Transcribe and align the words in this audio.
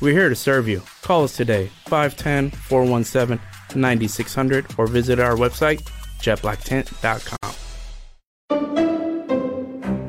we're 0.00 0.12
here 0.12 0.28
to 0.28 0.34
serve 0.36 0.68
you. 0.68 0.82
Call 1.02 1.24
us 1.24 1.36
today, 1.36 1.70
510 1.86 2.50
417 2.50 3.40
9600, 3.74 4.66
or 4.78 4.86
visit 4.86 5.18
our 5.18 5.34
website, 5.34 5.82
jetblacktint.com. 6.20 7.38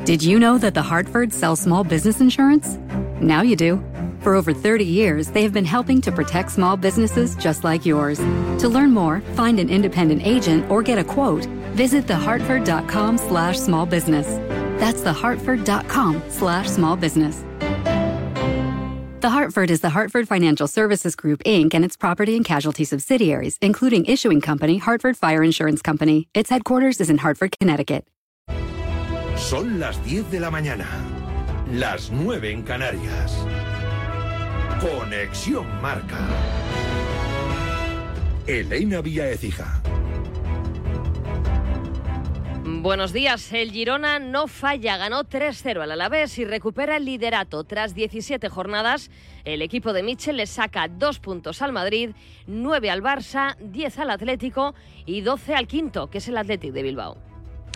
Did 0.06 0.22
you 0.22 0.38
know 0.38 0.58
that 0.58 0.74
the 0.74 0.82
Hartford 0.82 1.32
sells 1.32 1.62
small 1.62 1.84
business 1.84 2.20
insurance? 2.20 2.78
Now 3.22 3.42
you 3.42 3.56
do. 3.56 3.82
For 4.20 4.36
over 4.36 4.54
30 4.54 4.86
years, 4.86 5.32
they 5.32 5.44
have 5.44 5.54
been 5.54 5.66
helping 5.66 6.02
to 6.02 6.12
protect 6.12 6.52
small 6.52 6.78
businesses 6.78 7.36
just 7.36 7.64
like 7.64 7.86
yours. 7.86 8.20
To 8.60 8.70
learn 8.70 8.92
more, 8.92 9.22
find 9.36 9.60
an 9.60 9.70
independent 9.70 10.26
agent, 10.26 10.70
or 10.70 10.82
get 10.82 10.98
a 10.98 11.04
quote, 11.04 11.46
visit 11.76 12.06
thehartford.com 12.06 13.18
slash 13.18 13.58
small 13.60 13.86
business. 13.86 14.28
That's 14.80 15.02
thehartford.com 15.02 16.24
slash 16.30 16.70
small 16.70 16.96
business. 16.96 17.44
The 19.24 19.30
Hartford 19.30 19.72
is 19.72 19.80
the 19.80 19.92
Hartford 19.92 20.28
Financial 20.28 20.68
Services 20.68 21.16
Group, 21.16 21.42
Inc., 21.46 21.74
and 21.74 21.86
its 21.86 21.96
property 21.96 22.36
and 22.36 22.44
casualty 22.44 22.84
subsidiaries, 22.84 23.58
including 23.62 24.04
issuing 24.04 24.42
company 24.42 24.80
Hartford 24.80 25.16
Fire 25.16 25.42
Insurance 25.42 25.82
Company. 25.82 26.28
Its 26.34 26.50
headquarters 26.50 27.00
is 27.00 27.10
in 27.10 27.20
Hartford, 27.20 27.56
Connecticut. 27.58 28.06
Son 29.38 29.80
las 29.80 29.98
10 30.04 30.30
de 30.30 30.42
la 30.42 30.52
mañana, 30.52 30.86
las 31.72 32.12
9 32.12 32.52
en 32.52 32.64
Canarias. 32.64 33.34
Conexión 34.82 35.68
Marca. 35.82 36.20
Elena 38.46 39.02
Vía 39.02 39.30
Ecija. 39.30 39.82
Buenos 42.66 43.12
días. 43.12 43.52
El 43.52 43.72
Girona 43.72 44.20
no 44.20 44.48
falla, 44.48 44.96
ganó 44.96 45.26
3-0 45.26 45.82
al 45.82 45.92
Alavés 45.92 46.40
y 46.40 46.46
recupera 46.46 46.96
el 46.96 47.04
liderato. 47.04 47.66
Tras 47.66 47.94
17 47.94 48.48
jornadas, 48.48 49.12
el 49.44 49.62
equipo 49.62 49.92
de 49.92 50.02
Michel 50.02 50.38
le 50.38 50.48
saca 50.48 50.88
dos 50.88 51.20
puntos 51.20 51.62
al 51.62 51.74
Madrid, 51.74 52.12
9 52.48 52.90
al 52.90 53.04
Barça, 53.04 53.58
10 53.58 54.00
al 54.00 54.12
Atlético 54.12 54.76
y 55.06 55.20
12 55.22 55.56
al 55.56 55.68
quinto, 55.68 56.10
que 56.10 56.20
es 56.20 56.28
el 56.30 56.38
Athletic 56.38 56.72
de 56.72 56.84
Bilbao. 56.84 57.33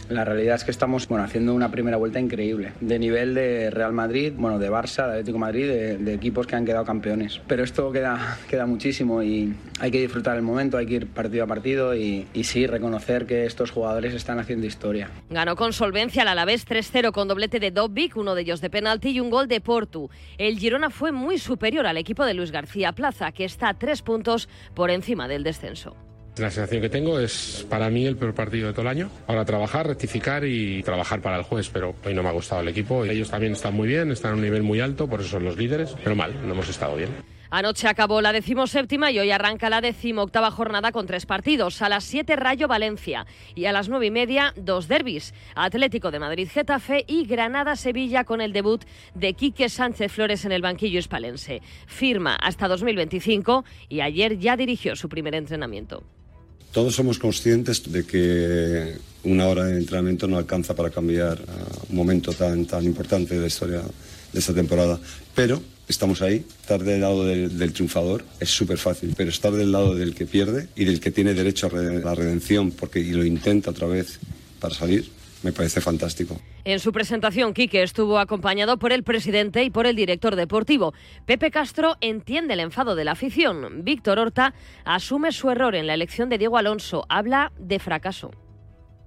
La 0.09 0.23
realidad 0.23 0.55
es 0.55 0.63
que 0.63 0.71
estamos 0.71 1.07
bueno, 1.07 1.25
haciendo 1.25 1.53
una 1.53 1.69
primera 1.69 1.97
vuelta 1.97 2.19
increíble, 2.19 2.71
de 2.79 2.97
nivel 2.97 3.33
de 3.33 3.69
Real 3.69 3.91
Madrid, 3.91 4.33
bueno, 4.35 4.57
de 4.57 4.71
Barça, 4.71 5.05
de 5.05 5.11
Atlético 5.11 5.37
Madrid, 5.37 5.67
de, 5.67 6.13
equipos 6.13 6.47
que 6.47 6.55
han 6.55 6.65
quedado 6.65 6.85
campeones. 6.85 7.41
Pero 7.47 7.63
esto 7.63 7.91
queda, 7.91 8.37
queda 8.49 8.65
muchísimo 8.65 9.21
y 9.21 9.53
hay 9.79 9.91
que 9.91 9.99
disfrutar 9.99 10.37
el 10.37 10.43
momento, 10.43 10.77
hay 10.77 10.85
que 10.85 10.93
ir 10.95 11.07
partido 11.07 11.43
a 11.43 11.47
partido 11.47 11.93
y, 11.93 12.25
y 12.33 12.43
sí, 12.45 12.65
reconocer 12.67 13.25
que 13.25 13.45
estos 13.45 13.71
jugadores 13.71 14.13
están 14.13 14.39
haciendo 14.39 14.65
historia. 14.65 15.09
Ganó 15.29 15.55
con 15.55 15.73
solvencia 15.73 16.21
al 16.21 16.29
Alavés 16.29 16.65
3-0 16.65 17.11
con 17.11 17.27
doblete 17.27 17.59
de 17.59 17.71
Dobbik, 17.71 18.15
uno 18.15 18.33
de 18.33 18.41
ellos 18.41 18.61
de 18.61 18.69
penalti 18.69 19.09
y 19.09 19.19
un 19.19 19.29
gol 19.29 19.47
de 19.47 19.59
Portu. 19.59 20.09
El 20.37 20.57
Girona 20.57 20.89
fue 20.89 21.11
muy 21.11 21.37
superior 21.37 21.85
al 21.85 21.97
equipo 21.97 22.25
de 22.25 22.33
Luis 22.33 22.51
García 22.51 22.93
Plaza, 22.93 23.31
que 23.33 23.43
está 23.43 23.69
a 23.69 23.73
tres 23.73 24.01
puntos 24.01 24.47
por 24.73 24.89
encima 24.89 25.27
del 25.27 25.43
descenso. 25.43 26.06
La 26.39 26.51
sensación 26.51 26.81
que 26.81 26.89
tengo 26.89 27.19
es 27.19 27.65
para 27.69 27.89
mí 27.89 28.05
el 28.05 28.15
peor 28.15 28.33
partido 28.33 28.67
de 28.67 28.73
todo 28.73 28.83
el 28.83 28.87
año. 28.89 29.09
Ahora 29.27 29.43
trabajar, 29.43 29.87
rectificar 29.87 30.45
y 30.45 30.83
trabajar 30.83 31.21
para 31.21 31.37
el 31.37 31.43
juez, 31.43 31.69
pero 31.71 31.95
hoy 32.05 32.13
no 32.13 32.21
me 32.21 32.29
ha 32.29 32.33
gustado 32.33 32.61
el 32.61 32.67
equipo. 32.67 33.03
Ellos 33.05 33.29
también 33.29 33.53
están 33.53 33.73
muy 33.73 33.87
bien, 33.87 34.11
están 34.11 34.31
a 34.31 34.35
un 34.35 34.41
nivel 34.41 34.63
muy 34.63 34.79
alto, 34.79 35.07
por 35.07 35.21
eso 35.21 35.29
son 35.29 35.45
los 35.45 35.57
líderes, 35.57 35.95
pero 36.03 36.15
mal, 36.15 36.35
no 36.45 36.53
hemos 36.53 36.69
estado 36.69 36.95
bien. 36.95 37.09
Anoche 37.49 37.87
acabó 37.87 38.21
la 38.21 38.33
decimoséptima 38.33 39.09
y 39.11 39.19
hoy 39.19 39.31
arranca 39.31 39.69
la 39.69 39.79
decimoctava 39.81 40.51
jornada 40.51 40.91
con 40.91 41.07
tres 41.07 41.25
partidos. 41.25 41.81
A 41.81 41.89
las 41.89 42.03
7 42.03 42.35
Rayo 42.35 42.67
Valencia 42.67 43.25
y 43.55 43.65
a 43.65 43.71
las 43.71 43.87
nueve 43.87 44.07
y 44.07 44.11
media 44.11 44.53
dos 44.57 44.87
derbis. 44.87 45.33
Atlético 45.55 46.11
de 46.11 46.19
Madrid 46.19 46.49
Getafe 46.51 47.05
y 47.07 47.25
Granada 47.25 47.75
Sevilla 47.75 48.25
con 48.25 48.41
el 48.41 48.51
debut 48.51 48.83
de 49.15 49.33
Quique 49.33 49.69
Sánchez 49.69 50.11
Flores 50.11 50.43
en 50.45 50.51
el 50.51 50.61
banquillo 50.61 50.99
hispalense. 50.99 51.61
Firma 51.87 52.35
hasta 52.35 52.67
2025 52.67 53.63
y 53.87 54.01
ayer 54.01 54.37
ya 54.37 54.57
dirigió 54.57 54.95
su 54.95 55.07
primer 55.07 55.33
entrenamiento. 55.33 56.03
Todos 56.77 56.93
somos 56.93 57.17
conscientes 57.17 57.91
de 57.91 58.05
que 58.05 58.99
una 59.23 59.47
hora 59.47 59.65
de 59.65 59.79
entrenamiento 59.79 60.27
no 60.27 60.37
alcanza 60.37 60.75
para 60.75 60.91
cambiar 60.91 61.39
un 61.89 61.95
momento 61.95 62.33
tan, 62.33 62.65
tan 62.65 62.83
importante 62.85 63.33
de 63.33 63.41
la 63.41 63.47
historia 63.47 63.81
de 63.81 64.39
esta 64.39 64.53
temporada, 64.53 64.99
pero 65.33 65.59
estamos 65.87 66.21
ahí. 66.21 66.45
Estar 66.61 66.83
del 66.83 67.01
lado 67.01 67.25
del, 67.25 67.57
del 67.57 67.73
triunfador 67.73 68.23
es 68.39 68.49
súper 68.49 68.77
fácil, 68.77 69.15
pero 69.17 69.31
estar 69.31 69.53
del 69.53 69.71
lado 69.71 69.95
del 69.95 70.13
que 70.13 70.27
pierde 70.27 70.67
y 70.75 70.85
del 70.85 70.99
que 70.99 71.09
tiene 71.09 71.33
derecho 71.33 71.65
a 71.65 71.75
la 71.75 72.13
redención 72.13 72.69
porque 72.69 72.99
y 72.99 73.09
lo 73.09 73.25
intenta 73.25 73.71
otra 73.71 73.87
vez 73.87 74.19
para 74.59 74.75
salir, 74.75 75.09
me 75.43 75.51
parece 75.51 75.81
fantástico. 75.81 76.39
En 76.63 76.79
su 76.79 76.91
presentación, 76.91 77.53
Quique 77.53 77.83
estuvo 77.83 78.19
acompañado 78.19 78.77
por 78.77 78.91
el 78.91 79.03
presidente 79.03 79.63
y 79.63 79.69
por 79.69 79.87
el 79.87 79.95
director 79.95 80.35
deportivo. 80.35 80.93
Pepe 81.25 81.51
Castro 81.51 81.95
entiende 82.01 82.53
el 82.53 82.59
enfado 82.59 82.95
de 82.95 83.05
la 83.05 83.11
afición. 83.11 83.83
Víctor 83.83 84.19
Horta 84.19 84.53
asume 84.85 85.31
su 85.31 85.49
error 85.49 85.75
en 85.75 85.87
la 85.87 85.93
elección 85.93 86.29
de 86.29 86.37
Diego 86.37 86.57
Alonso. 86.57 87.05
Habla 87.09 87.51
de 87.57 87.79
fracaso. 87.79 88.31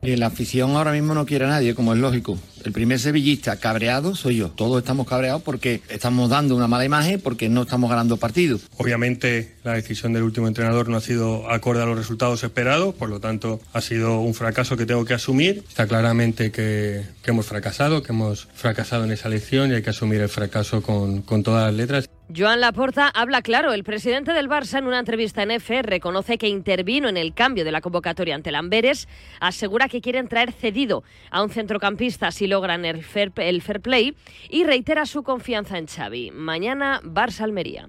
Y 0.02 0.16
la 0.16 0.26
afición 0.26 0.70
ahora 0.76 0.92
mismo 0.92 1.12
no 1.12 1.26
quiere 1.26 1.44
a 1.44 1.48
nadie, 1.48 1.74
como 1.74 1.92
es 1.92 1.98
lógico. 1.98 2.38
El 2.64 2.72
primer 2.72 2.98
sevillista 2.98 3.56
cabreado 3.56 4.14
soy 4.14 4.36
yo. 4.36 4.50
Todos 4.50 4.78
estamos 4.78 5.06
cabreados 5.06 5.42
porque 5.42 5.82
estamos 5.88 6.28
dando 6.30 6.56
una 6.56 6.68
mala 6.68 6.84
imagen, 6.84 7.20
porque 7.20 7.48
no 7.48 7.62
estamos 7.62 7.90
ganando 7.90 8.16
partidos. 8.16 8.62
Obviamente 8.76 9.54
la 9.64 9.74
decisión 9.74 10.12
del 10.12 10.22
último 10.22 10.48
entrenador 10.48 10.88
no 10.88 10.96
ha 10.96 11.00
sido 11.00 11.50
acorde 11.50 11.82
a 11.82 11.86
los 11.86 11.96
resultados 11.96 12.42
esperados, 12.42 12.94
por 12.94 13.08
lo 13.08 13.20
tanto 13.20 13.60
ha 13.72 13.80
sido 13.80 14.20
un 14.20 14.34
fracaso 14.34 14.76
que 14.76 14.86
tengo 14.86 15.04
que 15.04 15.14
asumir. 15.14 15.64
Está 15.68 15.86
claramente 15.86 16.50
que, 16.52 17.04
que 17.22 17.30
hemos 17.30 17.46
fracasado, 17.46 18.02
que 18.02 18.12
hemos 18.12 18.48
fracasado 18.54 19.04
en 19.04 19.12
esa 19.12 19.28
elección 19.28 19.70
y 19.70 19.74
hay 19.74 19.82
que 19.82 19.90
asumir 19.90 20.20
el 20.20 20.28
fracaso 20.28 20.82
con, 20.82 21.22
con 21.22 21.42
todas 21.42 21.66
las 21.66 21.74
letras. 21.74 22.10
Joan 22.36 22.60
Laporta 22.60 23.08
habla 23.08 23.42
claro. 23.42 23.72
El 23.72 23.82
presidente 23.82 24.32
del 24.32 24.48
Barça 24.48 24.78
en 24.78 24.86
una 24.86 25.00
entrevista 25.00 25.42
en 25.42 25.50
EFE 25.50 25.82
reconoce 25.82 26.38
que 26.38 26.46
intervino 26.46 27.08
en 27.08 27.16
el 27.16 27.34
cambio 27.34 27.64
de 27.64 27.72
la 27.72 27.80
convocatoria 27.80 28.36
ante 28.36 28.52
Lamberes. 28.52 29.08
Asegura 29.40 29.88
que 29.88 30.00
quieren 30.00 30.28
traer 30.28 30.52
cedido 30.52 31.02
a 31.30 31.42
un 31.42 31.50
centrocampista 31.50 32.30
si 32.30 32.46
logran 32.50 32.84
el 32.84 33.02
fair, 33.02 33.32
el 33.36 33.62
fair 33.62 33.80
play 33.80 34.14
y 34.50 34.64
reitera 34.64 35.06
su 35.06 35.22
confianza 35.22 35.78
en 35.78 35.86
Xavi. 35.86 36.30
Mañana 36.32 37.00
Barça-Almería. 37.02 37.88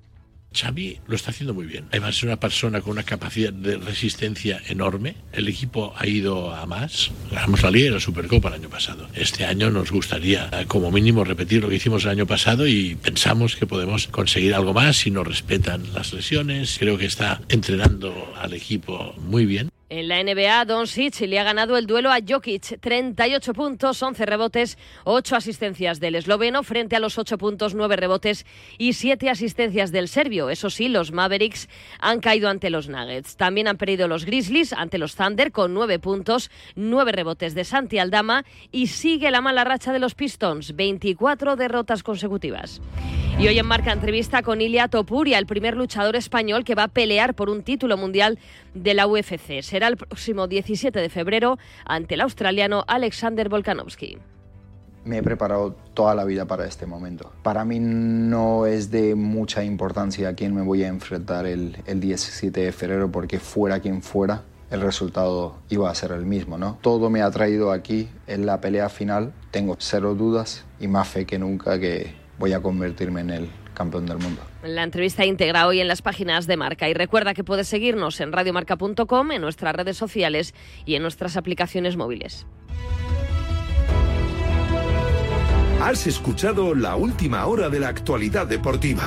Xavi 0.53 0.99
lo 1.07 1.16
está 1.16 1.31
haciendo 1.31 1.53
muy 1.53 1.66
bien. 1.66 1.85
Además 1.91 2.17
es 2.17 2.23
una 2.23 2.38
persona 2.38 2.81
con 2.81 2.91
una 2.91 3.03
capacidad 3.03 3.53
de 3.53 3.77
resistencia 3.77 4.61
enorme. 4.67 5.16
El 5.31 5.47
equipo 5.47 5.94
ha 5.97 6.05
ido 6.05 6.53
a 6.53 6.66
más. 6.66 7.11
Ganamos 7.31 7.63
la 7.63 7.72
Liga 7.72 7.88
y 7.88 7.91
la 7.91 7.99
Supercopa 8.01 8.49
el 8.49 8.55
año 8.55 8.69
pasado. 8.69 9.07
Este 9.13 9.45
año 9.45 9.69
nos 9.69 9.91
gustaría 9.91 10.49
como 10.67 10.91
mínimo 10.91 11.23
repetir 11.23 11.61
lo 11.61 11.69
que 11.69 11.75
hicimos 11.75 12.03
el 12.03 12.11
año 12.11 12.28
pasado 12.28 12.67
y 12.67 12.95
pensamos 12.95 13.55
que 13.55 13.66
podemos 13.66 14.07
conseguir 14.07 14.53
algo 14.53 14.73
más 14.73 14.97
si 14.97 15.09
nos 15.09 15.25
respetan 15.25 15.93
las 15.93 16.11
lesiones. 16.11 16.78
Creo 16.78 16.97
que 16.97 17.05
está 17.05 17.41
entrenando 17.47 18.33
al 18.38 18.53
equipo 18.53 19.13
muy 19.19 19.45
bien. 19.45 19.69
En 19.94 20.07
la 20.07 20.24
NBA, 20.24 20.63
Doncic 20.63 21.19
le 21.19 21.38
ha 21.38 21.44
ganado 21.44 21.75
el 21.75 21.85
duelo 21.85 22.12
a 22.13 22.19
Jokic, 22.25 22.79
38 22.79 23.53
puntos, 23.53 24.02
11 24.02 24.25
rebotes, 24.25 24.78
8 25.03 25.35
asistencias 25.35 26.00
del 26.00 26.16
esloveno 26.16 26.63
frente 26.63 26.96
a 26.96 27.02
los 27.02 27.18
8 27.18 27.38
puntos, 27.38 27.75
9 27.75 27.97
rebotes 27.97 28.46
y 28.78 28.94
7 28.94 29.29
asistencias 29.29 29.91
del 29.91 30.07
serbio. 30.07 30.50
Eso 30.50 30.69
sí, 30.69 30.88
los 30.88 31.12
Mavericks 31.12 31.68
han 32.00 32.22
caído 32.22 32.47
ante 32.47 32.69
los 32.69 32.88
Nuggets. 32.88 33.35
También 33.35 33.68
han 33.68 33.75
perdido 33.75 34.07
los 34.07 34.24
Grizzlies 34.24 34.72
ante 34.72 34.97
los 34.97 35.18
Thunder 35.18 35.52
con 35.52 35.74
9 35.74 36.00
puntos, 36.00 36.52
9 36.78 37.12
rebotes 37.12 37.53
de 37.53 37.66
Santi 37.66 38.00
Aldama 38.00 38.46
y 38.72 38.88
sigue 38.88 39.29
la 39.29 39.41
mala 39.41 39.66
racha 39.66 39.91
de 39.91 40.00
los 40.00 40.16
Pistons, 40.16 40.73
24 40.73 41.58
derrotas 41.58 42.02
consecutivas. 42.02 42.79
Y 43.41 43.47
hoy 43.47 43.58
en 43.58 43.66
marca 43.66 43.91
entrevista 43.91 44.44
con 44.44 44.62
Ilia 44.62 44.88
Topuria, 44.88 45.40
el 45.40 45.47
primer 45.47 45.75
luchador 45.75 46.16
español 46.16 46.63
que 46.63 46.75
va 46.75 46.84
a 46.84 46.88
pelear 46.90 47.34
por 47.34 47.50
un 47.50 47.63
título 47.63 47.97
mundial 47.97 48.38
de 48.73 48.93
la 48.93 49.07
UFC. 49.07 49.61
Será 49.61 49.87
el 49.87 49.97
próximo 49.97 50.47
17 50.47 50.99
de 50.99 51.09
febrero 51.09 51.57
ante 51.85 52.15
el 52.15 52.21
australiano 52.21 52.83
Alexander 52.87 53.49
Volkanovski. 53.49 54.17
Me 55.03 55.17
he 55.17 55.23
preparado 55.23 55.75
toda 55.93 56.13
la 56.13 56.25
vida 56.25 56.45
para 56.45 56.65
este 56.65 56.85
momento. 56.85 57.31
Para 57.41 57.65
mí 57.65 57.79
no 57.79 58.67
es 58.67 58.91
de 58.91 59.15
mucha 59.15 59.63
importancia 59.63 60.29
a 60.29 60.35
quién 60.35 60.53
me 60.53 60.61
voy 60.61 60.84
a 60.84 60.87
enfrentar 60.87 61.47
el, 61.47 61.78
el 61.87 61.99
17 61.99 62.61
de 62.61 62.72
febrero 62.72 63.11
porque 63.11 63.40
fuera 63.40 63.79
quien 63.79 64.03
fuera, 64.03 64.43
el 64.69 64.79
resultado 64.81 65.57
iba 65.69 65.90
a 65.90 65.96
ser 65.96 66.11
el 66.11 66.25
mismo, 66.25 66.57
¿no? 66.57 66.78
Todo 66.81 67.09
me 67.09 67.22
ha 67.22 67.29
traído 67.31 67.72
aquí 67.72 68.09
en 68.28 68.46
la 68.46 68.61
pelea 68.61 68.90
final. 68.90 69.34
Tengo 69.51 69.75
cero 69.79 70.16
dudas 70.16 70.66
y 70.79 70.87
más 70.87 71.07
fe 71.09 71.25
que 71.25 71.37
nunca 71.37 71.78
que 71.79 72.13
voy 72.40 72.53
a 72.53 72.61
convertirme 72.61 73.22
en 73.22 73.29
el 73.31 73.49
campeón 73.73 74.05
del 74.05 74.19
mundo. 74.19 74.41
La 74.63 74.84
entrevista 74.84 75.25
íntegra 75.25 75.66
hoy 75.66 75.79
en 75.79 75.87
las 75.87 76.03
páginas 76.03 76.46
de 76.46 76.55
Marca 76.55 76.87
y 76.87 76.93
recuerda 76.93 77.34
que 77.34 77.43
puedes 77.43 77.67
seguirnos 77.67 78.19
en 78.22 78.31
radiomarca.com, 78.31 79.31
en 79.31 79.41
nuestras 79.41 79.75
redes 79.75 79.97
sociales 79.97 80.53
y 80.85 80.96
en 80.96 81.02
nuestras 81.02 81.35
aplicaciones 81.35 81.97
móviles. 81.97 82.46
Has 85.81 86.05
escuchado 86.05 86.75
la 86.75 86.96
última 86.96 87.43
hora 87.47 87.69
de 87.69 87.79
la 87.79 87.87
actualidad 87.87 88.46
deportiva. 88.46 89.03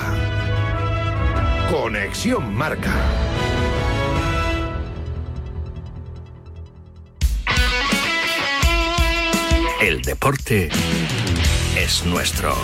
Conexión 1.71 2.53
Marca. 2.53 2.93
El 9.81 10.03
deporte 10.03 10.69
es 11.77 12.05
nuestro. 12.07 12.57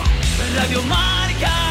Radio 0.55 0.81
Marca. 0.83 1.70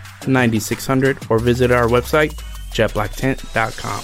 9600, 0.27 1.17
or 1.29 1.39
visit 1.39 1.71
our 1.71 1.87
website, 1.87 2.33
jetblacktent.com. 2.71 4.03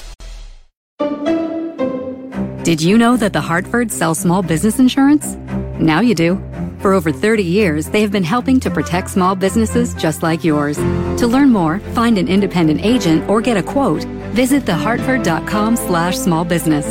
Did 2.63 2.81
you 2.81 2.97
know 2.97 3.15
that 3.15 3.31
the 3.31 3.39
Hartford 3.39 3.91
sells 3.91 4.19
small 4.19 4.43
business 4.43 4.77
insurance? 4.77 5.35
Now 5.79 6.01
you 6.01 6.13
do. 6.13 6.35
For 6.79 6.93
over 6.93 7.11
30 7.11 7.41
years, 7.43 7.87
they 7.87 8.01
have 8.01 8.11
been 8.11 8.23
helping 8.23 8.59
to 8.59 8.69
protect 8.69 9.09
small 9.09 9.35
businesses 9.35 9.93
just 9.93 10.21
like 10.21 10.43
yours. 10.43 10.75
To 10.75 11.27
learn 11.27 11.49
more, 11.49 11.79
find 11.95 12.17
an 12.17 12.27
independent 12.27 12.83
agent, 12.83 13.27
or 13.29 13.41
get 13.41 13.57
a 13.57 13.63
quote, 13.63 14.03
visit 14.33 14.63
thehartford.com 14.65 15.75
slash 15.77 16.17
small 16.17 16.43
business. 16.43 16.85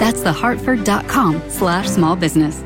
That's 0.00 0.20
thehartford.com 0.22 1.50
slash 1.50 1.88
small 1.88 2.16
business. 2.16 2.64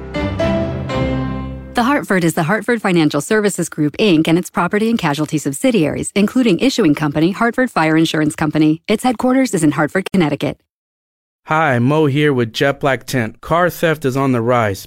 The 1.75 1.85
Hartford 1.85 2.23
is 2.23 2.35
the 2.35 2.43
Hartford 2.43 2.83
Financial 2.83 3.23
Services 3.23 3.71
Group, 3.71 3.97
Inc., 3.97 4.29
and 4.29 4.37
its 4.37 4.51
property 4.51 4.91
and 4.91 4.99
casualty 4.99 5.39
subsidiaries, 5.39 6.13
including 6.15 6.59
issuing 6.59 6.95
company 6.95 7.31
Hartford 7.31 7.71
Fire 7.71 7.97
Insurance 7.97 8.37
Company. 8.37 8.83
Its 8.89 9.03
headquarters 9.03 9.55
is 9.55 9.65
in 9.65 9.71
Hartford, 9.71 10.13
Connecticut. 10.13 10.61
Hi, 11.47 11.79
Mo 11.79 12.05
here 12.05 12.35
with 12.35 12.53
Jet 12.53 12.79
Black 12.79 13.05
Tent. 13.05 13.41
Car 13.41 13.71
theft 13.71 14.05
is 14.05 14.19
on 14.19 14.33
the 14.33 14.43
rise. 14.43 14.87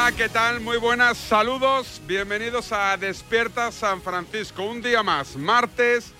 Hola, 0.00 0.12
¿qué 0.16 0.28
tal? 0.28 0.60
Muy 0.60 0.76
buenas, 0.76 1.18
saludos, 1.18 2.00
bienvenidos 2.06 2.70
a 2.70 2.96
Despierta 2.96 3.72
San 3.72 4.00
Francisco. 4.00 4.62
Un 4.62 4.80
día 4.80 5.02
más, 5.02 5.34
martes 5.34 6.12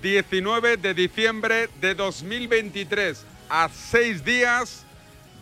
19 0.00 0.78
de 0.78 0.94
diciembre 0.94 1.68
de 1.78 1.94
2023, 1.94 3.26
a 3.50 3.68
seis 3.68 4.24
días 4.24 4.86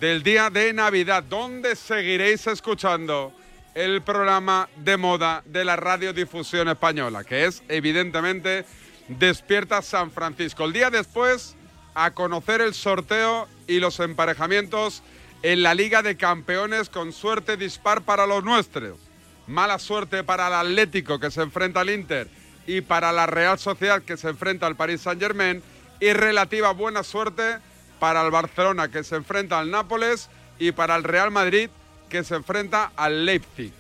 del 0.01 0.25
día 0.25 0.51
de 0.51 0.73
Navidad, 0.73 1.23
donde 1.23 1.77
seguiréis 1.77 2.45
escuchando 2.49 3.33
el 3.77 4.03
programa 4.03 4.69
de 4.75 4.97
moda 4.97 5.45
de 5.47 5.65
la 5.65 5.77
radiodifusión 5.77 6.69
española, 6.69 7.23
que 7.23 7.45
es 7.45 7.63
evidentemente 7.69 8.65
Despierta 9.07 9.83
San 9.83 10.11
Francisco. 10.11 10.65
El 10.65 10.73
día 10.73 10.91
después, 10.91 11.55
a 11.95 12.11
conocer 12.11 12.61
el 12.61 12.75
sorteo 12.75 13.47
y 13.69 13.79
los 13.79 14.01
emparejamientos 14.01 15.05
en 15.45 15.63
la 15.63 15.75
Liga 15.75 16.01
de 16.01 16.17
Campeones 16.17 16.89
con 16.89 17.13
suerte 17.13 17.59
dispar 17.59 18.01
para 18.01 18.27
los 18.27 18.43
nuestros. 18.43 18.99
Mala 19.47 19.79
suerte 19.79 20.25
para 20.25 20.49
el 20.49 20.55
Atlético 20.55 21.21
que 21.21 21.31
se 21.31 21.43
enfrenta 21.43 21.81
al 21.81 21.91
Inter 21.91 22.29
y 22.67 22.81
para 22.81 23.13
la 23.13 23.27
Real 23.27 23.59
Sociedad 23.59 24.01
que 24.01 24.17
se 24.17 24.31
enfrenta 24.31 24.67
al 24.67 24.75
Paris 24.75 25.03
Saint-Germain 25.03 25.63
y 26.01 26.15
relativa 26.15 26.73
buena 26.73 27.03
suerte 27.03 27.59
para 28.01 28.23
el 28.25 28.31
Barcelona 28.31 28.91
que 28.91 29.05
se 29.05 29.17
enfrenta 29.17 29.59
al 29.59 29.71
Nápoles 29.71 30.31
y 30.59 30.73
para 30.73 30.97
el 30.97 31.05
Real 31.05 31.31
Madrid 31.31 31.69
que 32.09 32.25
se 32.25 32.37
enfrenta 32.37 32.93
al 32.97 33.27
Leipzig. 33.27 33.71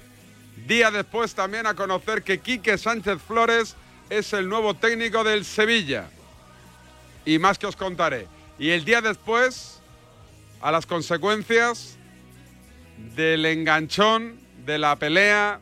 Día 0.66 0.90
después 0.90 1.34
también 1.34 1.66
a 1.66 1.72
conocer 1.72 2.22
que 2.22 2.40
Quique 2.40 2.76
Sánchez 2.76 3.22
Flores 3.26 3.74
es 4.10 4.34
el 4.34 4.50
nuevo 4.50 4.74
técnico 4.74 5.24
del 5.24 5.46
Sevilla. 5.46 6.10
Y 7.24 7.38
más 7.38 7.58
que 7.58 7.66
os 7.66 7.74
contaré. 7.74 8.28
Y 8.58 8.68
el 8.68 8.84
día 8.84 9.00
después 9.00 9.73
a 10.64 10.72
las 10.72 10.86
consecuencias 10.86 11.98
del 13.14 13.44
enganchón, 13.44 14.40
de 14.64 14.78
la 14.78 14.98
pelea, 14.98 15.60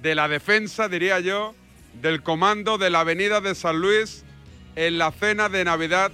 de 0.00 0.14
la 0.14 0.26
defensa, 0.26 0.88
diría 0.88 1.20
yo, 1.20 1.54
del 2.00 2.22
comando 2.22 2.78
de 2.78 2.88
la 2.88 3.00
Avenida 3.00 3.42
de 3.42 3.54
San 3.54 3.78
Luis 3.78 4.24
en 4.74 4.96
la 4.96 5.12
cena 5.12 5.50
de 5.50 5.66
Navidad 5.66 6.10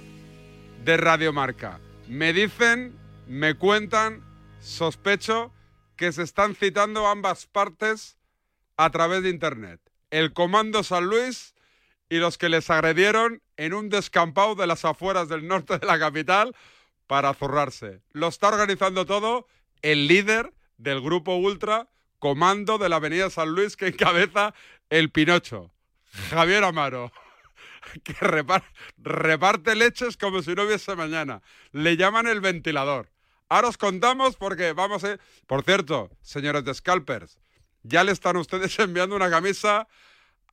de 0.83 0.97
Radio 0.97 1.31
Marca. 1.31 1.79
Me 2.09 2.33
dicen, 2.33 2.93
me 3.25 3.53
cuentan, 3.53 4.21
sospecho 4.59 5.53
que 5.95 6.11
se 6.11 6.23
están 6.23 6.55
citando 6.55 7.07
ambas 7.07 7.47
partes 7.47 8.17
a 8.75 8.89
través 8.89 9.23
de 9.23 9.29
Internet. 9.29 9.79
El 10.09 10.33
comando 10.33 10.83
San 10.83 11.05
Luis 11.05 11.55
y 12.09 12.17
los 12.17 12.37
que 12.37 12.49
les 12.49 12.69
agredieron 12.69 13.41
en 13.55 13.73
un 13.73 13.87
descampado 13.87 14.55
de 14.55 14.67
las 14.67 14.83
afueras 14.83 15.29
del 15.29 15.47
norte 15.47 15.79
de 15.79 15.87
la 15.87 15.97
capital 15.97 16.53
para 17.07 17.33
zurrarse. 17.33 18.01
Lo 18.11 18.27
está 18.27 18.47
organizando 18.49 19.05
todo 19.05 19.47
el 19.81 20.07
líder 20.07 20.53
del 20.77 21.01
grupo 21.01 21.35
Ultra, 21.35 21.89
comando 22.19 22.77
de 22.77 22.89
la 22.89 22.97
Avenida 22.97 23.29
San 23.29 23.49
Luis, 23.49 23.75
que 23.75 23.87
encabeza 23.87 24.53
el 24.89 25.11
Pinocho, 25.11 25.71
Javier 26.29 26.63
Amaro, 26.63 27.11
que 28.03 28.15
reparte, 28.97 29.75
leches 29.75 30.17
como 30.17 30.41
si 30.41 30.55
no 30.55 30.63
hubiese 30.63 30.95
mañana. 30.95 31.41
Le 31.71 31.97
llaman 31.97 32.27
el 32.27 32.41
ventilador. 32.41 33.11
Ahora 33.47 33.67
os 33.67 33.77
contamos 33.77 34.37
porque 34.37 34.73
vamos 34.73 35.03
a... 35.03 35.19
Por 35.45 35.63
cierto, 35.63 36.09
señores 36.21 36.65
de 36.65 36.73
Scalpers, 36.73 37.37
ya 37.83 38.03
le 38.03 38.11
están 38.11 38.37
ustedes 38.37 38.77
enviando 38.79 39.15
una 39.15 39.29
camisa 39.29 39.87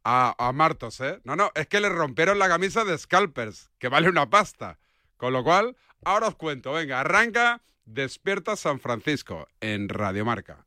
a, 0.04 0.34
a 0.38 0.52
Martos, 0.52 1.00
¿eh? 1.00 1.20
No, 1.24 1.36
no, 1.36 1.52
es 1.54 1.66
que 1.68 1.80
le 1.80 1.88
rompieron 1.88 2.38
la 2.38 2.48
camisa 2.48 2.84
de 2.84 2.98
Scalpers, 2.98 3.70
que 3.78 3.88
vale 3.88 4.08
una 4.08 4.28
pasta. 4.28 4.78
Con 5.16 5.32
lo 5.32 5.44
cual, 5.44 5.76
Ahora 6.04 6.28
os 6.28 6.34
cuento, 6.34 6.72
venga, 6.72 7.00
arranca 7.00 7.60
Despierta 7.84 8.56
San 8.56 8.80
Francisco 8.80 9.48
en 9.60 9.88
Radiomarca. 9.88 10.64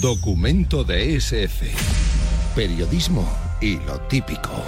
Documento 0.00 0.84
de 0.84 1.16
SF. 1.16 1.66
Periodismo 2.54 3.28
y 3.60 3.78
lo 3.80 4.00
típico. 4.02 4.64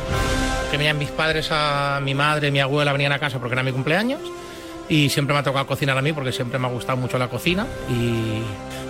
Que 0.71 0.76
venían 0.76 0.99
mis 0.99 1.11
padres, 1.11 1.49
a 1.50 2.00
mi 2.02 2.14
madre, 2.14 2.50
mi 2.50 2.61
abuela 2.61 2.93
venían 2.93 3.12
a 3.12 3.19
casa 3.19 3.38
porque 3.38 3.55
era 3.55 3.62
mi 3.62 3.73
cumpleaños 3.73 4.21
y 4.88 5.09
siempre 5.09 5.35
me 5.35 5.41
ha 5.41 5.45
tocado 5.45 5.67
cocinar 5.67 5.97
a 5.97 6.02
mí 6.02 6.12
porque 6.12 6.33
siempre 6.33 6.59
me 6.59 6.67
ha 6.67 6.71
gustado 6.71 6.99
mucho 6.99 7.19
la 7.19 7.29
cocina 7.29 7.67
y 7.88 8.43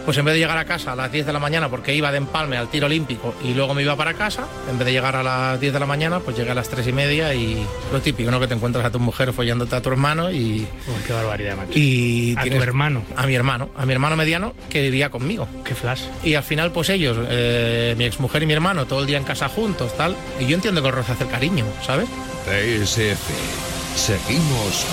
pues 0.05 0.17
en 0.19 0.25
vez 0.25 0.35
de 0.35 0.41
llegar 0.41 0.59
a 0.59 0.65
casa 0.65 0.93
a 0.93 0.97
las 0.97 1.11
10 1.11 1.27
de 1.27 1.33
la 1.33 1.39
mañana 1.39 1.69
porque 1.69 1.95
iba 1.95 2.11
de 2.11 2.19
empalme 2.19 2.57
al 2.57 2.69
tiro 2.69 2.87
olímpico 2.87 3.35
y 3.45 3.55
luego 3.55 3.75
me 3.75 3.83
iba 3.83 3.97
para 3.97 4.15
casa, 4.15 4.47
en 4.71 4.79
vez 4.79 4.87
de 4.87 4.93
llegar 4.93 5.17
a 5.17 5.23
las 5.23 5.61
10 5.61 5.73
de 5.73 5.81
la 5.81 5.87
mañana 5.87 6.21
pues 6.21 6.37
llegué 6.37 6.51
a 6.51 6.55
las 6.55 6.69
3 6.69 6.87
y 6.87 6.93
media 6.93 7.35
y 7.35 7.67
lo 7.93 8.01
típico, 8.01 8.31
¿no? 8.31 8.41
Que 8.41 8.47
te 8.47 8.55
encuentras 8.55 8.85
a 8.85 8.91
tu 8.91 8.99
mujer 8.99 9.33
follándote 9.33 9.77
a 9.77 9.83
tu 9.83 9.91
hermano 9.91 10.31
y... 10.31 10.67
qué 11.07 11.13
barbaridad, 11.13 11.57
macho. 11.57 11.73
Y 11.75 12.35
a 12.37 12.43
tu 12.43 12.63
hermano. 12.63 13.03
A 13.17 13.27
mi 13.27 13.35
hermano, 13.35 13.71
a 13.77 13.87
mi 13.87 13.93
hermano 13.93 14.17
mediano 14.17 14.55
que 14.69 14.83
vivía 14.83 15.11
conmigo. 15.11 15.49
Qué 15.65 15.75
flash. 15.75 16.03
Y 16.25 16.35
al 16.35 16.43
final 16.43 16.73
pues 16.73 16.89
ellos, 16.89 17.17
eh, 17.29 17.95
mi 17.97 18.05
exmujer 18.05 18.43
y 18.43 18.47
mi 18.47 18.53
hermano, 18.53 18.87
todo 18.87 19.01
el 19.01 19.07
día 19.07 19.19
en 19.19 19.25
casa 19.25 19.49
juntos, 19.49 19.97
tal. 19.97 20.17
Y 20.41 20.47
yo 20.47 20.55
entiendo 20.55 20.83
que 20.83 20.89
os 20.89 20.95
roza 20.95 21.13
hacer 21.13 21.29
cariño, 21.29 21.65
¿sabes? 21.85 22.09
TSF 22.45 23.63
Seguimos 23.97 24.87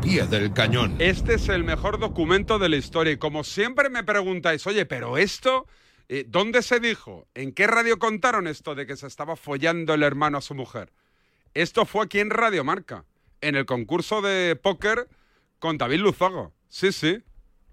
pie 0.00 0.26
del 0.26 0.52
cañón. 0.52 0.96
Este 0.98 1.34
es 1.34 1.48
el 1.48 1.64
mejor 1.64 1.98
documento 1.98 2.58
de 2.58 2.68
la 2.68 2.76
historia 2.76 3.12
y 3.12 3.18
como 3.18 3.44
siempre 3.44 3.90
me 3.90 4.04
preguntáis, 4.04 4.66
oye, 4.66 4.86
pero 4.86 5.18
esto, 5.18 5.66
eh, 6.08 6.24
¿dónde 6.26 6.62
se 6.62 6.80
dijo? 6.80 7.26
¿En 7.34 7.52
qué 7.52 7.66
radio 7.66 7.98
contaron 7.98 8.46
esto 8.46 8.74
de 8.74 8.86
que 8.86 8.96
se 8.96 9.06
estaba 9.06 9.36
follando 9.36 9.94
el 9.94 10.02
hermano 10.02 10.38
a 10.38 10.42
su 10.42 10.54
mujer? 10.54 10.92
Esto 11.54 11.84
fue 11.84 12.04
aquí 12.04 12.20
en 12.20 12.30
Radio 12.30 12.64
Marca, 12.64 13.04
en 13.40 13.56
el 13.56 13.66
concurso 13.66 14.22
de 14.22 14.56
póker 14.56 15.08
con 15.58 15.76
David 15.78 16.00
Luzago. 16.00 16.52
Sí, 16.68 16.92
sí, 16.92 17.22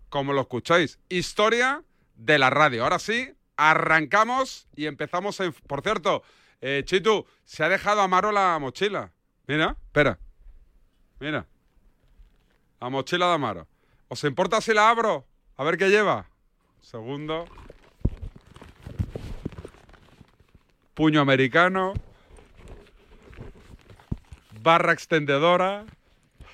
como 0.10 0.34
lo 0.34 0.42
escucháis. 0.42 1.00
Historia 1.10 1.84
de 2.16 2.40
la 2.40 2.50
radio. 2.50 2.84
Ahora 2.84 3.00
sí, 3.00 3.34
arrancamos 3.56 4.68
y 4.76 4.88
empezamos. 4.88 5.42
Por 5.68 5.82
cierto, 5.82 6.24
eh, 6.62 6.84
Chitu, 6.86 7.26
se 7.46 7.64
ha 7.64 7.70
dejado 7.70 8.02
a 8.02 8.08
Maro 8.08 8.32
la 8.32 8.58
mochila. 8.60 9.12
Mira, 9.48 9.78
espera. 9.86 10.20
Mira. 11.20 11.48
La 12.80 12.90
mochila 12.90 13.28
de 13.28 13.34
Amaro. 13.34 13.68
¿Os 14.08 14.24
importa 14.24 14.62
si 14.62 14.74
la 14.74 14.90
abro? 14.90 15.26
A 15.58 15.64
ver 15.64 15.78
qué 15.78 15.90
lleva. 15.90 16.30
Segundo. 16.82 17.46
Puño 20.94 21.22
americano. 21.22 21.94
Barra 24.62 24.94
extendedora. 24.94 25.86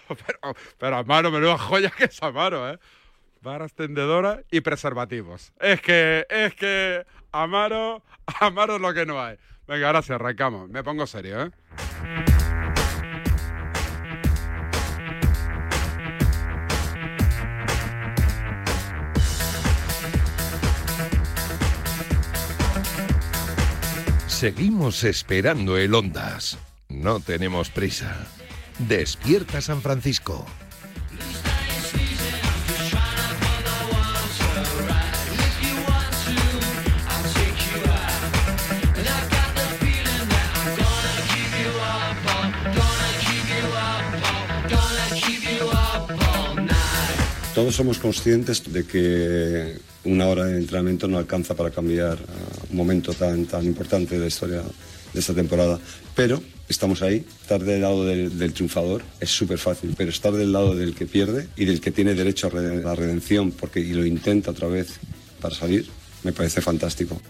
Pero, 0.27 0.55
pero 0.77 0.97
Amaro, 0.97 1.31
menuda 1.31 1.57
joya 1.57 1.89
que 1.89 2.03
es 2.05 2.21
Amaro, 2.21 2.69
¿eh? 2.69 2.77
Barra 3.41 3.65
extendedora 3.65 4.43
y 4.51 4.61
preservativos. 4.61 5.53
Es 5.59 5.81
que, 5.81 6.27
es 6.29 6.53
que 6.55 7.05
Amaro, 7.31 8.03
Amaro 8.41 8.75
es 8.75 8.81
lo 8.81 8.93
que 8.93 9.05
no 9.05 9.19
hay. 9.19 9.37
Venga, 9.65 9.87
ahora 9.87 10.01
sí, 10.01 10.13
arrancamos. 10.13 10.69
Me 10.69 10.83
pongo 10.83 11.07
serio, 11.07 11.41
¿eh? 11.41 11.51
Seguimos 24.43 25.05
esperando 25.05 25.77
el 25.77 25.95
Ondas. 25.95 26.57
No 26.89 27.21
tenemos 27.21 27.69
prisa. 27.69 28.27
Despierta 28.77 29.61
San 29.61 29.81
Francisco. 29.81 30.45
Todos 47.55 47.75
somos 47.75 47.97
conscientes 47.97 48.73
de 48.73 48.85
que 48.85 49.92
una 50.05 50.27
hora 50.27 50.45
de 50.45 50.57
entrenamiento 50.57 51.07
no 51.07 51.17
alcanza 51.17 51.55
para 51.55 51.71
cambiar 51.71 52.17
uh, 52.19 52.71
un 52.71 52.77
momento 52.77 53.13
tan, 53.13 53.45
tan 53.45 53.65
importante 53.65 54.15
de 54.15 54.21
la 54.21 54.27
historia 54.27 54.61
de 55.13 55.19
esta 55.19 55.33
temporada, 55.33 55.79
pero 56.15 56.41
estamos 56.67 57.01
ahí, 57.01 57.25
estar 57.41 57.63
del 57.63 57.81
lado 57.81 58.05
del, 58.05 58.53
triunfador 58.53 59.03
es 59.19 59.29
súper 59.29 59.57
fácil, 59.57 59.93
pero 59.97 60.09
estar 60.09 60.33
del 60.33 60.51
lado 60.51 60.75
del 60.75 60.95
que 60.95 61.05
pierde 61.05 61.47
y 61.55 61.65
del 61.65 61.79
que 61.81 61.91
tiene 61.91 62.13
derecho 62.15 62.47
a 62.47 62.59
la 62.59 62.95
redención 62.95 63.51
porque, 63.51 63.79
y 63.79 63.93
lo 63.93 64.05
intenta 64.05 64.51
otra 64.51 64.67
vez 64.67 64.99
para 65.39 65.53
salir, 65.53 65.87
me 66.23 66.31
parece 66.33 66.61
fantástico. 66.61 67.21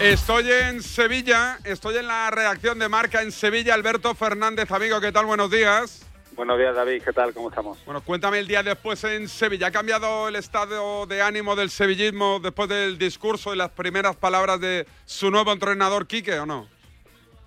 Estoy 0.00 0.50
en 0.50 0.82
Sevilla, 0.82 1.58
estoy 1.64 1.96
en 1.96 2.06
la 2.06 2.30
redacción 2.30 2.78
de 2.78 2.88
Marca 2.88 3.22
en 3.22 3.32
Sevilla. 3.32 3.74
Alberto 3.74 4.14
Fernández, 4.14 4.70
amigo, 4.70 5.00
¿qué 5.00 5.10
tal? 5.10 5.24
Buenos 5.26 5.50
días. 5.50 6.05
Buenos 6.36 6.58
días, 6.58 6.76
David. 6.76 7.02
¿Qué 7.02 7.14
tal? 7.14 7.32
¿Cómo 7.32 7.48
estamos? 7.48 7.82
Bueno, 7.86 8.02
cuéntame 8.02 8.38
el 8.38 8.46
día 8.46 8.62
después 8.62 9.02
en 9.04 9.26
Sevilla. 9.26 9.68
¿Ha 9.68 9.70
cambiado 9.70 10.28
el 10.28 10.36
estado 10.36 11.06
de 11.06 11.22
ánimo 11.22 11.56
del 11.56 11.70
sevillismo 11.70 12.40
después 12.40 12.68
del 12.68 12.98
discurso 12.98 13.54
y 13.54 13.56
las 13.56 13.70
primeras 13.70 14.16
palabras 14.16 14.60
de 14.60 14.86
su 15.06 15.30
nuevo 15.30 15.50
entrenador, 15.50 16.06
Quique, 16.06 16.38
o 16.38 16.44
no? 16.44 16.68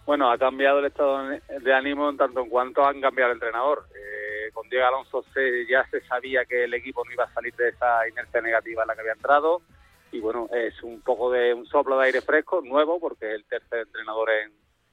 Bueno, 0.07 0.31
ha 0.31 0.39
cambiado 0.39 0.79
el 0.79 0.85
estado 0.85 1.19
de 1.29 1.71
ánimo 1.71 2.09
en 2.09 2.17
tanto 2.17 2.39
en 2.39 2.49
cuanto 2.49 2.83
han 2.83 2.99
cambiado 2.99 3.29
el 3.29 3.35
entrenador. 3.35 3.85
Eh, 3.93 4.49
con 4.53 4.67
Diego 4.69 4.87
Alonso 4.87 5.23
se, 5.35 5.67
ya 5.67 5.87
se 5.91 6.01
sabía 6.07 6.45
que 6.45 6.63
el 6.63 6.73
equipo 6.73 7.05
no 7.05 7.11
iba 7.11 7.25
a 7.25 7.33
salir 7.35 7.53
de 7.57 7.69
esa 7.69 8.07
inercia 8.07 8.41
negativa 8.41 8.81
en 8.81 8.87
la 8.87 8.95
que 8.95 9.01
había 9.01 9.13
entrado. 9.13 9.61
Y 10.11 10.19
bueno, 10.19 10.49
es 10.51 10.81
un 10.81 11.01
poco 11.01 11.29
de 11.29 11.53
un 11.53 11.67
soplo 11.67 11.99
de 11.99 12.07
aire 12.07 12.21
fresco, 12.21 12.61
nuevo, 12.63 12.99
porque 12.99 13.27
es 13.27 13.35
el 13.35 13.45
tercer 13.45 13.81
entrenador 13.81 14.31
en, 14.31 14.51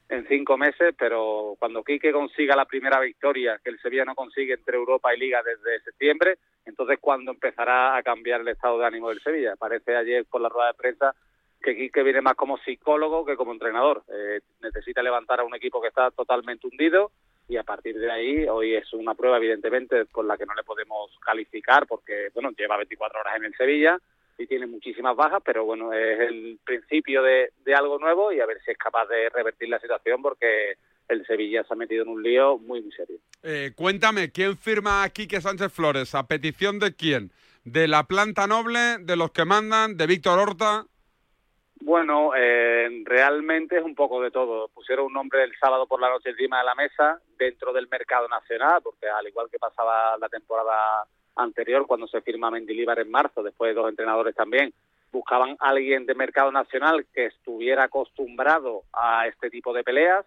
en 0.09 0.27
cinco 0.27 0.57
meses, 0.57 0.95
pero 0.97 1.55
cuando 1.59 1.83
Quique 1.83 2.11
consiga 2.11 2.55
la 2.55 2.65
primera 2.65 2.99
victoria 2.99 3.59
que 3.63 3.69
el 3.69 3.79
Sevilla 3.79 4.05
no 4.05 4.15
consigue 4.15 4.53
entre 4.53 4.77
Europa 4.77 5.13
y 5.13 5.19
Liga 5.19 5.41
desde 5.43 5.83
septiembre, 5.83 6.37
entonces 6.65 6.97
cuando 7.01 7.31
empezará 7.31 7.95
a 7.95 8.03
cambiar 8.03 8.41
el 8.41 8.47
estado 8.47 8.79
de 8.79 8.85
ánimo 8.85 9.09
del 9.09 9.21
Sevilla. 9.21 9.55
Parece 9.57 9.95
ayer 9.95 10.25
por 10.25 10.41
la 10.41 10.49
rueda 10.49 10.67
de 10.67 10.73
prensa 10.75 11.15
que 11.61 11.75
Quique 11.75 12.03
viene 12.03 12.21
más 12.21 12.35
como 12.35 12.57
psicólogo 12.59 13.25
que 13.25 13.35
como 13.35 13.51
entrenador. 13.51 14.03
Eh, 14.07 14.39
necesita 14.61 15.01
levantar 15.01 15.41
a 15.41 15.43
un 15.43 15.55
equipo 15.55 15.81
que 15.81 15.89
está 15.89 16.11
totalmente 16.11 16.67
hundido 16.67 17.11
y 17.49 17.57
a 17.57 17.63
partir 17.63 17.97
de 17.97 18.11
ahí 18.11 18.47
hoy 18.47 18.75
es 18.75 18.93
una 18.93 19.15
prueba 19.15 19.37
evidentemente 19.37 20.05
por 20.05 20.25
la 20.25 20.37
que 20.37 20.45
no 20.45 20.53
le 20.53 20.63
podemos 20.63 21.17
calificar 21.25 21.87
porque 21.87 22.29
bueno 22.33 22.51
lleva 22.51 22.75
24 22.75 23.21
horas 23.21 23.37
en 23.37 23.45
el 23.45 23.55
Sevilla 23.55 23.97
y 24.37 24.47
tiene 24.47 24.67
muchísimas 24.67 25.15
bajas, 25.15 25.41
pero 25.43 25.65
bueno, 25.65 25.91
es 25.93 26.19
el 26.19 26.59
principio 26.63 27.23
de, 27.23 27.51
de, 27.65 27.73
algo 27.73 27.97
nuevo 27.97 28.31
y 28.31 28.39
a 28.39 28.45
ver 28.45 28.61
si 28.63 28.71
es 28.71 28.77
capaz 28.77 29.07
de 29.07 29.29
revertir 29.29 29.69
la 29.69 29.79
situación 29.79 30.21
porque 30.21 30.77
el 31.07 31.25
Sevilla 31.25 31.63
se 31.63 31.73
ha 31.73 31.77
metido 31.77 32.03
en 32.03 32.09
un 32.09 32.21
lío 32.21 32.57
muy, 32.57 32.81
muy 32.81 32.91
serio. 32.91 33.17
Eh, 33.43 33.71
cuéntame, 33.75 34.31
¿quién 34.31 34.57
firma 34.57 35.03
a 35.03 35.09
Quique 35.09 35.41
Sánchez 35.41 35.71
Flores? 35.71 36.13
¿A 36.15 36.27
petición 36.27 36.79
de 36.79 36.95
quién? 36.95 37.31
¿De 37.63 37.87
la 37.87 38.03
planta 38.03 38.47
noble? 38.47 38.97
¿De 38.99 39.15
los 39.15 39.31
que 39.31 39.45
mandan? 39.45 39.97
¿De 39.97 40.05
Víctor 40.07 40.39
Horta? 40.39 40.85
Bueno, 41.79 42.31
eh, 42.35 42.89
realmente 43.05 43.77
es 43.77 43.83
un 43.83 43.95
poco 43.95 44.21
de 44.21 44.31
todo. 44.31 44.67
Pusieron 44.69 45.05
un 45.07 45.13
nombre 45.13 45.43
el 45.43 45.53
sábado 45.59 45.87
por 45.87 46.01
la 46.01 46.09
noche 46.09 46.29
encima 46.31 46.59
de 46.59 46.65
la 46.65 46.75
mesa 46.75 47.21
dentro 47.37 47.71
del 47.71 47.87
mercado 47.87 48.27
nacional, 48.27 48.81
porque 48.83 49.07
al 49.07 49.27
igual 49.27 49.47
que 49.51 49.59
pasaba 49.59 50.17
la 50.17 50.27
temporada 50.27 51.05
anterior 51.37 51.85
cuando 51.87 52.07
se 52.07 52.21
firma 52.21 52.51
Mendilibar 52.51 52.99
en 52.99 53.09
marzo, 53.09 53.43
después 53.43 53.69
de 53.69 53.81
dos 53.81 53.89
entrenadores 53.89 54.35
también, 54.35 54.73
buscaban 55.11 55.55
alguien 55.59 56.05
de 56.05 56.15
mercado 56.15 56.51
nacional 56.51 57.05
que 57.13 57.27
estuviera 57.27 57.83
acostumbrado 57.83 58.83
a 58.93 59.27
este 59.27 59.49
tipo 59.49 59.73
de 59.73 59.83
peleas 59.83 60.25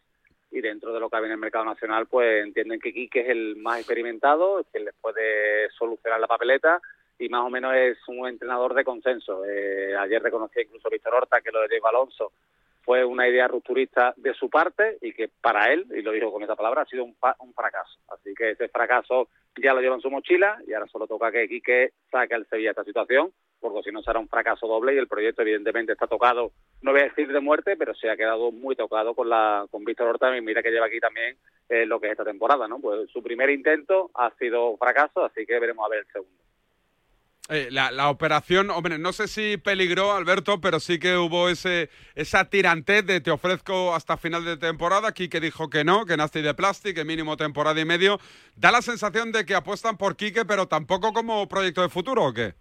y 0.51 0.61
dentro 0.61 0.93
de 0.93 1.01
lo 1.01 1.09
que 1.09 1.17
había 1.17 1.29
en 1.29 1.33
el 1.35 1.39
mercado 1.39 1.65
nacional 1.65 2.07
pues 2.07 2.45
entienden 2.45 2.81
que 2.81 2.93
Quique 2.93 3.21
es 3.21 3.29
el 3.29 3.57
más 3.57 3.79
experimentado, 3.79 4.65
que 4.73 4.81
les 4.81 4.95
puede 5.01 5.71
solucionar 5.71 6.21
la 6.21 6.27
papeleta 6.27 6.81
y 7.19 7.29
más 7.29 7.43
o 7.43 7.51
menos 7.51 7.75
es 7.77 7.99
un 8.09 8.27
entrenador 8.27 8.75
de 8.75 8.85
consenso. 8.85 9.45
Eh, 9.45 9.95
ayer 9.97 10.23
reconocía 10.23 10.63
incluso 10.63 10.89
Víctor 10.89 11.15
Horta 11.15 11.41
que 11.41 11.53
lo 11.53 11.61
de 11.61 11.69
Diego 11.69 11.89
Alonso 11.89 12.33
fue 12.83 13.05
una 13.05 13.29
idea 13.29 13.49
rupturista 13.49 14.15
de 14.17 14.35
su 14.35 14.49
parte 14.49 14.99
y 15.01 15.13
que 15.13 15.29
para 15.41 15.73
él, 15.73 15.87
y 15.97 16.03
lo 16.03 16.13
dijo 16.13 16.33
con 16.33 16.43
esa 16.43 16.57
palabra, 16.57 16.83
ha 16.83 16.87
sido 16.87 17.05
un, 17.05 17.17
un 17.41 17.55
fracaso. 17.55 17.99
Así 18.09 18.35
que 18.35 18.51
ese 18.51 18.69
fracaso 18.69 19.29
ya 19.61 19.75
lo 19.75 19.81
lleva 19.81 19.97
en 19.97 20.01
su 20.01 20.11
mochila 20.11 20.59
y 20.67 20.73
ahora 20.73 20.87
solo 20.87 21.07
toca 21.07 21.31
que 21.31 21.49
Quique 21.49 21.93
saque 22.11 22.35
al 22.35 22.47
Sevilla 22.47 22.71
esta 22.71 22.85
situación, 22.85 23.33
porque 23.61 23.83
si 23.83 23.93
no 23.93 24.03
será 24.03 24.19
un 24.19 24.29
fracaso 24.29 24.67
doble 24.67 24.95
y 24.95 24.99
el 24.99 25.09
proyecto 25.09 25.43
evidentemente 25.43 25.93
está 25.93 26.07
tocado, 26.07 26.53
no 26.83 26.93
voy 26.93 27.01
a 27.01 27.05
decir 27.05 27.31
de 27.31 27.41
muerte, 27.41 27.77
pero 27.77 27.95
se 27.95 28.09
ha 28.09 28.17
quedado 28.17 28.53
muy 28.53 28.75
tocado 28.75 29.15
con 29.15 29.29
la 29.29 29.67
con 29.71 29.85
Víctor 29.85 30.09
Horta 30.09 30.37
y 30.37 30.41
mira 30.41 30.63
que 30.63 30.71
lleva 30.71 30.87
aquí 30.87 30.99
también 30.99 31.37
eh, 31.69 31.85
lo 31.85 32.01
que 32.01 32.07
es 32.07 32.13
esta 32.13 32.25
temporada, 32.25 32.67
¿no? 32.67 32.81
Pues 32.81 33.11
su 33.11 33.23
primer 33.23 33.51
intento 33.51 34.11
ha 34.15 34.31
sido 34.37 34.77
fracaso, 34.77 35.25
así 35.25 35.45
que 35.45 35.59
veremos 35.59 35.85
a 35.85 35.91
ver 35.91 36.01
el 36.01 36.13
segundo. 36.13 36.50
Eh, 37.53 37.67
la, 37.73 37.91
la, 37.91 38.11
operación, 38.11 38.71
hombre, 38.71 38.97
no 38.97 39.13
sé 39.13 39.27
si 39.27 39.57
peligró, 39.57 40.13
Alberto, 40.13 40.61
pero 40.61 40.79
sí 40.79 41.01
que 41.01 41.17
hubo 41.17 41.49
ese 41.49 41.91
esa 42.15 42.49
tirantez 42.49 43.05
de 43.05 43.21
te 43.21 43.33
ofrezco 43.33 43.93
hasta 43.93 44.17
final 44.17 44.45
de 44.45 44.57
temporada. 44.57 45.09
Aquí 45.09 45.29
que 45.29 45.41
dijo 45.41 45.69
que 45.69 45.83
no, 45.83 46.07
que 46.07 46.17
nace 46.17 46.43
de 46.43 46.55
plástico, 46.55 47.05
mínimo 47.05 47.37
temporada 47.37 47.81
y 47.81 47.85
medio. 47.85 48.19
Da 48.55 48.71
la 48.71 48.83
sensación 48.83 49.33
de 49.33 49.45
que 49.45 49.57
apuestan 49.57 49.97
por 49.97 50.15
Quique, 50.15 50.45
pero 50.45 50.69
tampoco 50.69 51.13
como 51.13 51.49
proyecto 51.49 51.83
de 51.83 51.89
futuro, 51.89 52.27
¿o 52.27 52.33
qué? 52.33 52.55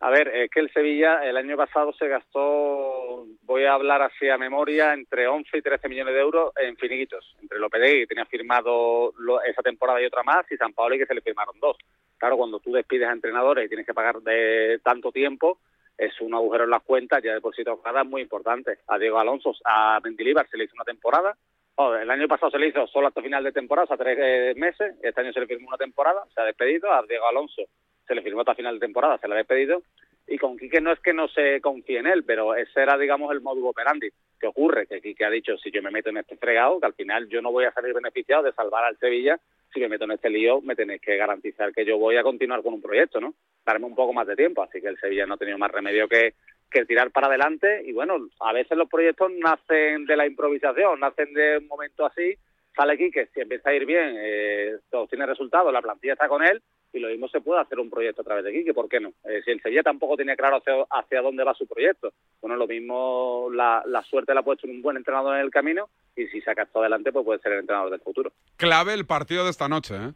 A 0.00 0.10
ver, 0.10 0.28
es 0.28 0.50
que 0.50 0.60
el 0.60 0.72
Sevilla 0.74 1.24
el 1.24 1.38
año 1.38 1.56
pasado 1.56 1.94
se 1.94 2.08
gastó, 2.08 3.24
voy 3.44 3.64
a 3.64 3.72
hablar 3.72 4.02
así 4.02 4.28
a 4.28 4.36
memoria, 4.36 4.92
entre 4.92 5.26
11 5.26 5.56
y 5.56 5.62
13 5.62 5.88
millones 5.88 6.12
de 6.12 6.20
euros 6.20 6.52
en 6.56 6.76
finiquitos. 6.76 7.34
Entre 7.40 7.58
Lopetegui, 7.58 8.00
que 8.00 8.06
tenía 8.08 8.26
firmado 8.26 9.14
esa 9.46 9.62
temporada 9.62 10.02
y 10.02 10.04
otra 10.04 10.22
más, 10.22 10.44
y 10.50 10.56
San 10.56 10.74
Paolo, 10.74 10.98
que 10.98 11.06
se 11.06 11.14
le 11.14 11.22
firmaron 11.22 11.58
dos. 11.60 11.76
Claro, 12.22 12.36
cuando 12.36 12.60
tú 12.60 12.70
despides 12.70 13.08
a 13.08 13.12
entrenadores 13.12 13.66
y 13.66 13.68
tienes 13.68 13.84
que 13.84 13.94
pagar 13.94 14.20
de 14.22 14.78
tanto 14.84 15.10
tiempo, 15.10 15.58
es 15.98 16.20
un 16.20 16.32
agujero 16.32 16.62
en 16.62 16.70
las 16.70 16.84
cuentas 16.84 17.20
ya 17.20 17.34
de 17.34 17.40
por 17.40 17.52
sí 17.52 17.64
tocada 17.64 18.04
muy 18.04 18.22
importante. 18.22 18.78
A 18.86 18.96
Diego 18.96 19.18
Alonso, 19.18 19.52
a 19.64 19.98
Mendilibar 20.04 20.48
se 20.48 20.56
le 20.56 20.62
hizo 20.62 20.74
una 20.74 20.84
temporada, 20.84 21.36
oh, 21.74 21.92
el 21.96 22.08
año 22.08 22.28
pasado 22.28 22.52
se 22.52 22.60
le 22.60 22.68
hizo 22.68 22.86
solo 22.86 23.08
hasta 23.08 23.22
final 23.22 23.42
de 23.42 23.50
temporada, 23.50 23.86
o 23.86 23.88
sea, 23.88 23.96
tres 23.96 24.16
eh, 24.22 24.54
meses, 24.54 24.94
este 25.02 25.20
año 25.20 25.32
se 25.32 25.40
le 25.40 25.48
firmó 25.48 25.66
una 25.66 25.78
temporada, 25.78 26.22
se 26.32 26.40
ha 26.40 26.44
despedido, 26.44 26.92
a 26.92 27.02
Diego 27.08 27.26
Alonso 27.26 27.62
se 28.06 28.14
le 28.14 28.22
firmó 28.22 28.42
hasta 28.42 28.54
final 28.54 28.74
de 28.78 28.86
temporada, 28.86 29.18
se 29.18 29.26
le 29.26 29.34
ha 29.34 29.38
despedido, 29.38 29.82
y 30.28 30.38
con 30.38 30.56
Quique 30.56 30.80
no 30.80 30.92
es 30.92 31.00
que 31.00 31.12
no 31.12 31.26
se 31.26 31.60
confíe 31.60 31.98
en 31.98 32.06
él, 32.06 32.22
pero 32.22 32.54
ese 32.54 32.82
era, 32.82 32.96
digamos, 32.96 33.32
el 33.32 33.40
modus 33.40 33.64
operandi. 33.64 34.10
¿Qué 34.38 34.46
ocurre? 34.46 34.86
Que 34.86 35.00
Quique 35.00 35.24
ha 35.24 35.30
dicho, 35.30 35.56
si 35.58 35.72
yo 35.72 35.82
me 35.82 35.90
meto 35.90 36.10
en 36.10 36.18
este 36.18 36.36
fregado, 36.36 36.78
que 36.78 36.86
al 36.86 36.94
final 36.94 37.28
yo 37.28 37.42
no 37.42 37.50
voy 37.50 37.64
a 37.64 37.72
salir 37.72 37.92
beneficiado 37.92 38.44
de 38.44 38.52
salvar 38.52 38.84
al 38.84 38.96
Sevilla, 38.98 39.40
si 39.72 39.80
me 39.80 39.88
meto 39.88 40.04
en 40.04 40.12
este 40.12 40.30
lío, 40.30 40.60
me 40.60 40.76
tenéis 40.76 41.00
que 41.00 41.16
garantizar 41.16 41.72
que 41.72 41.84
yo 41.84 41.98
voy 41.98 42.16
a 42.16 42.22
continuar 42.22 42.62
con 42.62 42.74
un 42.74 42.82
proyecto, 42.82 43.20
¿no? 43.20 43.34
Darme 43.64 43.86
un 43.86 43.94
poco 43.94 44.12
más 44.12 44.26
de 44.26 44.36
tiempo, 44.36 44.62
así 44.62 44.80
que 44.80 44.88
el 44.88 44.98
Sevilla 44.98 45.26
no 45.26 45.34
ha 45.34 45.38
tenido 45.38 45.58
más 45.58 45.70
remedio 45.70 46.08
que, 46.08 46.34
que 46.70 46.84
tirar 46.84 47.10
para 47.10 47.28
adelante 47.28 47.82
y 47.84 47.92
bueno, 47.92 48.28
a 48.40 48.52
veces 48.52 48.76
los 48.76 48.88
proyectos 48.88 49.30
nacen 49.32 50.06
de 50.06 50.16
la 50.16 50.26
improvisación, 50.26 51.00
nacen 51.00 51.32
de 51.34 51.58
un 51.58 51.68
momento 51.68 52.06
así, 52.06 52.34
sale 52.74 52.96
Quique, 52.96 53.28
si 53.32 53.40
empieza 53.40 53.70
a 53.70 53.74
ir 53.74 53.86
bien, 53.86 54.14
eh, 54.18 54.78
todo 54.90 55.06
tiene 55.06 55.26
resultados, 55.26 55.72
la 55.72 55.82
plantilla 55.82 56.14
está 56.14 56.28
con 56.28 56.42
él, 56.42 56.62
y 56.92 56.98
lo 56.98 57.08
mismo 57.08 57.28
se 57.28 57.40
puede 57.40 57.60
hacer 57.60 57.78
un 57.80 57.90
proyecto 57.90 58.22
a 58.22 58.24
través 58.24 58.44
de 58.44 58.52
Quique, 58.52 58.74
¿por 58.74 58.88
qué 58.88 59.00
no? 59.00 59.12
Eh, 59.24 59.42
si 59.44 59.50
el 59.50 59.62
Sevilla 59.62 59.82
tampoco 59.82 60.16
tiene 60.16 60.36
claro 60.36 60.56
hacia, 60.56 60.74
hacia, 60.90 61.22
dónde 61.22 61.44
va 61.44 61.54
su 61.54 61.66
proyecto, 61.66 62.12
bueno, 62.40 62.56
lo 62.56 62.66
mismo 62.66 63.48
la, 63.52 63.82
la 63.86 64.02
suerte 64.02 64.34
la 64.34 64.40
ha 64.40 64.44
puesto 64.44 64.66
un 64.66 64.82
buen 64.82 64.96
entrenador 64.96 65.36
en 65.36 65.42
el 65.42 65.50
camino 65.50 65.88
y 66.16 66.26
si 66.26 66.40
saca 66.40 66.64
esto 66.64 66.80
adelante, 66.80 67.12
pues 67.12 67.24
puede 67.24 67.40
ser 67.40 67.52
el 67.52 67.60
entrenador 67.60 67.90
del 67.90 68.00
futuro. 68.00 68.32
Clave 68.56 68.94
el 68.94 69.06
partido 69.06 69.44
de 69.44 69.50
esta 69.50 69.68
noche, 69.68 69.94
¿eh? 69.96 70.12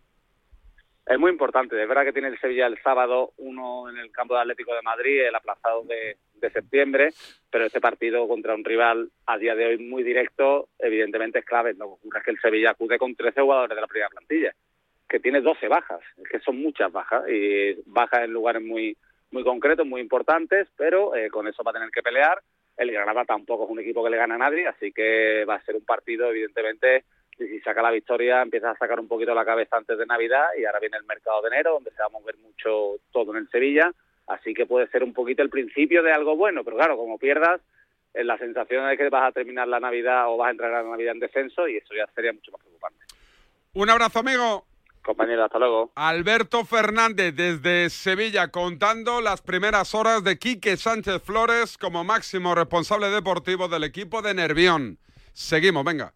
Es 1.07 1.19
muy 1.19 1.31
importante, 1.31 1.81
es 1.81 1.89
verdad 1.89 2.05
que 2.05 2.13
tiene 2.13 2.29
el 2.29 2.41
Sevilla 2.41 2.67
el 2.67 2.83
sábado 2.83 3.33
uno 3.37 3.89
en 3.89 3.97
el 3.97 4.11
campo 4.11 4.35
de 4.35 4.41
Atlético 4.41 4.75
de 4.75 4.83
Madrid, 4.83 5.21
el 5.21 5.35
aplazado 5.35 5.85
de, 5.85 6.17
septiembre, 6.53 7.11
pero 7.51 7.65
este 7.65 7.81
partido 7.81 8.29
contra 8.29 8.55
un 8.55 8.65
rival 8.65 9.11
a 9.27 9.37
día 9.37 9.57
de 9.57 9.67
hoy 9.67 9.79
muy 9.79 10.05
directo, 10.05 10.69
evidentemente 10.79 11.41
es 11.41 11.45
clave. 11.45 11.75
Lo 11.75 11.87
que 11.87 11.93
ocurre 11.95 12.23
que 12.25 12.31
el 12.31 12.41
Sevilla 12.41 12.71
acude 12.71 12.99
con 12.99 13.17
13 13.17 13.41
jugadores 13.41 13.75
de 13.75 13.81
la 13.81 13.89
primera 13.89 14.09
plantilla 14.09 14.55
que 15.09 15.21
tiene 15.21 15.41
12 15.41 15.69
bajas, 15.69 16.01
que 16.31 16.41
son 16.41 16.61
muchas 16.61 16.91
bajas, 16.91 17.29
y 17.29 17.77
bajas 17.87 18.25
en 18.25 18.33
lugares 18.33 18.63
muy 18.63 18.97
muy 19.31 19.45
concretos, 19.45 19.87
muy 19.87 20.01
importantes, 20.01 20.69
pero 20.77 21.15
eh, 21.15 21.29
con 21.31 21.47
eso 21.49 21.63
va 21.63 21.71
a 21.71 21.75
tener 21.75 21.91
que 21.91 22.03
pelear. 22.03 22.41
El 22.77 22.93
Granada 22.93 23.25
tampoco 23.25 23.65
es 23.65 23.71
un 23.71 23.81
equipo 23.81 24.05
que 24.05 24.11
le 24.11 24.17
gana 24.17 24.37
a 24.37 24.39
nadie, 24.39 24.67
así 24.67 24.93
que 24.93 25.45
va 25.45 25.57
a 25.57 25.65
ser 25.65 25.77
un 25.77 25.85
partido, 25.85 26.31
evidentemente, 26.31 27.05
y 27.39 27.47
si 27.47 27.61
saca 27.61 27.83
la 27.83 27.91
victoria, 27.91 28.43
empieza 28.43 28.71
a 28.71 28.77
sacar 28.77 28.99
un 28.99 29.09
poquito 29.09 29.35
la 29.35 29.45
cabeza 29.45 29.77
antes 29.77 29.99
de 29.99 30.07
Navidad, 30.07 30.47
y 30.59 30.65
ahora 30.65 30.81
viene 30.81 30.97
el 30.97 31.05
mercado 31.05 31.43
de 31.43 31.49
enero, 31.49 31.73
donde 31.75 31.91
se 31.91 31.99
va 31.99 32.07
a 32.07 32.11
mover 32.11 32.37
mucho 32.39 32.97
todo 33.13 33.33
en 33.33 33.39
el 33.39 33.51
Sevilla, 33.51 33.93
así 34.27 34.55
que 34.55 34.67
puede 34.67 34.89
ser 34.89 35.05
un 35.05 35.13
poquito 35.13 35.43
el 35.43 35.51
principio 35.51 36.03
de 36.03 36.13
algo 36.13 36.37
bueno, 36.37 36.65
pero 36.65 36.77
claro, 36.77 36.97
como 36.97 37.19
pierdas, 37.19 37.61
eh, 38.15 38.25
la 38.25 38.39
sensación 38.39 38.89
es 38.91 38.99
que 38.99 39.09
vas 39.09 39.29
a 39.29 39.33
terminar 39.33 39.69
la 39.69 39.81
Navidad 39.81 40.29
o 40.29 40.37
vas 40.37 40.49
a 40.49 40.51
entrar 40.53 40.73
a 40.73 40.83
la 40.83 40.91
Navidad 40.91 41.15
en 41.15 41.21
descenso, 41.21 41.69
y 41.69 41.77
eso 41.77 41.95
ya 41.95 42.07
sería 42.15 42.33
mucho 42.33 42.53
más 42.53 42.61
preocupante. 42.61 43.05
Un 43.75 43.91
abrazo, 43.91 44.21
amigo. 44.21 44.65
Compañero, 45.07 45.45
hasta 45.45 45.61
luego. 45.61 45.93
Alberto 45.95 46.65
Fernández 46.65 47.33
desde 47.37 47.91
Sevilla 47.91 48.49
contando 48.49 49.21
las 49.21 49.41
primeras 49.41 49.95
horas 49.95 50.25
de 50.25 50.37
Quique 50.37 50.77
Sánchez 50.77 51.23
Flores 51.23 51.79
como 51.79 52.03
máximo 52.03 52.57
responsable 52.57 53.11
deportivo 53.11 53.69
del 53.69 53.85
equipo 53.85 54.21
de 54.21 54.35
Nervión. 54.35 54.99
Seguimos, 55.33 55.85
venga. 55.85 56.16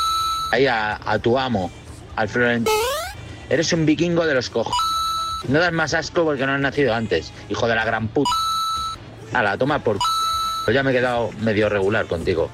Ahí 0.51 0.67
a, 0.67 1.17
tu 1.21 1.39
amo, 1.39 1.71
al 2.17 2.27
Florentino. 2.27 2.75
Eres 3.49 3.71
un 3.71 3.85
vikingo 3.85 4.25
de 4.25 4.33
los 4.33 4.49
cojos. 4.49 4.75
No 5.47 5.59
das 5.59 5.71
más 5.71 5.93
asco 5.93 6.25
porque 6.25 6.45
no 6.45 6.53
has 6.53 6.59
nacido 6.59 6.93
antes, 6.93 7.31
hijo 7.49 7.67
de 7.67 7.75
la 7.75 7.85
gran 7.85 8.09
puta. 8.09 8.29
A 9.33 9.57
toma 9.57 9.79
por. 9.79 9.97
Pues 10.65 10.75
ya 10.75 10.83
me 10.83 10.91
he 10.91 10.93
quedado 10.93 11.31
medio 11.39 11.69
regular 11.69 12.05
contigo. 12.05 12.49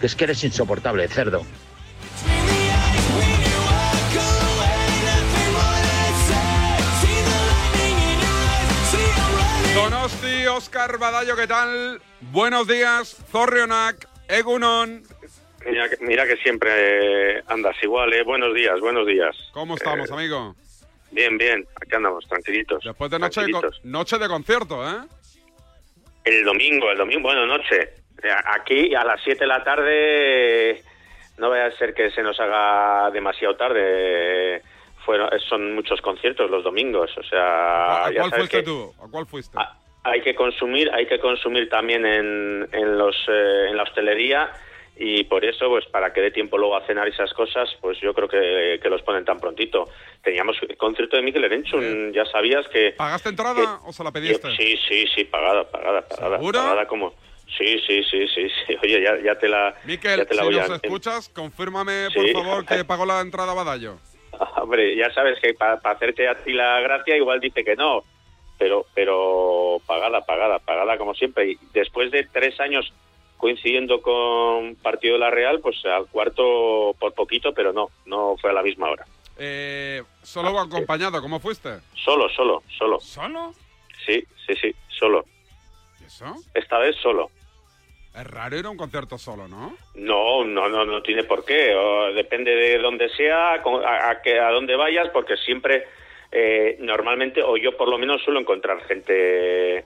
Que 0.00 0.06
es 0.06 0.14
que 0.14 0.24
eres 0.24 0.44
insoportable, 0.44 1.06
cerdo. 1.08 1.42
Donosti, 9.74 10.46
Oscar 10.46 10.98
Badallo, 10.98 11.36
¿qué 11.36 11.46
tal? 11.46 12.00
Buenos 12.32 12.66
días, 12.68 13.16
Zorrionak, 13.30 14.08
Egunon. 14.28 15.02
Mira, 15.66 15.86
mira 16.00 16.26
que 16.26 16.36
siempre 16.36 17.42
andas 17.48 17.76
igual, 17.82 18.12
¿eh? 18.12 18.22
Buenos 18.22 18.54
días, 18.54 18.78
buenos 18.80 19.06
días. 19.06 19.36
¿Cómo 19.52 19.74
estamos, 19.74 20.08
Eh, 20.10 20.14
amigo? 20.14 20.54
Bien, 21.10 21.36
bien, 21.36 21.66
aquí 21.80 21.94
andamos, 21.94 22.26
tranquilitos. 22.28 22.84
Después 22.84 23.10
de 23.10 23.18
noche 23.18 23.42
de, 23.42 23.52
noche 23.84 24.18
concierto, 24.28 24.86
¿eh? 24.88 24.98
El 26.24 26.44
domingo, 26.44 26.90
el 26.90 26.98
domingo, 26.98 27.22
bueno, 27.22 27.46
noche. 27.46 27.82
Eh, 28.22 28.28
Aquí 28.46 28.94
a 28.94 29.04
las 29.04 29.20
7 29.22 29.40
de 29.40 29.46
la 29.46 29.62
tarde 29.64 30.82
no 31.38 31.50
vaya 31.50 31.66
a 31.66 31.78
ser 31.78 31.94
que 31.94 32.10
se 32.10 32.22
nos 32.22 32.38
haga 32.40 33.10
demasiado 33.10 33.56
tarde. 33.56 34.62
Fueron, 35.04 35.30
son 35.48 35.74
muchos 35.74 36.00
conciertos 36.00 36.50
los 36.50 36.64
domingos, 36.64 37.10
o 37.16 37.22
sea, 37.22 38.06
¿A 38.06 38.10
ya 38.10 38.20
cuál 38.20 38.30
sabes 38.30 38.48
fuiste 38.48 38.56
que 38.58 38.62
tú? 38.64 38.92
¿A 39.00 39.08
cuál 39.08 39.26
fuiste? 39.26 39.56
hay 40.02 40.20
que 40.20 40.34
consumir, 40.36 40.88
hay 40.92 41.06
que 41.06 41.18
consumir 41.18 41.68
también 41.68 42.06
en, 42.06 42.68
en 42.72 42.98
los 42.98 43.16
eh, 43.28 43.66
en 43.68 43.76
la 43.76 43.82
hostelería 43.82 44.50
y 44.98 45.24
por 45.24 45.44
eso, 45.44 45.68
pues 45.68 45.84
para 45.86 46.12
que 46.12 46.20
dé 46.22 46.30
tiempo 46.30 46.56
luego 46.56 46.76
a 46.76 46.86
cenar 46.86 47.06
esas 47.06 47.32
cosas, 47.34 47.68
pues 47.80 47.98
yo 48.00 48.14
creo 48.14 48.28
que, 48.28 48.80
que 48.82 48.88
los 48.88 49.02
ponen 49.02 49.24
tan 49.24 49.38
prontito. 49.38 49.88
Teníamos 50.22 50.56
el 50.62 50.76
concierto 50.76 51.16
de 51.16 51.22
Mikel 51.22 51.44
Erenchun, 51.44 52.12
ya 52.12 52.24
sabías 52.24 52.66
que... 52.68 52.92
¿Pagaste 52.96 53.28
entrada 53.28 53.80
o 53.84 53.92
se 53.92 54.02
la 54.02 54.10
pediste? 54.10 54.48
Sí, 54.56 54.76
sí, 54.88 55.06
sí, 55.14 55.24
pagada, 55.24 55.70
pagada, 55.70 56.00
pagada. 56.08 56.38
¿Seguro? 56.38 56.58
Pagada 56.60 56.86
como... 56.86 57.14
Sí, 57.58 57.78
sí, 57.86 58.02
sí, 58.10 58.26
sí, 58.34 58.48
sí. 58.66 58.76
Oye, 58.82 59.02
ya, 59.02 59.18
ya 59.22 59.38
te 59.38 59.48
la... 59.48 59.74
Miquel, 59.84 60.18
ya 60.18 60.24
te 60.24 60.34
la 60.34 60.42
si 60.42 60.48
voy 60.48 60.56
nos 60.56 60.70
a... 60.70 60.74
escuchas, 60.76 61.28
confírmame, 61.28 62.08
Sí. 62.10 62.32
por 62.32 62.44
favor, 62.44 62.66
que 62.66 62.84
pagó 62.86 63.04
la 63.06 63.20
entrada 63.20 63.52
Badallo. 63.54 63.98
Hombre, 64.56 64.96
ya 64.96 65.10
sabes 65.12 65.38
que 65.40 65.54
para 65.54 65.74
hacerte 65.74 66.26
a 66.28 66.34
ti 66.42 66.52
la 66.52 66.80
gracia 66.80 67.16
igual 67.16 67.40
dice 67.40 67.64
que 67.64 67.76
no, 67.76 68.02
pero 68.58 68.86
pero 68.94 69.80
pagada, 69.86 70.22
pagada, 70.24 70.58
pagada 70.58 70.98
como 70.98 71.14
siempre. 71.14 71.52
Y 71.52 71.58
después 71.72 72.10
de 72.10 72.26
tres 72.32 72.58
años 72.60 72.92
coincidiendo 73.36 74.00
con 74.02 74.74
partido 74.76 75.14
de 75.14 75.20
la 75.20 75.30
Real, 75.30 75.60
pues 75.60 75.84
al 75.86 76.06
cuarto 76.06 76.94
por 76.98 77.12
poquito, 77.14 77.52
pero 77.52 77.72
no, 77.72 77.88
no 78.06 78.36
fue 78.38 78.50
a 78.50 78.54
la 78.54 78.62
misma 78.62 78.90
hora. 78.90 79.06
Eh, 79.38 80.02
¿Solo 80.22 80.50
o 80.52 80.58
acompañado? 80.58 81.20
¿Cómo 81.20 81.38
fuiste? 81.40 81.70
Solo, 81.94 82.28
solo, 82.30 82.62
solo. 82.78 83.00
¿Solo? 83.00 83.52
Sí, 84.06 84.24
sí, 84.46 84.54
sí, 84.60 84.74
solo. 84.88 85.24
¿Y 86.00 86.04
eso? 86.04 86.34
Esta 86.54 86.78
vez 86.78 86.96
solo. 87.02 87.30
Es 88.14 88.26
raro 88.26 88.56
ir 88.56 88.64
a 88.64 88.70
un 88.70 88.78
concierto 88.78 89.18
solo, 89.18 89.46
¿no? 89.46 89.76
No, 89.94 90.42
no, 90.42 90.68
no, 90.70 90.86
no 90.86 91.02
tiene 91.02 91.24
por 91.24 91.44
qué. 91.44 91.74
O 91.74 92.14
depende 92.14 92.50
de 92.54 92.78
dónde 92.78 93.10
sea, 93.10 93.54
a, 93.56 94.10
a, 94.10 94.22
que- 94.22 94.40
a 94.40 94.50
dónde 94.52 94.74
vayas, 94.74 95.08
porque 95.12 95.36
siempre, 95.36 95.84
eh, 96.32 96.78
normalmente, 96.80 97.42
o 97.42 97.58
yo 97.58 97.76
por 97.76 97.88
lo 97.88 97.98
menos 97.98 98.22
suelo 98.22 98.40
encontrar 98.40 98.82
gente 98.86 99.84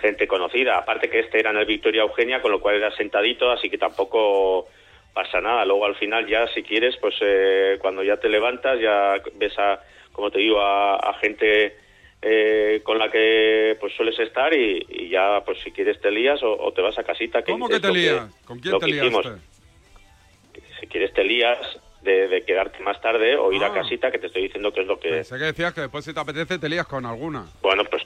gente 0.00 0.26
conocida. 0.26 0.78
Aparte 0.78 1.08
que 1.08 1.20
este 1.20 1.38
era 1.38 1.50
en 1.50 1.58
el 1.58 1.66
Victoria 1.66 2.02
Eugenia, 2.02 2.42
con 2.42 2.50
lo 2.50 2.60
cual 2.60 2.76
era 2.76 2.90
sentadito, 2.96 3.50
así 3.50 3.70
que 3.70 3.78
tampoco 3.78 4.68
pasa 5.14 5.40
nada. 5.40 5.64
Luego 5.64 5.86
al 5.86 5.94
final 5.96 6.26
ya, 6.26 6.46
si 6.48 6.62
quieres, 6.62 6.96
pues 6.96 7.14
eh, 7.20 7.78
cuando 7.80 8.02
ya 8.02 8.16
te 8.18 8.28
levantas, 8.28 8.80
ya 8.80 9.16
ves 9.34 9.58
a, 9.58 9.80
como 10.12 10.30
te 10.30 10.38
digo, 10.40 10.60
a, 10.60 10.96
a 10.96 11.14
gente 11.14 11.76
eh, 12.22 12.80
con 12.84 12.98
la 12.98 13.10
que 13.10 13.76
pues 13.80 13.94
sueles 13.94 14.18
estar 14.18 14.52
y, 14.52 14.84
y 14.88 15.08
ya, 15.08 15.42
pues 15.44 15.58
si 15.64 15.70
quieres 15.72 16.00
te 16.00 16.10
lías 16.10 16.42
o, 16.42 16.52
o 16.60 16.72
te 16.72 16.82
vas 16.82 16.98
a 16.98 17.02
casita. 17.04 17.42
Que 17.42 17.52
¿Cómo 17.52 17.68
que 17.68 17.80
te 17.80 17.90
lías? 17.92 18.26
¿Con 18.44 18.58
quién 18.58 18.78
te 18.78 18.86
liaste? 18.86 19.30
Si 20.80 20.86
quieres 20.86 21.12
te 21.12 21.24
lías 21.24 21.58
de, 22.02 22.28
de 22.28 22.42
quedarte 22.42 22.82
más 22.82 23.00
tarde 23.00 23.36
o 23.36 23.52
ir 23.52 23.62
Ah. 23.62 23.68
a 23.68 23.74
casita, 23.74 24.10
que 24.10 24.18
te 24.18 24.28
estoy 24.28 24.42
diciendo 24.44 24.72
que 24.72 24.80
es 24.80 24.86
lo 24.86 24.98
que... 24.98 25.10
Pensé 25.10 25.36
que 25.38 25.44
decías 25.44 25.74
que 25.74 25.82
después 25.82 26.04
si 26.04 26.14
te 26.14 26.20
apetece 26.20 26.58
te 26.58 26.68
lías 26.68 26.86
con 26.86 27.04
alguna. 27.04 27.46
Bueno, 27.60 27.84
pues 27.84 28.02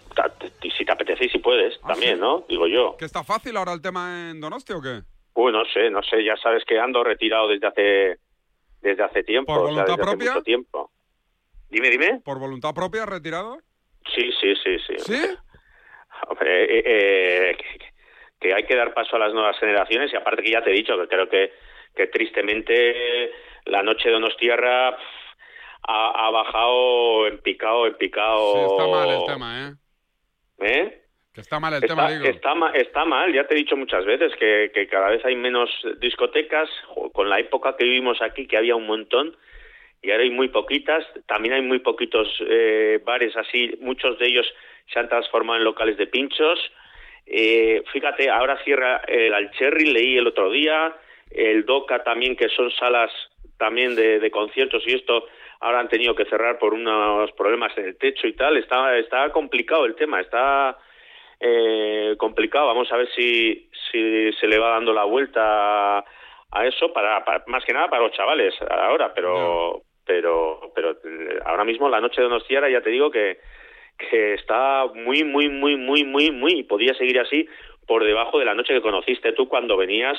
te- 1.26 1.32
si 1.32 1.38
puedes, 1.38 1.80
también, 1.82 2.14
¿sí? 2.16 2.20
¿no? 2.20 2.44
Digo 2.48 2.66
yo. 2.66 2.96
¿Que 2.96 3.04
está 3.04 3.22
fácil 3.24 3.56
ahora 3.56 3.72
el 3.72 3.82
tema 3.82 4.30
en 4.30 4.40
Donosti 4.40 4.72
o 4.72 4.80
qué? 4.80 5.02
Uy, 5.34 5.52
no 5.52 5.64
sé, 5.66 5.90
no 5.90 6.02
sé, 6.02 6.22
ya 6.24 6.36
sabes 6.36 6.64
que 6.64 6.78
ando 6.78 7.02
retirado 7.02 7.48
desde 7.48 7.66
hace 7.66 8.16
desde 8.80 9.02
hace 9.02 9.24
tiempo, 9.24 9.52
¿Por 9.54 9.62
o 9.62 9.66
sea, 9.66 9.72
voluntad 9.84 9.94
hace 9.94 10.02
propia? 10.02 10.32
mucho 10.32 10.42
tiempo. 10.44 10.90
Dime, 11.70 11.88
dime. 11.90 12.20
¿Por 12.24 12.38
voluntad 12.38 12.74
propia 12.74 13.06
retirado? 13.06 13.58
Sí, 14.14 14.30
sí, 14.40 14.54
sí, 14.62 14.76
sí. 14.86 14.94
¿Sí? 14.98 15.20
Hombre, 16.28 16.64
eh, 16.64 16.82
eh, 17.50 17.56
que, 17.56 17.78
que 18.40 18.54
hay 18.54 18.64
que 18.64 18.76
dar 18.76 18.92
paso 18.94 19.16
a 19.16 19.18
las 19.18 19.32
nuevas 19.32 19.58
generaciones 19.58 20.12
y 20.12 20.16
aparte 20.16 20.42
que 20.42 20.50
ya 20.52 20.62
te 20.62 20.70
he 20.70 20.74
dicho 20.74 20.96
que 21.00 21.08
creo 21.08 21.28
que, 21.28 21.52
que 21.96 22.06
tristemente 22.08 23.30
la 23.64 23.82
noche 23.82 24.08
de 24.08 24.12
Donostierra 24.14 24.88
ha, 24.88 26.26
ha 26.26 26.30
bajado 26.30 27.26
en 27.26 27.38
picado, 27.38 27.86
en 27.86 27.96
picado. 27.96 28.52
Sí, 28.52 28.60
está 28.72 28.86
mal 28.86 29.08
el 29.10 29.24
tema, 29.26 29.68
¿eh? 29.68 29.74
¿Eh? 30.60 31.03
Que 31.34 31.40
está 31.40 31.58
mal 31.58 31.74
el 31.74 31.82
está, 31.82 31.94
tema, 31.94 32.10
digo. 32.10 32.24
Está, 32.26 32.54
ma- 32.54 32.70
está 32.70 33.04
mal, 33.04 33.32
ya 33.32 33.44
te 33.46 33.54
he 33.54 33.58
dicho 33.58 33.76
muchas 33.76 34.04
veces 34.04 34.32
que, 34.36 34.70
que 34.72 34.86
cada 34.86 35.10
vez 35.10 35.24
hay 35.24 35.34
menos 35.34 35.68
discotecas, 35.98 36.70
con 37.12 37.28
la 37.28 37.40
época 37.40 37.76
que 37.76 37.84
vivimos 37.84 38.22
aquí, 38.22 38.46
que 38.46 38.56
había 38.56 38.76
un 38.76 38.86
montón, 38.86 39.36
y 40.00 40.10
ahora 40.12 40.22
hay 40.22 40.30
muy 40.30 40.48
poquitas, 40.48 41.04
también 41.26 41.54
hay 41.54 41.62
muy 41.62 41.80
poquitos 41.80 42.28
eh, 42.46 43.00
bares 43.04 43.36
así, 43.36 43.76
muchos 43.80 44.18
de 44.18 44.26
ellos 44.26 44.46
se 44.92 44.98
han 45.00 45.08
transformado 45.08 45.58
en 45.58 45.64
locales 45.64 45.96
de 45.96 46.06
pinchos. 46.06 46.60
Eh, 47.26 47.82
fíjate, 47.92 48.28
ahora 48.30 48.62
cierra 48.64 48.98
el 49.08 49.32
Alcherry, 49.32 49.86
leí 49.86 50.18
el 50.18 50.26
otro 50.26 50.50
día, 50.50 50.94
el 51.30 51.64
Doca 51.64 52.04
también, 52.04 52.36
que 52.36 52.48
son 52.50 52.70
salas 52.70 53.10
también 53.58 53.96
de, 53.96 54.20
de 54.20 54.30
conciertos 54.30 54.82
y 54.86 54.92
esto, 54.92 55.26
ahora 55.60 55.80
han 55.80 55.88
tenido 55.88 56.14
que 56.14 56.26
cerrar 56.26 56.58
por 56.58 56.74
unos 56.74 57.32
problemas 57.32 57.76
en 57.78 57.86
el 57.86 57.96
techo 57.96 58.26
y 58.26 58.34
tal. 58.34 58.58
Está, 58.58 58.96
está 58.98 59.30
complicado 59.30 59.86
el 59.86 59.94
tema, 59.94 60.20
está 60.20 60.76
eh, 61.46 62.14
complicado. 62.16 62.66
Vamos 62.68 62.90
a 62.90 62.96
ver 62.96 63.08
si, 63.14 63.68
si 63.90 64.32
se 64.40 64.46
le 64.46 64.58
va 64.58 64.70
dando 64.70 64.92
la 64.94 65.04
vuelta 65.04 65.98
a 65.98 66.66
eso, 66.66 66.92
para, 66.92 67.22
para- 67.24 67.44
más 67.48 67.62
que 67.64 67.72
nada 67.74 67.88
para 67.88 68.02
los 68.02 68.12
chavales 68.12 68.54
ahora, 68.70 69.12
pero, 69.12 69.82
pero, 70.06 70.72
pero 70.74 70.92
eh, 70.92 71.38
ahora 71.44 71.64
mismo 71.64 71.88
la 71.88 72.00
noche 72.00 72.20
de 72.22 72.28
Donostiara 72.28 72.70
ya 72.70 72.80
te 72.80 72.90
digo 72.90 73.10
que, 73.10 73.38
que 73.98 74.34
está 74.34 74.86
muy, 74.94 75.22
muy, 75.24 75.48
muy, 75.48 75.76
muy, 75.76 76.04
muy, 76.04 76.30
muy, 76.30 76.52
y 76.60 76.62
podía 76.62 76.94
seguir 76.94 77.18
así 77.20 77.46
por 77.86 78.04
debajo 78.04 78.38
de 78.38 78.46
la 78.46 78.54
noche 78.54 78.72
que 78.72 78.80
conociste 78.80 79.32
tú 79.32 79.48
cuando 79.48 79.76
venías 79.76 80.16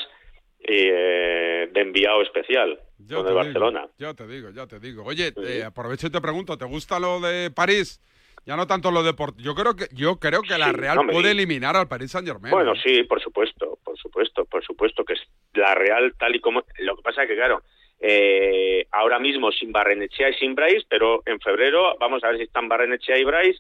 eh, 0.68 1.70
de 1.72 1.82
enviado 1.82 2.22
especial 2.22 2.80
Yo 2.98 3.18
con 3.18 3.26
el 3.28 3.32
digo, 3.34 3.36
Barcelona. 3.44 3.88
ya 3.98 4.14
te 4.14 4.28
digo, 4.28 4.50
ya 4.52 4.68
te 4.68 4.80
digo. 4.80 5.04
Oye, 5.04 5.32
eh, 5.44 5.64
aprovecho 5.64 6.08
y 6.08 6.12
te 6.12 6.22
pregunto, 6.22 6.58
¿te 6.58 6.66
gusta 6.66 7.00
lo 7.00 7.20
de 7.20 7.50
París? 7.52 8.02
Ya 8.46 8.56
no 8.56 8.68
tanto 8.68 8.92
lo 8.92 9.02
de 9.04 9.14
Port- 9.14 9.38
Yo 9.40 9.56
creo 9.56 9.76
que 9.76 9.86
yo 9.94 10.18
creo 10.20 10.42
que 10.44 10.58
la 10.58 10.72
Real 10.72 10.98
no 10.98 11.08
puede 11.08 11.32
eliminar 11.32 11.76
al 11.76 11.88
Paris 11.88 12.12
Saint 12.12 12.28
Germain. 12.28 12.52
Bueno, 12.52 12.74
sí, 12.76 13.04
por 13.04 13.20
supuesto, 13.22 13.80
por 13.84 13.98
supuesto, 13.98 14.46
por 14.46 14.64
supuesto 14.64 15.04
que 15.04 15.14
es 15.14 15.22
la 15.54 15.74
Real 15.74 16.14
tal 16.20 16.36
y 16.36 16.40
como... 16.40 16.64
Lo 16.80 16.96
que 16.96 17.02
pasa 17.02 17.24
es 17.24 17.30
que, 17.30 17.36
claro, 17.36 17.64
eh, 18.00 18.86
ahora 18.92 19.18
mismo 19.20 19.52
sin 19.52 19.72
Barrenechea 19.72 20.30
y 20.30 20.34
sin 20.36 20.54
Bryce, 20.54 20.86
pero 20.90 21.24
en 21.26 21.40
febrero 21.40 21.96
vamos 22.00 22.24
a 22.24 22.28
ver 22.30 22.38
si 22.38 22.44
están 22.44 22.68
Barrenechea 22.70 23.18
y 23.18 23.24
Bryce, 23.24 23.60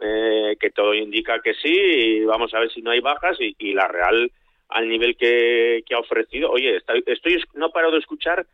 eh, 0.00 0.56
que 0.58 0.70
todo 0.70 0.94
indica 0.94 1.40
que 1.40 1.54
sí, 1.54 1.72
y 1.72 2.24
vamos 2.24 2.52
a 2.54 2.58
ver 2.58 2.72
si 2.72 2.82
no 2.82 2.90
hay 2.90 3.00
bajas, 3.00 3.36
y, 3.40 3.54
y 3.58 3.72
la 3.72 3.86
Real 3.86 4.32
al 4.70 4.88
nivel 4.88 5.16
que, 5.16 5.84
que 5.86 5.94
ha 5.94 5.98
ofrecido... 6.00 6.50
Oye, 6.50 6.76
está- 6.76 6.94
estoy 7.06 7.40
no 7.54 7.70
paro 7.70 7.92
de 7.92 7.98
escuchar 7.98 8.46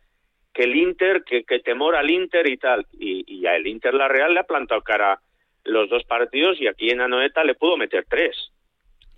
que 0.53 0.63
el 0.65 0.75
Inter, 0.75 1.23
que, 1.23 1.43
que 1.43 1.59
temor 1.59 1.95
al 1.95 2.09
Inter 2.11 2.47
y 2.47 2.57
tal, 2.57 2.85
y, 2.99 3.23
y 3.25 3.47
a 3.47 3.55
el 3.55 3.65
Inter 3.65 3.95
la 3.95 4.07
Real 4.09 4.33
le 4.35 4.41
ha 4.41 4.43
plantado 4.43 4.81
cara 4.81 5.19
los 5.65 5.89
dos 5.89 6.03
partidos 6.05 6.59
y 6.59 6.67
aquí 6.67 6.89
en 6.89 7.01
Anoeta 7.01 7.43
le 7.43 7.55
pudo 7.55 7.77
meter 7.77 8.05
tres. 8.09 8.51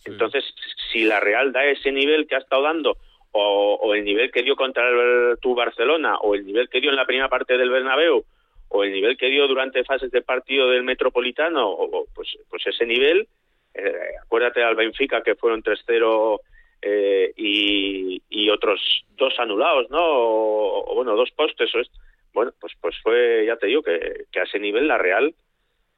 Entonces, 0.05 0.43
si 0.91 1.03
la 1.05 1.19
Real 1.19 1.51
da 1.53 1.63
ese 1.65 1.91
nivel 1.91 2.27
que 2.27 2.35
ha 2.35 2.39
estado 2.39 2.63
dando, 2.63 2.97
o, 3.31 3.79
o 3.81 3.95
el 3.95 4.03
nivel 4.03 4.31
que 4.31 4.43
dio 4.43 4.55
contra 4.55 4.87
el, 4.89 5.37
tu 5.39 5.55
Barcelona, 5.55 6.17
o 6.17 6.35
el 6.35 6.45
nivel 6.45 6.69
que 6.69 6.81
dio 6.81 6.89
en 6.89 6.97
la 6.97 7.05
primera 7.05 7.29
parte 7.29 7.57
del 7.57 7.69
Bernabéu, 7.69 8.25
o 8.69 8.83
el 8.83 8.91
nivel 8.91 9.17
que 9.17 9.27
dio 9.27 9.47
durante 9.47 9.83
fases 9.85 10.11
de 10.11 10.21
partido 10.21 10.69
del 10.69 10.83
Metropolitano, 10.83 11.69
o, 11.69 11.99
o, 11.99 12.05
pues, 12.13 12.37
pues 12.49 12.67
ese 12.67 12.85
nivel, 12.85 13.27
eh, 13.73 13.93
acuérdate 14.21 14.61
al 14.61 14.75
Benfica 14.75 15.23
que 15.23 15.35
fueron 15.35 15.63
3-0 15.63 16.39
eh, 16.81 17.31
y, 17.37 18.21
y 18.29 18.49
otros 18.49 19.05
dos 19.15 19.33
anulados, 19.39 19.89
¿no? 19.89 19.99
O, 20.03 20.91
o, 20.91 20.95
bueno, 20.95 21.15
dos 21.15 21.31
postes, 21.31 21.73
o 21.75 21.79
es- 21.79 21.91
bueno, 22.33 22.51
pues, 22.59 22.73
pues 22.81 22.95
fue, 23.01 23.45
ya 23.45 23.55
te 23.57 23.67
digo, 23.67 23.83
que, 23.83 24.25
que 24.31 24.39
a 24.39 24.43
ese 24.43 24.59
nivel 24.59 24.87
la 24.87 24.97
Real 24.97 25.33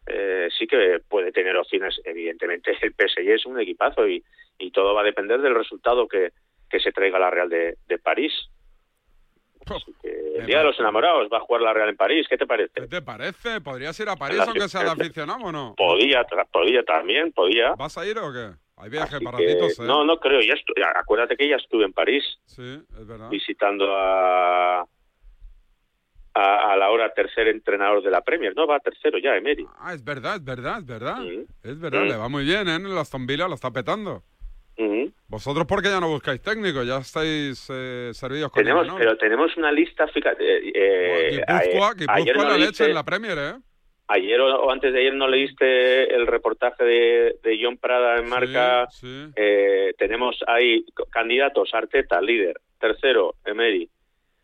eh, 0.07 0.47
sí 0.57 0.67
que 0.67 0.99
puede 1.09 1.31
tener 1.31 1.55
opciones. 1.57 1.99
Evidentemente, 2.03 2.71
el 2.81 2.93
PSG 2.93 3.29
es 3.31 3.45
un 3.45 3.59
equipazo 3.59 4.07
y, 4.07 4.23
y 4.59 4.71
todo 4.71 4.93
va 4.93 5.01
a 5.01 5.05
depender 5.05 5.41
del 5.41 5.55
resultado 5.55 6.07
que, 6.07 6.31
que 6.69 6.79
se 6.79 6.91
traiga 6.91 7.19
la 7.19 7.29
Real 7.29 7.49
de, 7.49 7.77
de 7.87 7.97
París. 7.99 8.33
Así 9.67 9.95
que 10.01 10.09
el 10.37 10.45
Día 10.45 10.59
de 10.59 10.63
los 10.65 10.79
Enamorados 10.79 11.27
va 11.33 11.37
a 11.37 11.41
jugar 11.41 11.61
la 11.63 11.73
Real 11.73 11.89
en 11.89 11.97
París. 11.97 12.27
¿Qué 12.29 12.37
te 12.37 12.45
parece? 12.45 12.71
¿Qué 12.75 12.87
te 12.87 13.01
parece? 13.01 13.61
¿Podrías 13.61 13.99
ir 13.99 14.07
a 14.09 14.15
París 14.15 14.37
La- 14.37 14.43
aunque 14.45 14.67
sea 14.69 14.83
de 14.83 14.91
aficionado 14.91 15.39
o 15.45 15.51
no? 15.51 15.73
Podía, 15.75 16.23
podía 16.51 16.83
también, 16.83 17.31
podía. 17.31 17.73
¿Vas 17.73 17.97
a 17.97 18.05
ir 18.05 18.17
o 18.19 18.31
qué? 18.31 18.51
Hay 18.77 18.89
viaje 18.89 19.19
para 19.21 19.39
¿eh? 19.39 19.57
no, 19.79 20.03
no 20.03 20.19
creo. 20.19 20.41
Ya, 20.41 20.53
acuérdate 20.95 21.37
que 21.37 21.47
ya 21.47 21.55
estuve 21.55 21.85
en 21.85 21.93
París 21.93 22.23
Sí, 22.45 22.79
es 22.99 23.07
verdad. 23.07 23.29
visitando 23.29 23.87
a, 23.95 24.85
a, 26.35 26.73
a 26.73 26.77
la 26.77 26.91
hora 26.91 27.13
tercer 27.13 27.47
entrenador 27.47 28.03
de 28.03 28.11
la 28.11 28.21
Premier. 28.21 28.53
No, 28.55 28.67
va 28.67 28.79
tercero 28.79 29.17
ya, 29.17 29.35
Emery. 29.35 29.65
Ah, 29.79 29.93
es 29.93 30.03
verdad, 30.03 30.35
es 30.35 30.43
verdad, 30.43 30.79
es 30.79 30.85
verdad. 30.85 31.17
Es 31.63 31.79
verdad, 31.79 32.01
Mm. 32.03 32.07
le 32.09 32.17
va 32.17 32.29
muy 32.29 32.43
bien, 32.43 32.67
¿eh? 32.67 32.77
Aston 32.99 33.25
Villa 33.25 33.47
lo 33.47 33.55
está 33.55 33.71
petando. 33.71 34.21
Ujú. 34.77 35.09
Vosotros 35.29 35.65
porque 35.65 35.87
ya 35.87 36.01
no 36.01 36.09
buscáis 36.09 36.41
técnico, 36.41 36.83
ya 36.83 36.97
estáis 36.97 37.65
eh, 37.71 38.11
servidos 38.13 38.51
con 38.51 38.61
Tenemos, 38.61 38.83
Imanol. 38.85 38.99
pero 39.01 39.17
tenemos 39.17 39.55
una 39.55 39.71
lista, 39.71 40.05
fíjate. 40.09 40.43
eh, 40.67 40.71
eh, 40.75 41.41
Guipúzcoa 41.47 41.93
ayer 42.09 42.35
no 42.35 42.43
la 42.43 42.57
leche 42.57 42.65
leíste- 42.83 42.85
en 42.89 42.93
la 42.95 43.03
Premier, 43.05 43.37
¿eh? 43.37 43.53
Ayer 44.07 44.39
o, 44.39 44.69
antes 44.69 44.93
de 44.93 44.99
ayer 44.99 45.13
no 45.15 45.27
leíste 45.27 46.13
el 46.13 46.27
reportaje 46.27 46.83
de, 46.83 47.35
de 47.41 47.59
John 47.59 47.77
Prada 47.77 48.17
en 48.17 48.29
marca. 48.29 48.85
Sí. 48.91 49.29
Eh, 49.35 49.93
tenemos 49.97 50.37
ahí 50.45 50.85
candidatos: 51.09 51.73
Arteta, 51.73 52.21
líder. 52.21 52.57
Tercero, 52.79 53.33
Emery. 53.45 53.89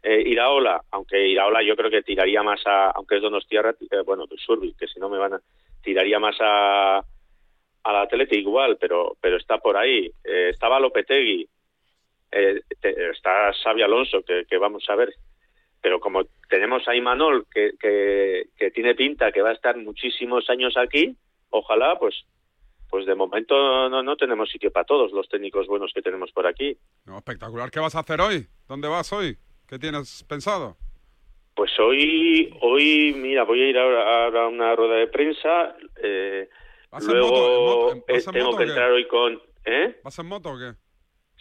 Eh, 0.03 0.23
Iraola, 0.25 0.81
aunque 0.91 1.27
Iraola 1.27 1.61
yo 1.63 1.75
creo 1.75 1.91
que 1.91 2.01
tiraría 2.01 2.41
más 2.41 2.65
a, 2.65 2.89
aunque 2.91 3.17
es 3.17 3.21
Donostiarra, 3.21 3.75
eh, 3.79 4.01
bueno, 4.03 4.25
Surbi, 4.35 4.73
que 4.73 4.87
si 4.87 4.99
no 4.99 5.09
me 5.09 5.19
van 5.19 5.35
a, 5.35 5.41
tiraría 5.83 6.19
más 6.19 6.35
a 6.39 7.03
al 7.83 7.95
Atleti 7.95 8.37
igual, 8.37 8.77
pero 8.79 9.15
pero 9.21 9.37
está 9.37 9.57
por 9.59 9.77
ahí. 9.77 10.11
Eh, 10.23 10.49
estaba 10.49 10.79
Lopetegui, 10.79 11.47
eh, 12.31 12.61
está 12.81 13.53
Xavi 13.63 13.81
Alonso, 13.83 14.23
que, 14.23 14.57
vamos 14.57 14.83
a 14.89 14.95
ver. 14.95 15.13
Pero 15.81 15.99
como 15.99 16.23
tenemos 16.47 16.87
a 16.87 16.95
Imanol, 16.95 17.47
que, 17.51 17.71
que, 17.79 18.49
que 18.55 18.69
tiene 18.71 18.93
pinta 18.93 19.31
que 19.31 19.41
va 19.41 19.49
a 19.49 19.53
estar 19.53 19.75
muchísimos 19.77 20.47
años 20.49 20.77
aquí, 20.77 21.15
ojalá, 21.49 21.97
pues 21.99 22.23
pues 22.89 23.05
de 23.05 23.15
momento 23.15 23.89
no, 23.89 24.03
no 24.03 24.17
tenemos 24.17 24.49
sitio 24.49 24.69
para 24.69 24.85
todos 24.85 25.13
los 25.13 25.29
técnicos 25.29 25.65
buenos 25.65 25.93
que 25.93 26.01
tenemos 26.01 26.29
por 26.33 26.45
aquí. 26.45 26.77
No, 27.05 27.17
espectacular. 27.17 27.71
¿Qué 27.71 27.79
vas 27.79 27.95
a 27.95 27.99
hacer 27.99 28.19
hoy? 28.19 28.47
¿Dónde 28.67 28.89
vas 28.89 29.13
hoy? 29.13 29.37
¿Qué 29.71 29.79
tienes 29.79 30.25
pensado? 30.27 30.75
Pues 31.55 31.71
hoy, 31.79 32.53
hoy 32.59 33.13
mira, 33.15 33.43
voy 33.45 33.61
a 33.61 33.69
ir 33.69 33.77
ahora 33.77 34.25
a 34.43 34.47
una 34.49 34.75
rueda 34.75 34.95
de 34.95 35.07
prensa. 35.07 35.77
Eh, 36.03 36.49
¿Vas 36.91 37.07
en 37.07 37.13
luego 37.13 37.29
moto? 37.29 37.47
¿En 37.47 37.63
moto? 37.63 37.95
eh, 38.09 38.13
¿Vas 38.15 38.27
en 38.27 38.33
tengo 38.33 38.45
moto 38.47 38.57
que 38.57 38.63
entrar 38.65 38.91
hoy 38.91 39.07
con... 39.07 39.41
¿Eh? 39.63 39.95
¿Vas 40.03 40.19
en 40.19 40.25
moto 40.25 40.49
o 40.51 40.57
qué? 40.57 40.73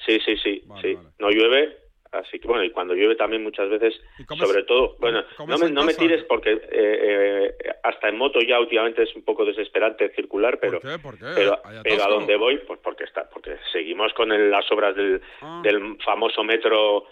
Sí, 0.07 0.21
sí, 0.25 0.37
sí. 0.37 0.63
sí. 0.81 0.97
No 1.19 1.31
llueve, 1.31 1.77
así 2.13 2.39
que 2.39 2.47
bueno, 2.47 2.63
y 2.63 2.71
cuando 2.71 2.95
llueve 2.95 3.17
también 3.17 3.43
muchas 3.43 3.69
veces, 3.69 4.01
sobre 4.39 4.63
todo, 4.63 4.95
bueno, 5.01 5.25
no 5.49 5.59
me, 5.59 5.69
no 5.69 5.83
me 5.83 5.95
tires 5.95 6.23
porque 6.29 6.53
eh, 6.53 6.61
eh, 6.71 7.55
hasta 7.83 8.11
en 8.11 8.17
moto 8.17 8.39
ya 8.47 8.61
últimamente 8.61 9.03
es 9.03 9.15
un 9.17 9.25
poco 9.25 9.45
desesperante 9.45 10.09
circular, 10.15 10.61
pero, 10.61 10.79
¿Por 10.81 10.89
qué? 10.93 10.99
¿Por 11.01 11.19
qué? 11.19 11.33
pero, 11.35 11.61
¿Hay 11.65 11.79
pero 11.83 12.05
a 12.05 12.09
dónde 12.09 12.37
voy, 12.37 12.59
pues 12.59 12.79
porque 12.81 13.03
está, 13.05 13.29
porque 13.29 13.57
seguimos 13.73 14.13
con 14.15 14.31
el- 14.31 14.53
las 14.53 14.71
obras 14.71 14.95
del, 14.95 15.21
Ah. 15.41 15.61
del 15.65 15.99
famoso 16.05 16.45
metro, 16.45 17.07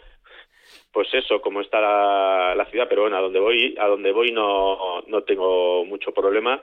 pues 0.92 1.08
eso, 1.12 1.40
como 1.40 1.60
está 1.60 1.80
la, 1.80 2.54
la 2.56 2.64
ciudad, 2.70 2.86
pero 2.88 3.02
bueno, 3.02 3.16
a 3.16 3.20
donde 3.20 3.38
voy, 3.40 3.76
a 3.78 3.86
donde 3.86 4.12
voy 4.12 4.32
no, 4.32 5.02
no 5.02 5.22
tengo 5.24 5.84
mucho 5.84 6.12
problema, 6.12 6.62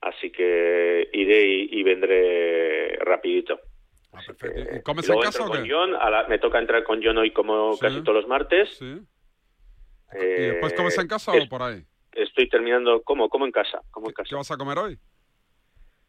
así 0.00 0.30
que 0.30 1.08
iré 1.12 1.46
y, 1.46 1.68
y 1.80 1.82
vendré 1.82 2.96
rapidito. 2.98 3.60
¿Y 4.14 4.82
comes 4.82 5.04
Y 5.04 5.08
luego 5.08 5.22
en 5.24 5.30
casa 5.30 5.46
o 5.46 5.52
qué? 5.52 5.66
John, 5.70 5.94
a 5.94 6.10
la- 6.10 6.28
me 6.28 6.38
toca 6.38 6.58
entrar 6.58 6.82
con 6.84 7.02
John 7.02 7.16
hoy 7.18 7.30
como 7.30 7.78
casi 7.78 8.02
todos 8.02 8.16
los 8.16 8.28
martes. 8.28 8.78
¿Y 8.82 9.00
Eh, 10.14 10.50
después 10.52 10.74
comes 10.74 10.98
en 10.98 11.08
casa 11.08 11.34
es- 11.34 11.44
o 11.44 11.48
por 11.48 11.62
ahí? 11.62 11.82
Estoy 12.12 12.46
terminando, 12.48 13.00
como, 13.02 13.30
como 13.30 13.46
en 13.46 13.52
casa, 13.52 13.80
como 13.90 14.08
en 14.08 14.12
casa. 14.12 14.28
¿Qué 14.28 14.34
vas 14.34 14.50
a 14.50 14.58
comer 14.58 14.76
hoy? 14.78 14.98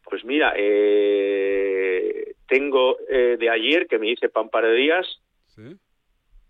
Pues 0.04 0.22
mira, 0.24 0.52
eh, 0.56 2.34
tengo 2.46 2.98
eh, 3.08 3.36
de 3.38 3.48
ayer 3.48 3.86
que 3.86 3.98
me 3.98 4.10
hice 4.10 4.28
pan 4.28 4.50
par 4.50 4.64
de 4.66 4.74
días, 4.74 5.06
Sí. 5.46 5.62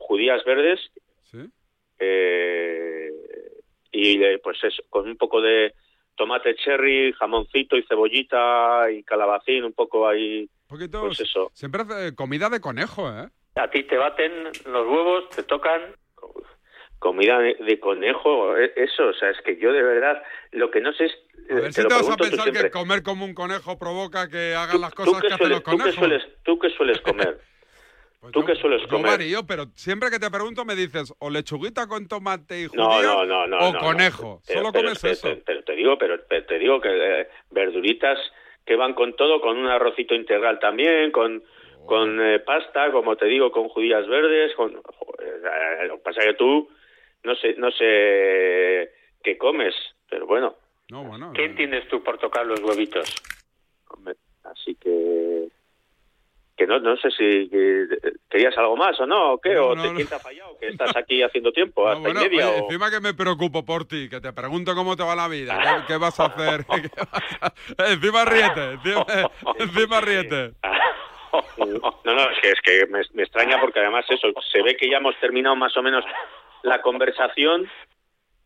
Judías 0.07 0.45
verdes, 0.45 0.81
Sí. 1.23 1.49
eh, 1.99 3.11
y 3.93 4.19
pues 4.39 4.63
eso, 4.63 4.83
con 4.91 5.09
un 5.09 5.17
poco 5.17 5.41
de 5.41 5.73
tomate 6.17 6.55
cherry, 6.57 7.13
jamoncito 7.13 7.77
y 7.77 7.85
cebollita 7.89 8.91
y 8.91 9.03
calabacín, 9.03 9.65
un 9.65 9.73
poco 9.73 10.07
ahí, 10.09 10.43
Un 10.43 10.69
poquito. 10.69 11.01
pues 11.01 11.21
eso. 11.21 11.51
Siempre 11.55 11.83
hace 11.83 12.15
comida 12.15 12.49
de 12.51 12.61
conejo, 12.61 13.09
¿eh? 13.11 13.29
A 13.57 13.71
ti 13.71 13.85
te 13.85 13.97
baten 13.97 14.45
los 14.67 14.87
huevos, 14.87 15.29
te 15.31 15.43
tocan 15.45 15.81
comida 16.99 17.39
de, 17.39 17.55
de 17.55 17.79
conejo, 17.81 18.57
e- 18.57 18.73
eso, 18.77 19.07
o 19.09 19.13
sea, 19.15 19.31
es 19.31 19.41
que 19.43 19.57
yo 19.59 19.73
de 19.73 19.83
verdad 19.83 20.23
lo 20.53 20.71
que 20.71 20.81
no 20.81 20.93
sé 20.93 21.05
es 21.07 21.13
A 21.51 21.55
eh, 21.59 21.61
ver 21.61 21.73
si 21.73 21.83
lo 21.83 21.89
te 21.89 21.95
vas 21.95 22.09
a 22.11 22.17
pensar 22.17 22.51
que 22.53 22.71
comer 22.71 23.03
como 23.03 23.25
un 23.25 23.35
conejo 23.35 23.79
provoca 23.79 24.29
que 24.29 24.55
hagan 24.55 24.81
las 24.81 24.95
¿Tú 24.95 25.05
cosas 25.05 25.21
qué 25.23 25.29
que 25.29 25.35
hacen 25.35 25.49
sueles, 25.51 25.57
los 25.59 25.65
tú 25.65 25.71
qué 25.71 25.77
conejos. 25.77 25.95
sueles, 25.95 26.23
tú 26.45 26.59
qué 26.59 26.71
sueles 26.71 27.01
comer? 27.03 27.39
¿Tú 28.33 28.45
qué 28.45 28.55
sueles 28.57 28.83
Yo 28.83 28.89
comer? 28.89 29.07
varío, 29.13 29.47
pero 29.47 29.67
siempre 29.75 30.11
que 30.11 30.19
te 30.19 30.31
pregunto 30.31 30.65
me 30.65 30.75
dices 30.75 31.13
o 31.19 31.31
lechuguita 31.31 31.87
con 31.87 32.07
tomate 32.09 32.63
y 32.63 32.67
judía 32.67 32.83
No, 32.85 33.03
no, 33.03 33.25
no, 33.27 33.47
no. 33.47 33.59
o 33.59 33.73
no, 33.73 33.79
conejo. 33.81 34.23
no. 34.25 34.41
Pero- 34.47 34.59
Solo 34.61 34.73
pero- 34.73 34.85
comes 34.89 34.99
pero- 35.03 35.13
eso. 35.13 35.29
Pero, 35.29 35.43
pero 35.45 35.65
te 35.65 35.73
digo, 35.77 35.99
pero, 35.99 36.17
pero 36.29 36.47
te 36.47 36.59
digo 36.59 36.81
que 36.81 36.89
eh, 37.21 37.29
verduritas 37.51 38.19
que 38.65 38.77
van 38.77 38.95
con 38.95 39.15
todo, 39.17 39.41
con 39.41 39.57
un 39.59 39.67
arrocito 39.67 40.15
integral 40.15 40.59
también, 40.59 41.11
con, 41.13 41.43
con 41.87 42.19
eh, 42.21 42.39
pasta, 42.41 42.91
como 42.93 43.17
te 43.17 43.27
digo, 43.27 43.51
con 43.53 43.69
judías 43.69 44.07
verdes, 44.07 44.55
con... 44.55 44.75
joder, 44.83 45.43
eh, 45.83 45.87
lo 45.89 45.97
que 45.97 46.03
pasa 46.03 46.21
es 46.21 46.27
que 46.29 46.35
tú 46.35 46.69
no 47.25 47.35
sé, 47.37 47.55
no 47.59 47.71
sé 47.73 48.91
qué 49.23 49.37
comes, 49.39 49.75
pero 50.11 50.27
bueno. 50.27 50.57
No, 50.91 51.03
bueno. 51.05 51.33
¿Qué 51.35 51.49
tienes 51.51 51.89
tú 51.89 52.03
por 52.03 52.19
tocar 52.19 52.47
los 52.47 52.61
huevitos? 52.61 53.15
Así 54.45 54.75
que 54.75 54.91
que 56.57 56.67
no, 56.67 56.79
no 56.79 56.97
sé 56.97 57.11
si 57.11 57.49
que- 57.49 57.87
querías 58.31 58.57
algo 58.59 58.77
más 58.77 58.99
o 59.01 59.07
no, 59.07 59.33
o 59.33 59.41
qué, 59.41 59.55
No, 59.55 59.69
o 59.69 59.75
no, 59.75 59.83
te, 59.83 59.95
quién 59.95 60.09
te 60.09 60.15
ha 60.15 60.19
fallado, 60.21 60.57
que 60.59 60.69
estás 60.69 60.95
aquí 60.97 61.23
haciendo 61.23 61.51
tiempo, 61.53 61.89
hasta 61.89 62.01
bueno, 62.01 62.21
y 62.21 62.29
media, 62.29 62.49
oye, 62.49 62.61
o- 62.61 62.65
encima 62.65 62.91
que 62.91 63.01
me 63.01 63.13
preocupo 63.15 63.65
por 63.65 63.85
ti, 63.87 64.09
que 64.09 64.21
te 64.21 64.33
pregunto 64.33 64.75
cómo 64.75 64.97
te 64.97 65.03
va 65.03 65.17
la 65.17 65.27
vida, 65.29 65.59
qué, 65.61 65.69
qué 65.95 65.97
vas 65.99 66.19
a 66.21 66.27
hacer. 66.27 66.65
¿Qué 66.71 66.91
vas 67.11 67.43
a- 67.79 67.93
Encima 67.93 68.25
ríete, 68.25 68.73
encima, 68.73 69.07
encima 69.59 70.01
ríete. 70.01 70.53
No, 71.59 72.15
no, 72.15 72.31
es 72.31 72.39
que, 72.41 72.51
es 72.53 72.61
que 72.61 72.87
me, 72.87 73.01
me 73.15 73.25
extraña 73.25 73.61
porque 73.61 73.81
además 73.81 74.05
eso, 74.09 74.29
se 74.53 74.63
ve 74.63 74.77
que 74.77 74.89
ya 74.89 74.99
hemos 74.99 75.19
terminado 75.19 75.57
más 75.57 75.77
o 75.77 75.83
menos 75.83 76.05
la 76.63 76.81
conversación 76.81 77.69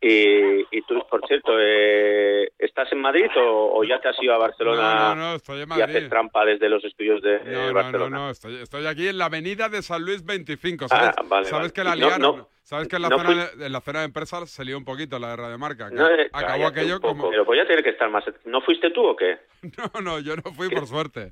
y, 0.01 0.61
y 0.71 0.81
tú, 0.87 1.03
por 1.09 1.25
cierto, 1.27 1.51
eh, 1.59 2.49
¿estás 2.57 2.91
en 2.93 3.01
Madrid 3.01 3.25
o, 3.35 3.77
o 3.79 3.83
ya 3.83 3.99
te 3.99 4.07
has 4.07 4.21
ido 4.23 4.33
a 4.33 4.37
Barcelona 4.37 4.93
No, 4.95 5.15
no, 5.15 5.21
no, 5.29 5.35
estoy 5.35 5.57
en 5.57 5.63
y 5.63 5.65
Madrid. 5.67 5.83
haces 5.97 6.09
trampa 6.09 6.45
desde 6.45 6.69
los 6.69 6.83
estudios 6.85 7.21
de 7.21 7.35
eh, 7.35 7.41
No, 7.45 7.51
no, 7.51 7.67
no, 7.67 7.73
Barcelona? 7.73 8.17
no, 8.17 8.29
estoy, 8.29 8.55
estoy 8.61 8.85
aquí 8.85 9.07
en 9.07 9.17
la 9.17 9.25
avenida 9.25 9.67
de 9.69 9.81
San 9.81 10.03
Luis 10.03 10.23
25. 10.25 10.87
¿Sabes, 10.87 11.09
Ah, 11.17 11.21
vale, 11.25 11.45
¿sabes 11.45 11.73
vale. 11.73 11.73
que 11.73 11.83
la 11.83 11.95
liaron? 11.95 12.47
¿Sabes 12.63 12.87
que 12.87 12.97
en 12.97 13.01
la, 13.01 13.09
cena 13.09 13.23
fui- 13.23 13.57
de, 13.57 13.65
en 13.65 13.71
la 13.73 13.81
cena 13.81 13.99
de 13.99 14.05
empresa 14.05 14.45
se 14.45 14.63
lió 14.63 14.77
un 14.77 14.85
poquito 14.85 15.17
la 15.17 15.31
de 15.31 15.35
Radio 15.37 15.57
Marca? 15.57 15.89
que 15.89 15.95
No, 15.95 16.07
eh, 16.07 16.29
acabó 16.31 16.67
aquello 16.67 17.01
como... 17.01 17.27
Pero 17.29 17.43
voy 17.43 17.59
a 17.59 17.65
tener 17.65 17.83
que 17.83 17.89
estar 17.89 18.09
más... 18.11 18.23
¿No 18.45 18.61
fuiste 18.61 18.91
tú 18.91 19.03
o 19.05 19.15
qué? 19.15 19.39
No, 19.95 20.01
no, 20.01 20.19
yo 20.19 20.35
no 20.35 20.51
fui 20.53 20.69
por 20.69 20.85
suerte. 20.85 21.31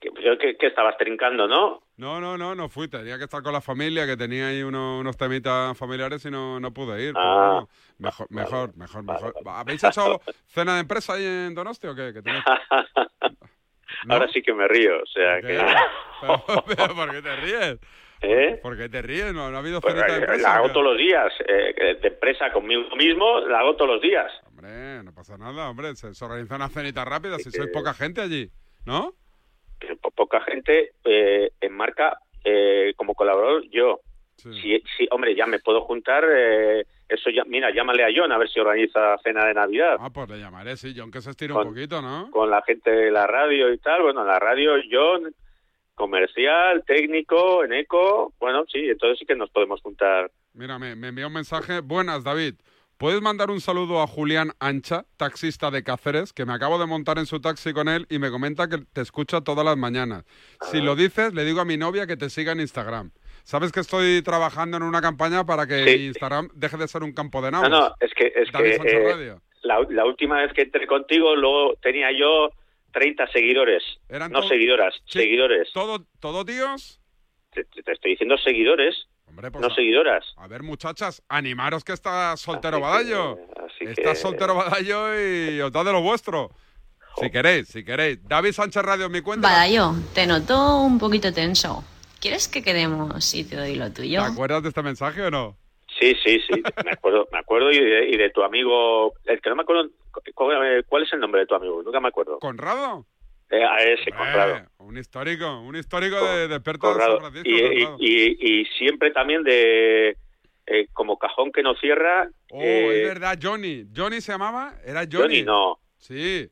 Que, 0.00 0.10
que- 0.38 0.56
que 0.56 0.66
estabas 0.66 0.96
trincando, 0.98 1.46
¿no? 1.46 1.82
No, 1.96 2.20
no, 2.20 2.36
no, 2.38 2.54
no 2.54 2.68
fui. 2.68 2.88
Tenía 2.88 3.18
que 3.18 3.24
estar 3.24 3.42
con 3.42 3.52
la 3.52 3.60
familia, 3.60 4.06
que 4.06 4.16
tenía 4.16 4.48
ahí 4.48 4.62
uno- 4.62 4.98
unos 4.98 5.16
temitas 5.16 5.76
familiares 5.78 6.24
y 6.24 6.30
no, 6.30 6.58
no 6.60 6.72
pude 6.72 7.02
ir. 7.02 7.12
pero 7.14 7.24
Ah, 7.60 7.66
mejor, 7.98 8.26
mejor, 8.30 8.76
mejor, 8.76 9.04
mejor. 9.04 9.34
¿Habéis 9.46 9.84
hecho 9.84 10.20
cena 10.46 10.74
de 10.74 10.80
empresa 10.80 11.14
ahí 11.14 11.24
en 11.24 11.54
Donosti 11.54 11.86
o 11.86 11.94
qué? 11.94 12.12
Que 12.12 12.22
tenéis- 12.22 12.44
Ahora 14.08 14.26
sí 14.32 14.42
que 14.42 14.52
me 14.54 14.66
río, 14.68 14.96
o 15.02 15.06
sea 15.06 15.40
¿Qué? 15.40 15.48
que... 15.48 15.58
Pero, 16.22 16.64
pero, 16.68 16.94
¿Por 16.94 17.10
qué 17.10 17.20
te 17.22 17.36
ríes? 17.36 17.78
¿Eh? 18.20 18.60
¿Por 18.62 18.76
qué 18.76 18.88
te 18.88 19.02
ríes? 19.02 19.34
¿No, 19.34 19.50
no 19.50 19.56
ha 19.56 19.58
habido 19.60 19.80
Pues, 19.80 19.92
cenita 19.94 20.12
de 20.12 20.18
eh, 20.18 20.22
empresa? 20.22 20.42
la 20.48 20.54
hago 20.56 20.70
todos 20.70 20.86
los 20.86 20.96
días, 20.96 21.32
eh, 21.48 21.98
de 22.00 22.08
empresa 22.08 22.52
conmigo 22.52 22.94
mismo, 22.94 23.40
la 23.40 23.58
hago 23.58 23.74
todos 23.74 23.90
los 23.94 24.00
días. 24.00 24.30
Hombre, 24.46 25.02
no 25.02 25.12
pasa 25.12 25.36
nada, 25.36 25.68
hombre. 25.68 25.96
Se, 25.96 26.14
se 26.14 26.24
organiza 26.24 26.54
una 26.54 26.68
cenita 26.68 27.04
rápida 27.04 27.38
si 27.40 27.50
sois 27.50 27.70
poca 27.72 27.92
gente 27.94 28.20
allí, 28.20 28.48
¿no? 28.86 29.14
Pero 29.82 29.96
po- 29.96 30.10
poca 30.12 30.40
gente 30.42 30.92
eh, 31.04 31.50
en 31.60 31.72
marca 31.74 32.16
eh, 32.44 32.92
como 32.96 33.14
colaborador 33.14 33.64
yo. 33.70 33.98
Sí. 34.36 34.82
sí, 34.96 35.06
hombre, 35.10 35.34
ya 35.36 35.46
me 35.46 35.58
puedo 35.60 35.82
juntar. 35.82 36.24
eh, 36.32 36.84
eso 37.08 37.28
ya, 37.30 37.44
mira, 37.44 37.70
llámale 37.72 38.04
a 38.04 38.08
John 38.14 38.32
a 38.32 38.38
ver 38.38 38.48
si 38.48 38.58
organiza 38.58 39.16
cena 39.22 39.44
de 39.44 39.52
Navidad 39.54 39.96
Ah, 40.00 40.10
pues 40.10 40.28
le 40.30 40.38
llamaré, 40.38 40.76
sí, 40.76 40.94
John, 40.96 41.10
que 41.12 41.20
se 41.20 41.30
estira 41.30 41.54
un 41.54 41.64
poquito, 41.68 42.00
¿no? 42.00 42.30
con 42.30 42.48
la 42.50 42.62
gente 42.62 42.90
de 42.90 43.10
la 43.10 43.26
radio 43.26 43.72
y 43.72 43.78
tal. 43.78 44.02
Bueno, 44.02 44.22
en 44.22 44.26
la 44.28 44.38
radio 44.38 44.72
John, 44.90 45.32
comercial, 45.94 46.82
técnico, 46.86 47.64
en 47.64 47.72
eco. 47.74 48.32
Bueno, 48.40 48.64
sí, 48.72 48.78
entonces 48.88 49.18
sí 49.18 49.26
que 49.26 49.36
nos 49.36 49.50
podemos 49.50 49.80
juntar. 49.82 50.30
Mira, 50.54 50.78
me, 50.78 50.96
me 50.96 51.08
envió 51.08 51.26
un 51.28 51.34
mensaje. 51.34 51.80
Buenas, 51.80 52.24
David. 52.24 52.54
¿Puedes 53.02 53.20
mandar 53.20 53.50
un 53.50 53.60
saludo 53.60 54.00
a 54.00 54.06
Julián 54.06 54.52
Ancha, 54.60 55.06
taxista 55.16 55.72
de 55.72 55.82
Cáceres, 55.82 56.32
que 56.32 56.46
me 56.46 56.52
acabo 56.52 56.78
de 56.78 56.86
montar 56.86 57.18
en 57.18 57.26
su 57.26 57.40
taxi 57.40 57.72
con 57.72 57.88
él 57.88 58.06
y 58.08 58.20
me 58.20 58.30
comenta 58.30 58.68
que 58.68 58.78
te 58.92 59.00
escucha 59.00 59.40
todas 59.40 59.64
las 59.64 59.76
mañanas? 59.76 60.24
Si 60.70 60.80
lo 60.80 60.94
dices, 60.94 61.34
le 61.34 61.44
digo 61.44 61.60
a 61.60 61.64
mi 61.64 61.76
novia 61.76 62.06
que 62.06 62.16
te 62.16 62.30
siga 62.30 62.52
en 62.52 62.60
Instagram. 62.60 63.10
Sabes 63.42 63.72
que 63.72 63.80
estoy 63.80 64.22
trabajando 64.22 64.76
en 64.76 64.84
una 64.84 65.00
campaña 65.00 65.44
para 65.44 65.66
que 65.66 65.82
Sí. 65.84 66.06
Instagram 66.06 66.48
deje 66.54 66.76
de 66.76 66.86
ser 66.86 67.02
un 67.02 67.12
campo 67.12 67.42
de 67.42 67.50
No, 67.50 67.62
nabos. 67.62 67.70
no, 67.70 67.94
es 67.98 68.14
que, 68.14 68.32
es 68.36 68.52
David 68.52 68.80
que 68.82 69.10
eh, 69.10 69.34
la, 69.62 69.84
la 69.90 70.04
última 70.04 70.40
vez 70.40 70.52
que 70.52 70.62
entré 70.62 70.86
contigo, 70.86 71.34
luego 71.34 71.74
tenía 71.82 72.12
yo 72.16 72.50
30 72.92 73.26
seguidores. 73.32 73.82
Eran 74.08 74.30
no 74.30 74.44
seguidoras, 74.44 74.94
seguidores. 75.06 75.72
¿Todo, 75.72 76.06
todo 76.20 76.44
tíos? 76.44 77.00
Te- 77.50 77.64
te 77.64 77.92
estoy 77.92 78.12
diciendo 78.12 78.38
seguidores, 78.38 79.08
Hombre, 79.32 79.50
pues 79.50 79.62
no 79.62 79.68
a- 79.72 79.74
seguidoras. 79.74 80.24
A 80.36 80.46
ver, 80.46 80.62
muchachas, 80.62 81.22
animaros 81.28 81.82
que 81.84 81.92
está 81.92 82.36
soltero 82.36 82.80
Badallo. 82.80 83.38
Así 83.66 83.84
Está 83.86 84.10
que- 84.10 84.14
soltero 84.16 84.54
Badallo 84.54 85.08
y 85.18 85.60
os 85.60 85.72
da 85.72 85.82
de 85.84 85.92
lo 85.92 86.02
vuestro. 86.02 86.50
Si 87.16 87.30
queréis, 87.30 87.68
si 87.68 87.84
queréis. 87.84 88.26
David 88.28 88.52
Sánchez 88.52 88.82
Radio 88.82 89.06
en 89.06 89.12
mi 89.12 89.20
cuenta. 89.22 89.48
Badallo, 89.48 89.92
te 90.14 90.26
noto 90.26 90.80
un 90.82 90.98
poquito 90.98 91.32
tenso. 91.32 91.82
¿Quieres 92.20 92.46
que 92.46 92.62
quedemos 92.62 93.34
y 93.34 93.44
te 93.44 93.56
doy 93.56 93.74
lo 93.74 93.86
¿Te 93.86 94.02
tuyo? 94.02 94.22
acuerdas 94.22 94.62
de 94.62 94.68
este 94.68 94.82
mensaje 94.82 95.22
o 95.22 95.30
no? 95.30 95.56
Sí, 95.98 96.14
sí, 96.24 96.40
sí, 96.48 96.62
me 96.84 96.90
acuerdo, 96.92 97.26
me 97.32 97.38
acuerdo 97.38 97.70
y 97.70 97.78
de, 97.78 98.08
y 98.08 98.16
de 98.16 98.30
tu 98.30 98.42
amigo, 98.42 99.12
el 99.24 99.40
que 99.40 99.50
no 99.50 99.56
me 99.56 99.62
acuerdo, 99.62 99.90
¿cuál 100.34 100.84
cuál 100.88 101.02
es 101.02 101.12
el 101.12 101.20
nombre 101.20 101.40
de 101.42 101.46
tu 101.46 101.54
amigo? 101.54 101.82
Nunca 101.82 102.00
me 102.00 102.08
acuerdo. 102.08 102.38
¿Conrado? 102.38 103.06
Eh, 103.52 103.62
a 103.62 103.76
ese, 103.82 104.08
Eh, 104.08 104.12
Conrado. 104.16 104.62
un 104.78 104.96
histórico, 104.96 105.60
un 105.60 105.76
histórico 105.76 106.16
de, 106.24 106.48
de 106.48 106.58
de 106.58 106.78
Conrado. 106.78 107.20
San 107.20 107.32
Francisco. 107.32 107.48
Y, 108.00 108.06
y, 108.06 108.36
y- 108.40 108.64
siempre 108.78 109.10
también 109.10 109.42
de, 109.44 110.16
eh, 110.66 110.86
como 110.94 111.18
cajón 111.18 111.52
que 111.52 111.62
no 111.62 111.74
cierra. 111.74 112.28
Oh, 112.50 112.62
eh, 112.62 113.02
es 113.02 113.08
verdad, 113.08 113.38
Johnny. 113.40 113.84
¿Johnny 113.94 114.22
se 114.22 114.32
llamaba? 114.32 114.74
¿Era 114.86 115.00
Johnny? 115.02 115.16
Johnny, 115.18 115.42
no. 115.42 115.78
Sí. 115.98 116.48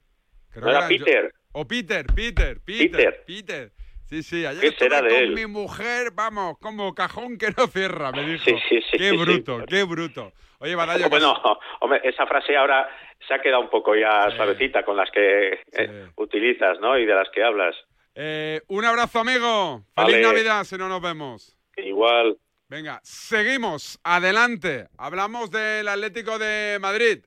Creo 0.50 0.64
¿No 0.66 0.70
que 0.70 0.76
era 0.76 0.82
Jo- 0.82 0.88
Peter? 0.88 1.34
O 1.52 1.66
Peter, 1.66 2.06
Peter, 2.14 2.60
Peter, 2.60 2.88
Peter. 2.96 3.24
Peter. 3.26 3.72
Sí, 4.04 4.22
sí, 4.22 4.44
ayer 4.44 4.60
¿Qué 4.60 4.66
estuve 4.68 4.88
será 4.90 5.00
de 5.02 5.08
con 5.08 5.18
él? 5.18 5.30
mi 5.34 5.46
mujer, 5.46 6.10
vamos, 6.12 6.58
como 6.58 6.94
cajón 6.94 7.38
que 7.38 7.48
no 7.56 7.66
cierra, 7.68 8.12
me 8.12 8.24
dijo. 8.26 8.44
Sí, 8.44 8.56
sí, 8.68 8.80
sí, 8.90 8.98
Qué 8.98 9.10
sí, 9.10 9.16
bruto, 9.16 9.60
sí. 9.60 9.64
qué 9.68 9.84
bruto. 9.84 10.32
Oye, 10.58 10.74
Badallo, 10.74 11.04
que- 11.04 11.08
Bueno, 11.10 11.40
hombre, 11.80 12.00
esa 12.04 12.26
frase 12.26 12.54
ahora 12.56 12.86
se 13.26 13.34
ha 13.34 13.40
quedado 13.40 13.62
un 13.62 13.70
poco 13.70 13.94
ya 13.94 14.30
suavecita 14.36 14.84
con 14.84 14.96
las 14.96 15.10
que 15.10 15.60
eh, 15.72 16.06
utilizas, 16.16 16.78
¿no? 16.80 16.98
Y 16.98 17.06
de 17.06 17.14
las 17.14 17.28
que 17.34 17.42
hablas. 17.44 17.74
eh, 18.14 18.60
un 18.68 18.84
abrazo, 18.84 19.20
amigo. 19.20 19.82
Feliz 19.94 20.12
Vale. 20.16 20.22
Navidad, 20.22 20.64
si 20.64 20.76
no 20.76 20.88
nos 20.88 21.00
vemos. 21.00 21.56
Igual. 21.76 22.36
Venga, 22.68 23.00
seguimos, 23.02 23.98
adelante. 24.04 24.86
Hablamos 24.98 25.50
del 25.50 25.88
Atlético 25.88 26.38
de 26.38 26.78
Madrid. 26.80 27.24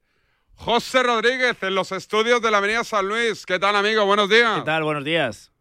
José 0.56 1.04
Rodríguez 1.04 1.62
en 1.64 1.76
los 1.76 1.92
estudios 1.92 2.42
de 2.42 2.52
la 2.52 2.60
Avenida 2.60 2.84
San 2.84 3.08
Luis. 3.08 3.46
¿Qué 3.46 3.60
tal, 3.60 3.76
amigo? 3.76 4.06
Buenos 4.06 4.30
días. 4.30 4.60
¿Qué 4.60 4.66
tal? 4.66 4.84
Buenos 4.84 5.04
días. 5.04 5.52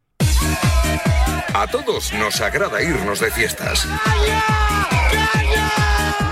A 1.54 1.66
todos 1.66 2.12
nos 2.14 2.40
agrada 2.40 2.82
irnos 2.82 3.20
de 3.20 3.30
fiestas. 3.30 3.86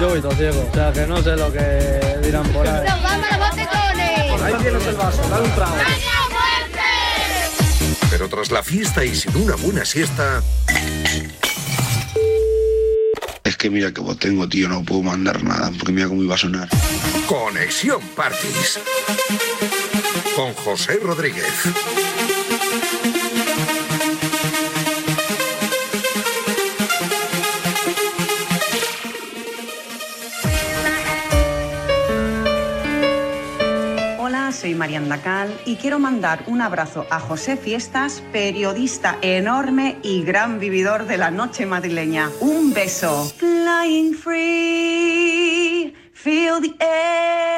Yo 0.00 0.08
voy 0.08 0.20
todo 0.22 0.32
ciego, 0.32 0.66
o 0.70 0.74
sea 0.74 0.92
que 0.92 1.06
no 1.06 1.16
sé 1.18 1.36
lo 1.36 1.52
que 1.52 2.18
dirán 2.22 2.46
por 2.52 2.66
ahí. 2.66 2.86
Dale 5.30 5.44
un 5.44 5.54
trago. 5.54 5.74
Pero 8.10 8.28
tras 8.28 8.50
la 8.50 8.62
fiesta 8.62 9.04
y 9.04 9.14
sin 9.14 9.36
una 9.36 9.54
buena 9.56 9.84
siesta, 9.84 10.42
Es 13.44 13.56
que 13.56 13.68
mira 13.70 13.92
que 13.92 14.00
vos 14.00 14.16
tengo, 14.18 14.48
tío, 14.48 14.68
no 14.68 14.84
puedo 14.84 15.02
mandar 15.02 15.42
nada 15.42 15.72
porque 15.76 15.92
mira 15.92 16.08
cómo 16.08 16.22
iba 16.22 16.34
a 16.34 16.38
sonar. 16.38 16.68
Conexión 17.26 18.00
Parties. 18.14 18.78
Con 20.36 20.54
José 20.54 21.00
Rodríguez. 21.02 21.44
Soy 34.60 34.74
Marianda 34.74 35.22
Cal 35.22 35.58
y 35.64 35.76
quiero 35.76 35.98
mandar 35.98 36.44
un 36.46 36.60
abrazo 36.60 37.06
a 37.08 37.18
José 37.18 37.56
Fiestas, 37.56 38.22
periodista 38.30 39.16
enorme 39.22 39.96
y 40.02 40.22
gran 40.22 40.60
vividor 40.60 41.06
de 41.06 41.16
la 41.16 41.30
noche 41.30 41.64
madrileña. 41.64 42.28
Un 42.40 42.74
beso. 42.74 43.24
Flying 43.38 44.12
free, 44.12 45.94
feel 46.12 46.60
the 46.60 46.74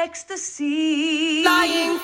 ecstasy. 0.05 1.43
Flying 1.43 1.99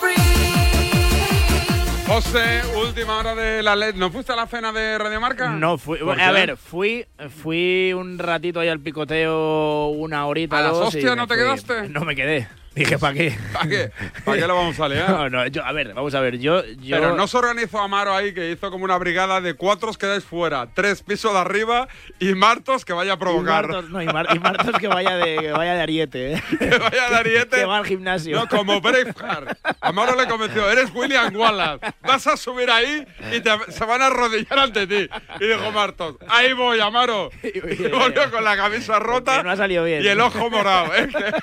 José, 2.06 2.62
última 2.76 3.20
hora 3.20 3.36
de 3.36 3.64
la 3.64 3.78
LED. 3.78 3.96
¿No 3.96 4.12
fuiste 4.12 4.34
a 4.34 4.36
la 4.36 4.48
cena 4.48 4.74
de 4.74 4.98
Radio 4.98 5.22
Marca? 5.22 5.52
No 5.52 5.78
fui. 5.78 6.00
¿Por 6.00 6.20
A 6.20 6.32
ver, 6.32 6.58
fui, 6.58 7.06
fui 7.42 7.94
un 7.94 8.20
ratito 8.20 8.60
ahí 8.60 8.68
al 8.68 8.82
picoteo, 8.82 9.90
una 9.90 10.26
horita. 10.26 10.58
¿A 10.58 10.62
las 10.62 10.74
hostias 10.74 11.16
no 11.16 11.26
te 11.26 11.36
fui. 11.36 11.44
quedaste? 11.44 11.88
No 11.88 12.02
me 12.02 12.16
quedé. 12.18 12.50
Dije, 12.80 12.98
¿para 12.98 13.14
qué? 13.14 13.38
¿Para 13.54 13.68
qué? 13.70 13.92
¿Para 14.24 14.38
qué 14.40 14.48
lo 14.48 14.56
vamos 14.56 14.80
a 14.80 14.88
liar? 14.88 15.10
No, 15.10 15.30
no, 15.30 15.48
yo, 15.48 15.66
a 15.66 15.72
ver, 15.72 15.94
vamos 15.94 16.14
a 16.16 16.20
ver, 16.22 16.40
yo... 16.40 16.64
yo 16.66 16.96
Pero 16.98 17.16
no 17.16 17.28
se 17.28 17.38
organizó 17.38 17.80
Amaro 17.80 18.16
ahí, 18.16 18.34
que 18.34 18.52
hizo 18.52 18.72
como 18.72 18.86
una 18.86 18.98
brigada 18.98 19.42
de 19.42 19.54
cuatro 19.54 19.90
os 19.90 19.98
quedáis 19.98 20.24
fuera, 20.24 20.68
tres 20.74 21.04
pisos 21.04 21.34
de 21.34 21.40
arriba 21.40 21.88
y 22.20 22.34
Martos 22.36 22.86
que 22.86 22.94
vaya 22.94 23.14
a 23.14 23.16
y 23.16 23.20
provocar. 23.20 23.68
Martos, 23.68 23.90
no, 23.90 24.02
y, 24.02 24.06
Mar- 24.08 24.28
y 24.34 24.40
Martos 24.40 24.78
que 24.80 24.88
vaya 24.88 25.18
de, 25.18 25.38
que 25.38 25.52
vaya 25.52 25.74
de 25.76 25.82
ariete, 25.82 26.34
¿eh? 26.34 26.44
que 26.60 26.78
vaya 26.78 27.10
de 27.10 27.16
ariete. 27.16 27.58
Que 27.58 27.66
va 27.66 27.78
al 27.78 27.86
gimnasio. 27.86 28.36
No, 28.38 28.48
como 28.48 28.80
Braveheart. 28.82 29.58
Amaro 29.82 30.16
le 30.16 30.28
convenció, 30.28 30.70
eres 30.72 30.90
William 30.94 31.36
Wallace, 31.36 31.86
vas 32.04 32.28
a 32.28 32.38
subir 32.38 32.70
ahí 32.72 33.06
y 33.34 33.42
te- 33.42 33.72
se 33.72 33.86
van 33.86 34.02
a 34.02 34.08
arrodillar 34.08 34.58
ante 34.60 34.88
ti. 34.88 35.10
Y 35.40 35.46
dijo 35.48 35.72
Martos, 35.72 36.16
ahí 36.30 36.54
voy, 36.54 36.80
Amaro. 36.80 37.30
Y 37.44 37.88
volvió 37.90 38.30
con 38.32 38.44
la 38.44 38.56
camisa 38.56 39.00
rota 39.00 39.38
Que 39.38 39.44
no 39.44 39.52
ha 39.52 39.56
salido 39.58 39.84
bien. 39.84 40.04
y 40.04 40.08
el 40.08 40.20
ojo 40.22 40.50
morado. 40.50 40.92
Que, 40.92 41.34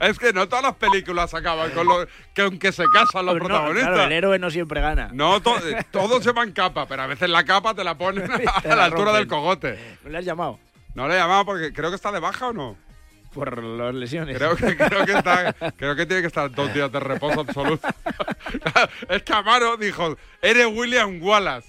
es 0.00 0.18
que 0.18 0.32
no 0.32 0.48
todas 0.48 0.64
las 0.64 0.74
películas 0.76 1.32
acaban 1.34 1.70
con 1.70 1.86
lo 1.86 2.06
que 2.34 2.42
aunque 2.42 2.72
se 2.72 2.84
casan 2.92 3.26
los 3.26 3.36
no, 3.36 3.44
protagonistas. 3.44 3.88
claro, 3.92 4.04
el 4.04 4.12
héroe 4.12 4.38
no 4.38 4.50
siempre 4.50 4.80
gana. 4.80 5.10
No, 5.12 5.40
to- 5.40 5.58
eh, 5.58 5.84
todos 5.90 6.24
llevan 6.24 6.52
capa, 6.52 6.86
pero 6.86 7.02
a 7.02 7.06
veces 7.06 7.28
la 7.28 7.44
capa 7.44 7.74
te 7.74 7.84
la 7.84 7.96
ponen 7.96 8.30
a, 8.32 8.62
la 8.68 8.76
la 8.76 8.84
altura 8.86 9.12
del 9.12 9.26
cogote. 9.26 9.78
¿No 10.04 10.10
le 10.10 10.18
has 10.18 10.24
llamado? 10.24 10.58
No 10.94 11.06
le 11.06 11.14
he 11.14 11.18
llamado 11.18 11.44
porque 11.44 11.72
creo 11.72 11.90
que 11.90 11.96
está 11.96 12.10
de 12.12 12.20
baja 12.20 12.48
o 12.48 12.52
no. 12.52 12.76
Por 13.32 13.62
las 13.62 13.94
lesiones. 13.94 14.36
Creo 14.36 14.56
que, 14.56 14.76
creo 14.76 15.06
que 15.06 15.12
está, 15.12 15.52
creo 15.76 15.94
que 15.94 16.04
tiene 16.04 16.20
que 16.22 16.26
estar 16.26 16.50
dos 16.50 16.74
días 16.74 16.90
de 16.90 16.98
reposo 16.98 17.40
absoluto. 17.42 17.86
es 19.08 19.22
que 19.22 19.32
Amaro 19.32 19.76
dijo, 19.76 20.16
eres 20.42 20.66
William 20.66 21.22
Wallace. 21.22 21.68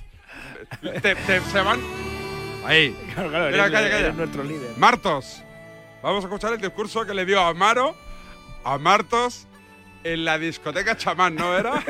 Te- 0.81 1.13
te- 1.15 1.41
se 1.41 1.61
van. 1.61 1.79
Ahí. 2.65 2.95
Claro, 3.13 3.29
claro, 3.29 3.45
Mira, 3.51 3.65
eres- 3.65 3.71
calla, 3.75 3.89
calla. 3.89 3.99
eres 4.05 4.15
nuestro 4.15 4.43
líder. 4.43 4.71
Martos. 4.77 5.43
Vamos 6.01 6.23
a 6.23 6.27
escuchar 6.27 6.53
el 6.53 6.61
discurso 6.61 7.05
que 7.05 7.13
le 7.13 7.25
dio 7.25 7.39
a 7.39 7.49
Amaro, 7.49 7.95
a 8.63 8.77
Martos, 8.77 9.47
en 10.03 10.25
la 10.25 10.37
discoteca 10.37 10.97
chamán, 10.97 11.35
¿no 11.35 11.55
era? 11.55 11.73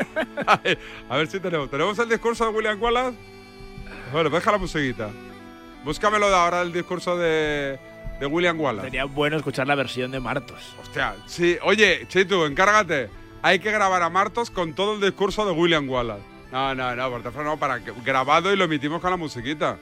a 1.09 1.17
ver 1.17 1.27
si 1.27 1.39
tenemos. 1.39 1.69
¿Tenemos 1.69 1.97
el 1.99 2.09
discurso 2.09 2.45
de 2.45 2.51
William 2.51 2.81
Wallace? 2.81 3.17
Bueno, 4.11 4.29
deja 4.29 4.51
la 4.51 4.57
musiquita. 4.57 5.09
Búscamelo 5.83 6.29
de 6.29 6.35
ahora 6.35 6.61
el 6.61 6.73
discurso 6.73 7.17
de, 7.17 7.79
de 8.19 8.25
William 8.25 8.59
Wallace. 8.59 8.87
Sería 8.87 9.05
bueno 9.05 9.37
escuchar 9.37 9.67
la 9.67 9.75
versión 9.75 10.11
de 10.11 10.19
Martos. 10.19 10.75
Hostia, 10.81 11.15
sí. 11.25 11.57
Oye, 11.63 12.05
Chitu, 12.07 12.45
encárgate. 12.45 13.09
Hay 13.41 13.59
que 13.59 13.71
grabar 13.71 14.03
a 14.03 14.09
Martos 14.09 14.51
con 14.51 14.73
todo 14.73 14.95
el 14.95 15.01
discurso 15.01 15.45
de 15.45 15.51
William 15.51 15.89
Wallace. 15.89 16.23
No, 16.51 16.75
no, 16.75 16.95
no, 16.95 17.09
por 17.09 17.21
teléfono 17.21 17.51
no, 17.51 17.57
para 17.57 17.79
grabado 17.79 18.53
y 18.53 18.57
lo 18.57 18.65
emitimos 18.65 19.01
con 19.01 19.09
la 19.09 19.17
musiquita. 19.17 19.77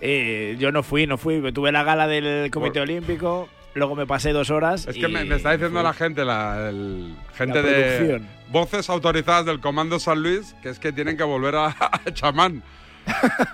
Eh, 0.00 0.56
yo 0.58 0.70
no 0.70 0.82
fui, 0.82 1.06
no 1.06 1.18
fui. 1.18 1.40
Tuve 1.52 1.72
la 1.72 1.82
gala 1.82 2.06
del 2.06 2.50
Comité 2.50 2.80
Olímpico, 2.80 3.48
luego 3.78 3.94
me 3.96 4.06
pasé 4.06 4.32
dos 4.32 4.50
horas. 4.50 4.86
Es 4.86 4.96
que 4.96 5.08
me, 5.08 5.24
me 5.24 5.36
está 5.36 5.52
diciendo 5.52 5.78
fui. 5.80 5.84
la 5.86 5.92
gente, 5.92 6.24
la 6.24 6.68
el- 6.70 7.14
gente 7.36 7.62
La 7.62 7.68
de 7.68 8.22
voces 8.50 8.88
autorizadas 8.90 9.46
del 9.46 9.60
Comando 9.60 9.98
San 9.98 10.22
Luis, 10.22 10.54
que 10.62 10.68
es 10.70 10.78
que 10.78 10.92
tienen 10.92 11.16
que 11.16 11.24
volver 11.24 11.54
a, 11.56 11.66
a 11.80 12.00
chamán. 12.12 12.62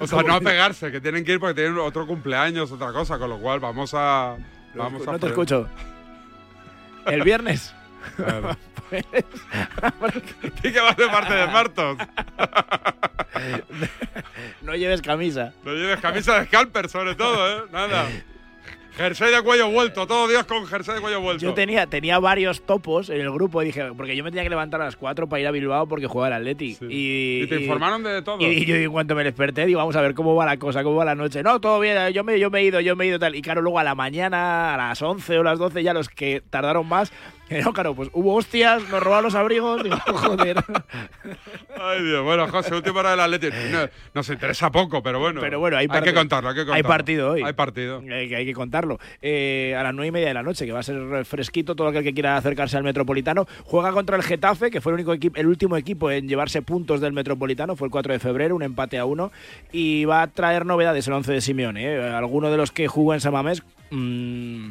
O 0.01 0.07
sea, 0.07 0.23
no 0.23 0.35
a 0.35 0.41
pegarse, 0.41 0.91
que 0.91 1.01
tienen 1.01 1.25
que 1.25 1.33
ir 1.33 1.41
porque 1.41 1.55
tienen 1.55 1.77
otro 1.79 2.07
cumpleaños, 2.07 2.73
otra 2.73 2.93
cosa, 2.93 3.19
con 3.19 3.29
lo 3.29 3.39
cual 3.39 3.61
vamos 3.61 3.93
a. 3.95 4.37
No, 4.75 4.85
Vamos 4.85 5.07
a 5.07 5.13
no 5.13 5.19
te 5.19 5.27
escucho. 5.27 5.69
¿El 7.07 7.23
viernes? 7.23 7.75
Claro. 8.17 8.57
Pues, 8.93 10.15
¿Y 10.65 10.71
que 10.71 10.81
vas 10.83 10.95
de 10.99 11.07
parte 11.09 11.33
de 11.33 11.47
Martos? 11.47 11.97
no 14.61 14.75
lleves 14.75 15.01
camisa. 15.03 15.53
No 15.65 15.73
lleves 15.73 15.99
camisa 16.01 16.41
de 16.41 16.47
scalper, 16.47 16.89
sobre 16.91 17.15
todo, 17.15 17.49
¿eh? 17.51 17.63
Nada. 17.73 18.07
Jersey 18.97 19.35
de 19.35 19.43
cuello 19.43 19.71
vuelto, 19.71 20.07
todo 20.07 20.29
Dios 20.29 20.45
con 20.45 20.67
jersey 20.67 20.97
de 20.97 21.01
cuello 21.01 21.21
vuelto. 21.21 21.43
Yo 21.43 21.55
tenía, 21.55 21.87
tenía 21.87 22.19
varios 22.19 22.63
topos 22.63 23.09
en 23.09 23.21
el 23.21 23.31
grupo, 23.31 23.63
dije, 23.63 23.93
porque 23.97 24.15
yo 24.15 24.23
me 24.23 24.31
tenía 24.31 24.43
que 24.43 24.51
levantar 24.51 24.83
a 24.83 24.85
las 24.85 24.97
4 24.97 25.29
para 25.29 25.41
ir 25.41 25.47
a 25.47 25.51
Bilbao 25.51 25.87
porque 25.87 26.07
jugaba 26.07 26.29
el 26.29 26.43
Atleti. 26.43 26.77
Y, 26.89 27.43
¿Y 27.43 27.47
te 27.47 27.61
informaron 27.63 28.03
de 28.03 28.21
todo? 28.23 28.41
Y, 28.41 28.45
y 28.45 28.65
yo 28.67 28.77
en 28.77 28.93
cuanto 28.93 29.15
me 29.15 29.25
desperté, 29.25 29.65
digo, 29.65 29.79
vamos 29.79 29.97
a 29.97 30.03
ver 30.03 30.15
cómo 30.15 30.35
va 30.35 30.45
la 30.45 30.59
cosa, 30.59 30.83
cómo 30.83 30.97
va 30.97 31.05
la 31.07 31.15
noche. 31.15 31.43
No, 31.43 31.61
todo 31.61 31.81
bien, 31.81 31.97
yo 32.13 32.23
me, 32.23 32.39
yo 32.39 32.51
me 32.51 32.61
he 32.61 32.65
ido, 32.65 32.81
yo 32.81 32.95
me 32.95 33.05
he 33.05 33.09
ido 33.09 33.19
tal. 33.19 33.35
Y 33.35 33.41
claro, 33.41 33.63
luego 33.63 33.79
a 33.79 33.85
la 33.85 33.95
mañana, 33.95 34.75
a 34.75 34.77
las 34.77 35.01
11 35.01 35.39
o 35.39 35.43
las 35.43 35.59
12, 35.59 35.83
ya 35.83 35.95
los 35.95 36.09
que 36.09 36.43
tardaron 36.51 36.87
más, 36.87 37.13
no, 37.65 37.73
claro, 37.73 37.95
pues 37.95 38.09
hubo 38.13 38.35
hostias, 38.35 38.89
nos 38.89 39.03
robaron 39.03 39.25
los 39.25 39.35
abrigos, 39.35 39.83
digo, 39.83 39.97
joder. 40.07 40.57
Ay, 41.79 42.03
Dios. 42.03 42.25
Bueno, 42.25 42.49
José, 42.49 42.75
última 42.75 43.01
hora 43.01 43.11
del 43.13 43.21
Atlético. 43.21 43.55
No, 43.71 43.89
nos 44.15 44.29
interesa 44.29 44.71
poco, 44.71 45.03
pero 45.03 45.19
bueno. 45.21 45.41
Pero 45.41 45.59
bueno, 45.61 45.77
hay, 45.77 45.87
hay 45.91 46.03
que 46.03 46.15
contarlo, 46.15 46.49
hay 46.51 46.55
que 46.55 46.61
contarlo. 46.61 46.75
Hay 46.77 46.83
partido 46.83 47.31
hoy. 47.33 47.43
Hay 47.43 47.53
partido. 47.53 47.99
Hay, 48.01 48.29
que- 48.29 48.37
hay 48.37 48.47
que 48.47 48.55
contarlo. 48.55 48.99
Eh, 49.21 49.75
a 49.79 49.83
las 49.83 49.95
nueve 49.95 50.09
y 50.09 50.13
media 50.13 50.29
de 50.29 50.35
la 50.35 50.43
noche, 50.43 50.67
que 50.67 50.73
va 50.73 50.81
a 50.81 50.83
ser 50.83 51.25
fresquito, 51.25 51.75
todo 51.77 51.89
aquel 51.89 52.03
que 52.05 52.15
quiera 52.15 52.37
acercarse 52.37 52.77
al 52.77 52.85
Metropolitano. 52.85 53.47
Juega 53.65 53.93
contra 53.93 54.17
el 54.17 54.23
Getafe, 54.23 54.71
que 54.71 54.81
fue 54.81 54.93
el, 54.93 54.95
único 54.95 55.13
equipo, 55.13 55.39
el 55.39 55.47
último 55.47 55.77
equipo 55.77 56.11
en 56.11 56.29
llevarse 56.29 56.63
puntos 56.63 57.01
del 57.01 57.13
Metropolitano, 57.13 57.77
fue 57.77 57.87
el 57.89 57.91
4 57.93 58.13
de 58.13 58.19
febrero, 58.19 58.55
un 58.57 58.63
empate 58.63 58.99
a 58.99 59.05
uno. 59.05 59.33
Y 59.73 60.05
va 60.05 60.23
a 60.23 60.27
traer 60.29 60.67
novedades 60.67 61.07
el 61.09 61.15
11 61.15 61.33
de 61.33 61.41
Simeone. 61.41 61.85
¿eh? 61.85 62.03
Alguno 62.13 62.51
de 62.51 62.57
los 62.57 62.73
que 62.73 62.89
jugó 62.89 63.15
en 63.15 63.21
Samamés. 63.21 63.63
mm, 63.91 64.71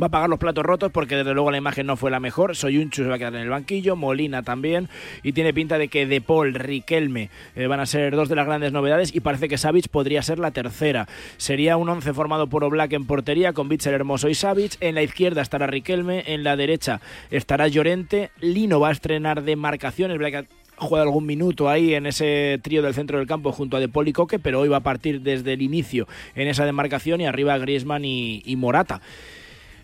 Va 0.00 0.08
a 0.08 0.10
pagar 0.10 0.28
los 0.28 0.38
platos 0.38 0.62
rotos 0.62 0.92
porque 0.92 1.16
desde 1.16 1.32
luego 1.32 1.50
la 1.50 1.56
imagen 1.56 1.86
no 1.86 1.96
fue 1.96 2.10
la 2.10 2.20
mejor. 2.20 2.54
Soyunchu 2.54 3.02
se 3.02 3.08
va 3.08 3.14
a 3.14 3.18
quedar 3.18 3.34
en 3.34 3.40
el 3.40 3.48
banquillo, 3.48 3.96
Molina 3.96 4.42
también. 4.42 4.90
Y 5.22 5.32
tiene 5.32 5.54
pinta 5.54 5.78
de 5.78 5.88
que 5.88 6.04
De 6.04 6.20
Paul, 6.20 6.52
Riquelme 6.52 7.30
eh, 7.54 7.66
van 7.66 7.80
a 7.80 7.86
ser 7.86 8.14
dos 8.14 8.28
de 8.28 8.36
las 8.36 8.44
grandes 8.44 8.72
novedades 8.72 9.14
y 9.14 9.20
parece 9.20 9.48
que 9.48 9.56
Savic 9.56 9.88
podría 9.88 10.20
ser 10.20 10.38
la 10.38 10.50
tercera. 10.50 11.08
Sería 11.38 11.78
un 11.78 11.88
once 11.88 12.12
formado 12.12 12.46
por 12.46 12.62
Oblak 12.62 12.92
en 12.92 13.06
portería 13.06 13.54
con 13.54 13.70
Bitzer 13.70 13.94
Hermoso 13.94 14.28
y 14.28 14.34
Savic. 14.34 14.76
En 14.80 14.96
la 14.96 15.02
izquierda 15.02 15.40
estará 15.40 15.66
Riquelme, 15.66 16.24
en 16.26 16.44
la 16.44 16.56
derecha 16.56 17.00
estará 17.30 17.66
Llorente. 17.66 18.30
Lino 18.40 18.80
va 18.80 18.90
a 18.90 18.92
estrenar 18.92 19.44
de 19.44 19.56
marcación, 19.56 20.10
es 20.10 20.18
verdad 20.18 20.42
que 20.42 20.48
ha 20.78 20.84
jugado 20.84 21.06
algún 21.06 21.24
minuto 21.24 21.70
ahí 21.70 21.94
en 21.94 22.04
ese 22.04 22.60
trío 22.62 22.82
del 22.82 22.92
centro 22.92 23.16
del 23.16 23.26
campo 23.26 23.50
junto 23.50 23.78
a 23.78 23.80
De 23.80 23.88
y 24.04 24.12
Coque, 24.12 24.38
pero 24.38 24.60
hoy 24.60 24.68
va 24.68 24.76
a 24.76 24.80
partir 24.80 25.22
desde 25.22 25.54
el 25.54 25.62
inicio 25.62 26.06
en 26.34 26.48
esa 26.48 26.66
demarcación 26.66 27.22
y 27.22 27.26
arriba 27.26 27.56
Griezmann 27.56 28.04
y 28.04 28.56
Morata. 28.58 29.00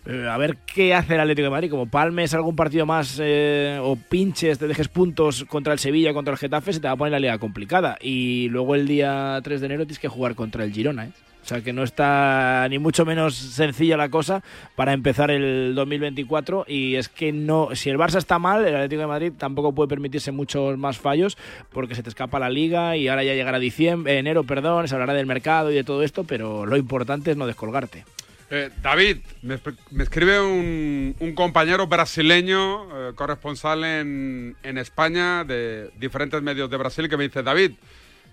Eh, 0.05 0.27
a 0.29 0.37
ver 0.37 0.57
qué 0.65 0.93
hace 0.93 1.15
el 1.15 1.21
Atlético 1.21 1.45
de 1.45 1.51
Madrid. 1.51 1.71
Como 1.71 1.85
palmes 1.85 2.33
algún 2.33 2.55
partido 2.55 2.85
más 2.85 3.19
eh, 3.21 3.79
o 3.81 3.95
pinches, 3.95 4.59
te 4.59 4.67
dejes 4.67 4.89
puntos 4.89 5.45
contra 5.45 5.73
el 5.73 5.79
Sevilla, 5.79 6.13
contra 6.13 6.33
el 6.33 6.37
Getafe, 6.37 6.73
se 6.73 6.79
te 6.79 6.87
va 6.87 6.93
a 6.93 6.97
poner 6.97 7.11
la 7.11 7.19
liga 7.19 7.37
complicada. 7.37 7.97
Y 8.01 8.49
luego 8.49 8.75
el 8.75 8.87
día 8.87 9.39
3 9.43 9.61
de 9.61 9.65
enero 9.65 9.85
tienes 9.85 9.99
que 9.99 10.09
jugar 10.09 10.35
contra 10.35 10.63
el 10.63 10.73
Girona. 10.73 11.05
¿eh? 11.05 11.11
O 11.43 11.45
sea 11.45 11.61
que 11.61 11.73
no 11.73 11.83
está 11.83 12.65
ni 12.69 12.79
mucho 12.79 13.05
menos 13.05 13.35
sencilla 13.35 13.97
la 13.97 14.07
cosa 14.07 14.41
para 14.75 14.93
empezar 14.93 15.29
el 15.29 15.73
2024. 15.75 16.65
Y 16.67 16.95
es 16.95 17.09
que 17.09 17.31
no, 17.33 17.69
si 17.73 17.89
el 17.89 17.97
Barça 17.97 18.17
está 18.17 18.39
mal, 18.39 18.65
el 18.65 18.75
Atlético 18.75 19.01
de 19.01 19.07
Madrid 19.07 19.33
tampoco 19.37 19.73
puede 19.73 19.89
permitirse 19.89 20.31
muchos 20.31 20.77
más 20.77 20.97
fallos 20.97 21.37
porque 21.71 21.95
se 21.95 22.03
te 22.03 22.09
escapa 22.09 22.39
la 22.39 22.49
liga 22.49 22.95
y 22.95 23.09
ahora 23.09 23.23
ya 23.23 23.33
llegará 23.33 23.59
diciembre, 23.59 24.17
enero, 24.17 24.43
perdón, 24.43 24.87
se 24.87 24.95
hablará 24.95 25.13
del 25.13 25.25
mercado 25.25 25.71
y 25.71 25.75
de 25.75 25.83
todo 25.83 26.03
esto, 26.03 26.23
pero 26.23 26.65
lo 26.65 26.77
importante 26.77 27.31
es 27.31 27.37
no 27.37 27.45
descolgarte. 27.45 28.05
Eh, 28.49 28.69
David, 28.81 29.17
me, 29.41 29.59
escribe 29.99 30.39
un, 30.39 31.33
compañero 31.35 31.87
brasileño, 31.87 33.09
eh, 33.09 33.13
corresponsal 33.15 33.83
en, 33.83 34.55
España 34.77 35.43
de 35.43 35.89
diferentes 35.97 36.41
medios 36.41 36.69
de 36.69 36.77
Brasil, 36.77 37.09
que 37.09 37.17
me 37.17 37.23
dice, 37.23 37.41
David, 37.41 37.71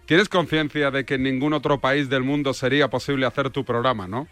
¿tienes 0.07 0.29
conciencia 0.29 0.91
de 0.91 1.05
que 1.05 1.15
en 1.15 1.23
ningún 1.23 1.53
otro 1.53 1.81
país 1.81 2.09
del 2.09 2.23
mundo 2.23 2.53
sería 2.53 2.89
posible 2.89 3.27
hacer 3.27 3.51
tu 3.51 3.65
programa, 3.65 4.07
no? 4.07 4.29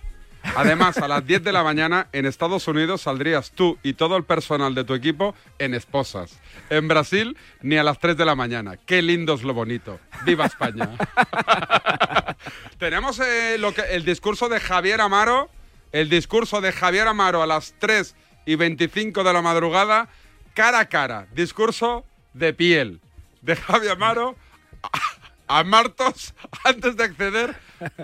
Además, 0.57 0.99
a 0.99 1.09
las 1.09 1.27
10 1.27 1.45
de 1.45 1.53
la 1.53 1.63
mañana 1.63 2.09
en 2.13 2.27
Estados 2.27 2.69
Unidos 2.69 3.03
saldrías 3.03 3.51
tú 3.51 3.79
y 3.83 3.95
todo 3.95 4.17
el 4.17 4.25
personal 4.25 4.75
de 4.75 4.85
tu 4.85 4.95
equipo 4.95 5.35
en 5.59 5.75
esposas. 5.75 6.39
En 6.71 6.89
Brasil, 6.89 7.37
ni 7.63 7.77
a 7.77 7.83
las 7.83 7.99
3 7.99 8.17
de 8.17 8.25
la 8.25 8.35
mañana. 8.35 8.77
Qué 8.77 9.03
lindo 9.03 9.35
es 9.35 9.43
lo 9.43 9.55
bonito. 9.55 10.01
¡Viva 10.25 10.47
España! 10.47 10.91
Tenemos 12.79 13.21
eh, 13.21 13.57
el 13.91 14.05
discurso 14.05 14.49
de 14.49 14.61
Javier 14.61 15.01
Amaro. 15.01 15.51
El 15.93 16.09
discurso 16.09 16.61
de 16.61 16.73
Javier 16.73 17.09
Amaro 17.09 17.43
a 17.43 17.47
las 17.47 17.75
3 17.79 18.15
y 18.47 18.57
25 18.57 19.25
de 19.25 19.33
la 19.33 19.43
madrugada, 19.43 20.09
cara 20.55 20.81
a 20.81 20.89
cara. 20.89 21.27
Discurso 21.33 22.05
de 22.35 22.53
piel. 22.53 23.01
De 23.43 23.57
Javier 23.57 23.93
Amaro 23.93 24.37
a, 24.83 25.61
a 25.61 25.65
Martos 25.65 26.35
antes 26.65 26.97
de 26.97 27.05
acceder 27.05 27.57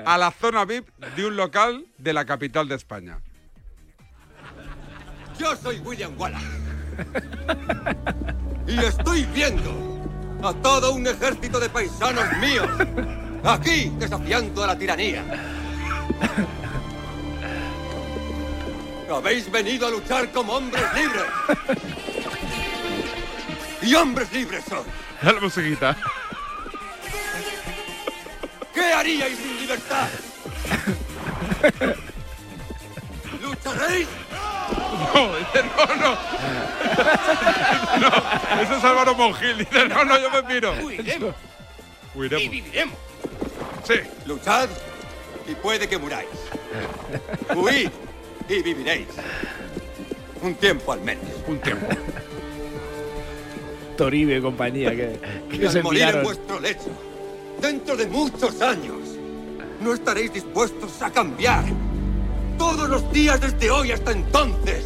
a 0.04 0.18
la 0.18 0.30
zona 0.30 0.64
VIP 0.64 0.88
de 1.16 1.26
un 1.26 1.36
local 1.36 1.86
de 1.98 2.12
la 2.12 2.24
capital 2.24 2.68
de 2.68 2.76
España. 2.76 3.18
Yo 5.38 5.54
soy 5.56 5.78
William 5.80 6.12
Wallace. 6.18 6.46
Y 8.66 8.78
estoy 8.78 9.24
viendo 9.34 9.72
a 10.42 10.54
todo 10.54 10.92
un 10.92 11.06
ejército 11.06 11.58
de 11.58 11.68
paisanos 11.68 12.24
míos 12.38 12.68
aquí 13.44 13.92
desafiando 13.98 14.64
a 14.64 14.68
la 14.68 14.78
tiranía. 14.78 15.24
Habéis 19.10 19.50
venido 19.50 19.86
a 19.86 19.90
luchar 19.90 20.30
como 20.32 20.54
hombres 20.54 20.84
libres. 20.94 21.24
Y 23.82 23.94
hombres 23.94 24.32
libres 24.32 24.64
son. 24.68 24.84
La 25.22 25.40
musiquita. 25.40 25.96
¿Qué 28.72 28.92
haríais 28.92 29.36
sin 29.36 29.60
libertad? 29.60 30.08
¿Lucharéis? 33.42 34.08
No, 35.14 35.36
dice, 35.36 35.62
no, 35.76 35.86
no. 35.96 36.16
No, 38.00 38.62
ese 38.62 38.76
es 38.76 38.84
Álvaro 38.84 39.14
Mongil. 39.14 39.58
Dice, 39.58 39.88
no, 39.88 40.04
no, 40.04 40.18
yo 40.18 40.30
me 40.30 40.42
piro. 40.42 40.72
Huiremos. 40.82 41.34
Huiremos. 42.14 42.44
Y 42.44 42.48
viviremos. 42.48 42.98
Sí. 43.84 43.94
Luchad 44.24 44.68
y 45.46 45.54
puede 45.54 45.88
que 45.88 45.98
muráis. 45.98 46.28
Huid 47.54 47.90
y 48.48 48.62
viviréis. 48.62 49.06
Un 50.42 50.54
tiempo 50.56 50.92
al 50.92 51.00
menos. 51.00 51.24
Un 51.48 51.58
tiempo. 51.60 51.86
Toribio 53.96 54.36
y 54.38 54.42
compañía 54.42 54.90
que, 54.90 55.18
Y 55.52 55.58
que 55.58 55.66
al 55.66 55.72
se 55.72 55.82
morir 55.82 56.02
en 56.02 56.06
miraron. 56.08 56.24
vuestro 56.24 56.60
lecho, 56.60 56.90
dentro 57.60 57.96
de 57.96 58.06
muchos 58.08 58.60
años, 58.60 58.96
no 59.80 59.94
estaréis 59.94 60.32
dispuestos 60.32 61.00
a 61.02 61.10
cambiar. 61.10 61.64
Todos 62.58 62.88
los 62.88 63.10
días 63.12 63.40
desde 63.40 63.70
hoy 63.70 63.92
hasta 63.92 64.10
entonces, 64.12 64.84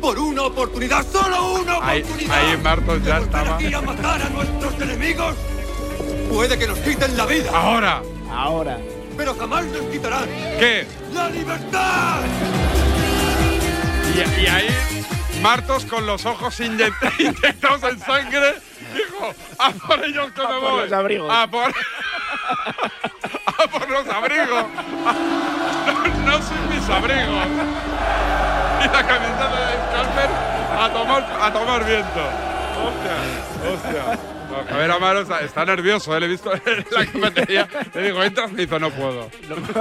por 0.00 0.18
una 0.18 0.42
oportunidad, 0.44 1.04
solo 1.10 1.54
una 1.60 1.78
Ahí, 1.82 2.02
oportunidad. 2.02 2.50
ahí 2.50 2.56
Martos 2.58 3.04
ya 3.04 3.18
estaba. 3.18 3.56
aquí 3.56 3.72
a 3.74 3.80
matar 3.80 4.22
a 4.22 4.28
nuestros 4.28 4.80
enemigos. 4.80 5.34
Puede 6.32 6.58
que 6.58 6.66
nos 6.66 6.78
quiten 6.80 7.16
la 7.16 7.26
vida. 7.26 7.50
Ahora. 7.52 8.02
Ahora. 8.30 8.78
Pero 9.16 9.34
jamás 9.34 9.64
nos 9.66 9.82
quitarán 9.86 10.26
¿Qué? 10.58 10.86
la 11.12 11.28
libertad. 11.30 12.20
Y, 14.14 14.40
y 14.40 14.46
ahí, 14.46 15.04
Martos 15.42 15.84
con 15.84 16.06
los 16.06 16.24
ojos 16.26 16.58
inyect- 16.60 17.12
inyectados 17.18 17.82
en 17.84 17.98
sangre, 18.00 18.54
dijo, 18.94 19.32
a 19.58 19.70
por 19.70 20.04
ellos 20.04 20.30
que 20.32 20.40
me 20.40 20.46
por 20.46 20.60
voy. 20.60 20.82
los 20.84 20.92
abrigos. 20.92 21.32
A 21.32 21.46
por, 21.46 21.70
a 23.46 23.68
por 23.70 23.90
los 23.90 24.08
abrigos. 24.08 24.64
No, 25.86 26.32
no 26.38 26.42
sin 26.42 26.68
mis 26.68 26.88
abrigos. 26.90 27.46
Y 28.80 28.84
la 28.88 29.06
camiseta 29.06 29.48
de 29.48 29.74
Scalper 29.86 30.30
a 30.80 30.90
tomar, 30.92 31.38
a 31.42 31.52
tomar 31.52 31.84
viento. 31.84 32.28
Hostia, 32.82 33.16
hostia. 33.72 34.18
No, 34.56 34.64
Javier 34.64 34.90
Amaro 34.90 35.20
está, 35.20 35.40
está 35.40 35.64
nervioso, 35.64 36.16
¿eh? 36.16 36.20
le 36.20 36.26
he 36.26 36.28
visto 36.30 36.52
en 36.54 36.60
la 36.90 37.06
cafetería. 37.06 37.68
Le 37.94 38.02
digo, 38.02 38.22
entras, 38.22 38.50
me 38.52 38.62
dice, 38.62 38.80
no 38.80 38.90
puedo. 38.90 39.30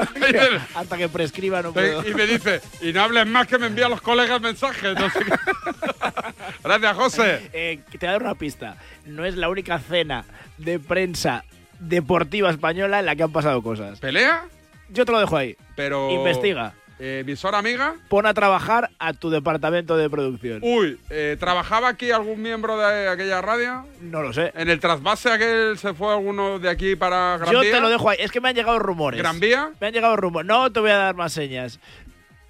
Hasta 0.75 0.97
que 0.97 1.07
prescriba 1.09 1.61
no 1.61 1.71
puedo. 1.71 2.07
Y 2.07 2.13
me 2.13 2.25
dice, 2.27 2.61
y 2.81 2.91
no 2.91 3.01
hables 3.01 3.25
más 3.25 3.47
que 3.47 3.57
me 3.57 3.67
envían 3.67 3.89
los 3.89 4.01
colegas 4.01 4.41
mensajes. 4.41 4.97
No 4.97 5.09
sé 5.09 5.19
qué. 5.19 5.33
Gracias, 6.63 6.95
José. 6.95 7.49
Eh, 7.53 7.79
te 7.91 7.97
voy 7.99 8.07
a 8.07 8.11
dar 8.11 8.23
una 8.23 8.35
pista. 8.35 8.77
No 9.05 9.25
es 9.25 9.35
la 9.35 9.49
única 9.49 9.79
cena 9.79 10.25
de 10.57 10.79
prensa 10.79 11.45
deportiva 11.79 12.49
española 12.49 12.99
en 12.99 13.05
la 13.05 13.15
que 13.15 13.23
han 13.23 13.31
pasado 13.31 13.61
cosas. 13.61 13.99
¿Pelea? 13.99 14.45
Yo 14.89 15.05
te 15.05 15.11
lo 15.11 15.19
dejo 15.19 15.37
ahí. 15.37 15.55
Pero. 15.75 16.11
Investiga. 16.11 16.73
Eh, 16.97 17.19
¿Emisora 17.25 17.57
amiga? 17.57 17.95
Pon 18.07 18.25
a 18.25 18.33
trabajar 18.33 18.89
a 18.99 19.11
tu 19.11 19.29
departamento 19.29 19.97
de 19.97 20.09
producción. 20.09 20.59
Uy, 20.61 20.97
eh, 21.09 21.35
¿trabajaba 21.37 21.89
aquí 21.89 22.11
algún 22.11 22.41
miembro 22.41 22.77
de 22.77 23.09
aquella 23.09 23.41
radio? 23.41 23.85
No 23.99 24.21
lo 24.21 24.31
sé. 24.31 24.53
¿En 24.55 24.69
el 24.69 24.79
trasvase 24.79 25.29
aquel 25.29 25.77
se 25.77 25.93
fue 25.93 26.13
alguno 26.13 26.57
de 26.57 26.69
aquí 26.69 26.95
para 26.95 27.37
Gran 27.37 27.51
Yo 27.51 27.59
Vía? 27.59 27.71
te 27.73 27.81
lo 27.81 27.89
dejo 27.89 28.09
ahí. 28.09 28.17
Es 28.21 28.31
que 28.31 28.39
me 28.39 28.47
han 28.47 28.55
llegado 28.55 28.79
rumores. 28.79 29.19
¿Gran 29.19 29.41
Vía? 29.41 29.71
Me 29.81 29.87
han 29.87 29.93
llegado 29.93 30.15
rumores. 30.15 30.47
No 30.47 30.71
te 30.71 30.79
voy 30.79 30.91
a 30.91 30.97
dar 30.97 31.15
más 31.15 31.33
señas. 31.33 31.79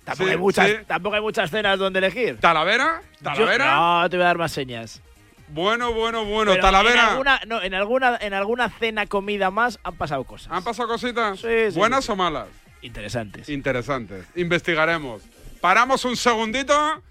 Tampoco, 0.03 0.27
Sí, 0.27 0.31
hay, 0.33 0.37
muchas, 0.37 0.69
sí. 0.69 0.75
tampoco 0.85 1.15
hay 1.15 1.21
muchas 1.23 1.49
cenas 1.49 1.79
donde 1.79 1.97
elegir. 1.97 2.37
¿Talavera? 2.39 3.01
Yo- 3.19 3.23
¿Talavera? 3.23 3.75
no 4.03 4.09
te 4.11 4.17
voy 4.17 4.23
a 4.23 4.27
dar 4.27 4.37
más 4.37 4.51
señas. 4.51 5.01
Bueno, 5.47 5.91
bueno, 5.93 6.23
bueno. 6.25 6.51
Pero 6.51 6.61
¿Talavera? 6.61 6.93
En 7.03 7.09
alguna, 7.09 7.41
no, 7.47 7.61
en, 7.63 7.73
alguna, 7.73 8.17
en 8.21 8.33
alguna 8.35 8.69
cena, 8.69 9.07
comida 9.07 9.49
más 9.49 9.79
han 9.83 9.95
pasado 9.95 10.23
cosas. 10.23 10.51
¿Han 10.51 10.63
pasado 10.63 10.87
cositas? 10.87 11.39
Sí, 11.39 11.71
sí. 11.71 11.77
¿Buenas 11.79 12.07
o 12.09 12.15
malas? 12.15 12.47
Interesantes. 12.85 13.49
Interesantes. 13.49 14.25
Investigaremos. 14.35 15.23
Paramos 15.59 16.05
un 16.05 16.15
segundito 16.15 17.01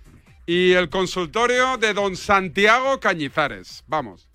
y 0.47 0.73
el 0.73 0.89
consultorio 0.89 1.77
de 1.79 1.93
don 1.93 2.17
Santiago 2.17 3.01
Cañizares. 3.01 3.83
Vamos. 3.89 4.29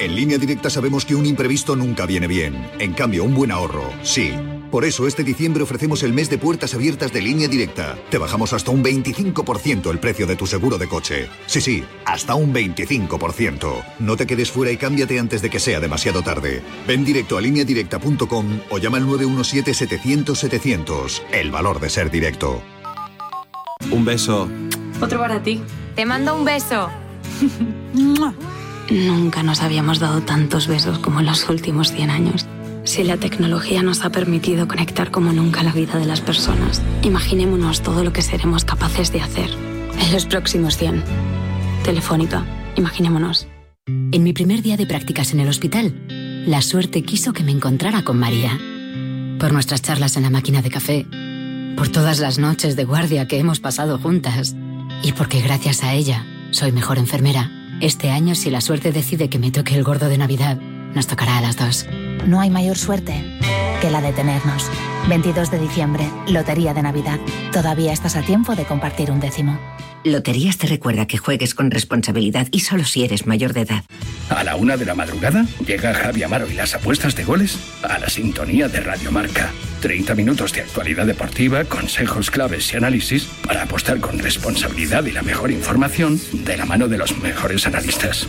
En 0.00 0.16
línea 0.16 0.36
directa 0.36 0.68
sabemos 0.68 1.04
que 1.04 1.14
un 1.14 1.26
imprevisto 1.26 1.76
nunca 1.76 2.06
viene 2.06 2.26
bien. 2.26 2.68
En 2.80 2.92
cambio, 2.92 3.22
un 3.22 3.34
buen 3.34 3.52
ahorro, 3.52 3.88
sí. 4.02 4.32
Por 4.72 4.84
eso 4.86 5.06
este 5.06 5.22
diciembre 5.22 5.62
ofrecemos 5.62 6.02
el 6.02 6.14
mes 6.14 6.30
de 6.30 6.38
puertas 6.38 6.72
abiertas 6.72 7.12
de 7.12 7.20
línea 7.20 7.46
directa. 7.46 7.98
Te 8.08 8.16
bajamos 8.16 8.54
hasta 8.54 8.70
un 8.70 8.82
25% 8.82 9.90
el 9.90 9.98
precio 9.98 10.26
de 10.26 10.34
tu 10.34 10.46
seguro 10.46 10.78
de 10.78 10.88
coche. 10.88 11.28
Sí, 11.44 11.60
sí, 11.60 11.84
hasta 12.06 12.36
un 12.36 12.54
25%. 12.54 13.84
No 13.98 14.16
te 14.16 14.26
quedes 14.26 14.50
fuera 14.50 14.72
y 14.72 14.78
cámbiate 14.78 15.18
antes 15.18 15.42
de 15.42 15.50
que 15.50 15.60
sea 15.60 15.78
demasiado 15.78 16.22
tarde. 16.22 16.62
Ven 16.88 17.04
directo 17.04 17.36
a 17.36 17.42
lineadirecta.com 17.42 18.60
o 18.70 18.78
llama 18.78 18.96
al 18.96 19.06
917-700-700. 19.08 21.20
El 21.32 21.50
valor 21.50 21.78
de 21.78 21.90
ser 21.90 22.10
directo. 22.10 22.62
Un 23.90 24.06
beso. 24.06 24.48
Otro 25.02 25.18
para 25.18 25.42
ti. 25.42 25.60
Te 25.94 26.06
mando 26.06 26.34
un 26.34 26.46
beso. 26.46 26.88
Nunca 28.90 29.42
nos 29.42 29.60
habíamos 29.60 29.98
dado 29.98 30.22
tantos 30.22 30.66
besos 30.66 30.98
como 30.98 31.20
en 31.20 31.26
los 31.26 31.46
últimos 31.50 31.92
100 31.92 32.08
años. 32.08 32.46
Si 32.84 33.04
la 33.04 33.16
tecnología 33.16 33.82
nos 33.82 34.04
ha 34.04 34.10
permitido 34.10 34.66
conectar 34.66 35.12
como 35.12 35.32
nunca 35.32 35.62
la 35.62 35.72
vida 35.72 35.98
de 35.98 36.04
las 36.04 36.20
personas, 36.20 36.82
imaginémonos 37.02 37.80
todo 37.80 38.02
lo 38.02 38.12
que 38.12 38.22
seremos 38.22 38.64
capaces 38.64 39.12
de 39.12 39.20
hacer 39.20 39.50
en 40.00 40.12
los 40.12 40.26
próximos 40.26 40.76
100. 40.76 41.04
Telefónica, 41.84 42.44
imaginémonos. 42.76 43.46
En 43.86 44.22
mi 44.24 44.32
primer 44.32 44.62
día 44.62 44.76
de 44.76 44.86
prácticas 44.86 45.32
en 45.32 45.40
el 45.40 45.48
hospital, 45.48 45.94
la 46.46 46.60
suerte 46.60 47.02
quiso 47.02 47.32
que 47.32 47.44
me 47.44 47.52
encontrara 47.52 48.02
con 48.02 48.18
María. 48.18 48.58
Por 49.38 49.52
nuestras 49.52 49.82
charlas 49.82 50.16
en 50.16 50.24
la 50.24 50.30
máquina 50.30 50.60
de 50.60 50.70
café, 50.70 51.06
por 51.76 51.88
todas 51.88 52.18
las 52.18 52.40
noches 52.40 52.74
de 52.74 52.84
guardia 52.84 53.28
que 53.28 53.38
hemos 53.38 53.60
pasado 53.60 53.98
juntas 53.98 54.56
y 55.04 55.12
porque 55.12 55.40
gracias 55.40 55.84
a 55.84 55.94
ella 55.94 56.26
soy 56.50 56.72
mejor 56.72 56.98
enfermera. 56.98 57.48
Este 57.80 58.10
año, 58.10 58.34
si 58.34 58.50
la 58.50 58.60
suerte 58.60 58.90
decide 58.90 59.28
que 59.28 59.38
me 59.38 59.52
toque 59.52 59.76
el 59.76 59.84
gordo 59.84 60.08
de 60.08 60.18
Navidad, 60.18 60.58
nos 60.94 61.06
tocará 61.06 61.38
a 61.38 61.42
las 61.42 61.56
dos. 61.56 61.86
No 62.26 62.40
hay 62.40 62.50
mayor 62.50 62.78
suerte 62.78 63.14
que 63.80 63.90
la 63.90 64.00
de 64.00 64.12
tenernos. 64.12 64.70
22 65.08 65.50
de 65.50 65.58
diciembre, 65.58 66.08
Lotería 66.28 66.72
de 66.72 66.82
Navidad. 66.82 67.18
Todavía 67.52 67.92
estás 67.92 68.14
a 68.14 68.22
tiempo 68.22 68.54
de 68.54 68.64
compartir 68.64 69.10
un 69.10 69.18
décimo. 69.18 69.58
Loterías 70.04 70.56
te 70.56 70.68
recuerda 70.68 71.06
que 71.06 71.18
juegues 71.18 71.54
con 71.54 71.70
responsabilidad 71.70 72.46
y 72.52 72.60
solo 72.60 72.84
si 72.84 73.04
eres 73.04 73.26
mayor 73.26 73.52
de 73.52 73.62
edad. 73.62 73.84
A 74.30 74.44
la 74.44 74.56
una 74.56 74.76
de 74.76 74.84
la 74.84 74.94
madrugada 74.94 75.46
llega 75.66 75.94
Javi 75.94 76.22
Amaro 76.22 76.48
y 76.48 76.54
las 76.54 76.74
apuestas 76.74 77.16
de 77.16 77.24
goles 77.24 77.58
a 77.82 77.98
la 77.98 78.08
sintonía 78.08 78.68
de 78.68 78.80
Radio 78.80 79.10
Marca. 79.10 79.50
30 79.80 80.14
minutos 80.14 80.52
de 80.52 80.60
actualidad 80.60 81.06
deportiva, 81.06 81.64
consejos 81.64 82.30
claves 82.30 82.72
y 82.72 82.76
análisis 82.76 83.24
para 83.46 83.62
apostar 83.62 83.98
con 83.98 84.18
responsabilidad 84.20 85.04
y 85.06 85.12
la 85.12 85.22
mejor 85.22 85.50
información 85.50 86.20
de 86.32 86.56
la 86.56 86.66
mano 86.66 86.86
de 86.86 86.98
los 86.98 87.18
mejores 87.18 87.66
analistas. 87.66 88.28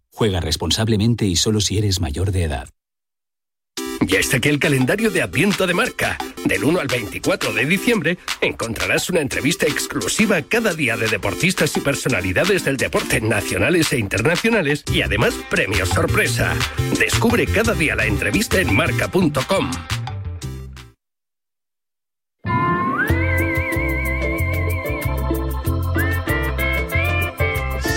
Juega 0.13 0.39
responsablemente 0.39 1.25
y 1.25 1.35
solo 1.35 1.61
si 1.61 1.77
eres 1.77 1.99
mayor 1.99 2.31
de 2.31 2.43
edad. 2.43 2.69
Ya 4.01 4.19
está 4.19 4.37
aquí 4.37 4.49
el 4.49 4.59
calendario 4.59 5.11
de 5.11 5.21
Adviento 5.21 5.67
de 5.67 5.73
Marca. 5.73 6.17
Del 6.43 6.63
1 6.63 6.79
al 6.79 6.87
24 6.87 7.53
de 7.53 7.65
diciembre 7.65 8.17
encontrarás 8.41 9.09
una 9.09 9.21
entrevista 9.21 9.67
exclusiva 9.67 10.41
cada 10.41 10.73
día 10.73 10.97
de 10.97 11.07
deportistas 11.07 11.77
y 11.77 11.81
personalidades 11.81 12.65
del 12.65 12.77
deporte 12.77 13.21
nacionales 13.21 13.93
e 13.93 13.99
internacionales 13.99 14.83
y 14.91 15.03
además 15.03 15.35
premios 15.49 15.89
sorpresa. 15.89 16.55
Descubre 16.99 17.45
cada 17.45 17.73
día 17.73 17.95
la 17.95 18.05
entrevista 18.05 18.59
en 18.59 18.73
marca.com. 18.73 19.71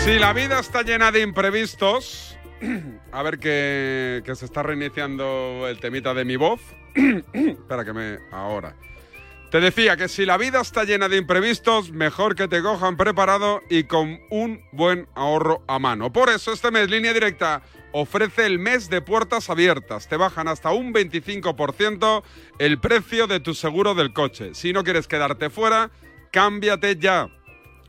Si 0.05 0.19
la 0.19 0.35
vida 0.35 0.61
está 0.61 0.83
llena 0.83 1.11
de 1.13 1.23
imprevistos, 1.23 2.37
a 3.13 3.23
ver 3.23 3.39
que, 3.39 4.23
se 4.35 4.45
está 4.45 4.63
reiniciando 4.63 5.67
el 5.67 5.81
temita 5.81 6.13
de 6.13 6.27
mi 6.27 6.37
voz. 6.37 6.61
Espera 7.33 7.87
que 7.87 7.95
me... 7.95 8.19
Ahora. 8.31 8.77
Te 9.51 9.61
decía 9.61 9.97
que 9.97 10.09
si 10.09 10.27
la 10.27 10.37
vida 10.37 10.61
está 10.61 10.85
llena 10.85 11.09
de 11.09 11.17
imprevistos, 11.17 11.91
mejor 11.91 12.35
que 12.35 12.49
te 12.49 12.61
cojan 12.61 12.99
preparado 12.99 13.63
y 13.71 13.85
con 13.85 14.21
un 14.29 14.61
buen 14.73 15.09
ahorro 15.15 15.65
a 15.67 15.79
mano. 15.79 16.13
Por 16.13 16.29
eso 16.29 16.53
este 16.53 16.71
mes 16.71 16.91
Línea 16.91 17.15
Directa 17.15 17.63
ofrece 17.93 18.45
el 18.45 18.59
mes 18.59 18.91
de 18.91 19.01
puertas 19.01 19.49
abiertas. 19.49 20.07
Te 20.07 20.19
bajan 20.19 20.49
hasta 20.49 20.71
un 20.73 20.93
25% 20.93 22.23
el 22.59 22.79
precio 22.79 23.27
de 23.27 23.41
tu 23.41 23.55
seguro 23.55 23.95
del 23.95 24.13
coche. 24.13 24.55
Si 24.55 24.75
no 24.75 24.85
quieres 24.85 25.09
quedarte 25.09 25.49
fuera, 25.49 25.91
cámbiate 26.31 26.97
ya. 26.97 27.31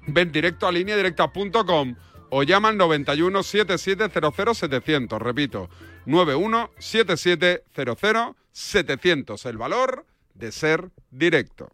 Ven 0.07 0.31
directo 0.31 0.67
a 0.67 0.71
lineadirecta.com 0.71 1.95
o 2.29 2.43
llama 2.43 2.69
al 2.69 2.77
91 2.77 3.43
7700 3.43 4.57
700. 4.57 5.21
Repito, 5.21 5.69
91 6.05 6.71
7700 6.77 8.35
700. 8.51 9.45
El 9.45 9.57
valor 9.57 10.05
de 10.33 10.51
ser 10.51 10.89
directo. 11.11 11.69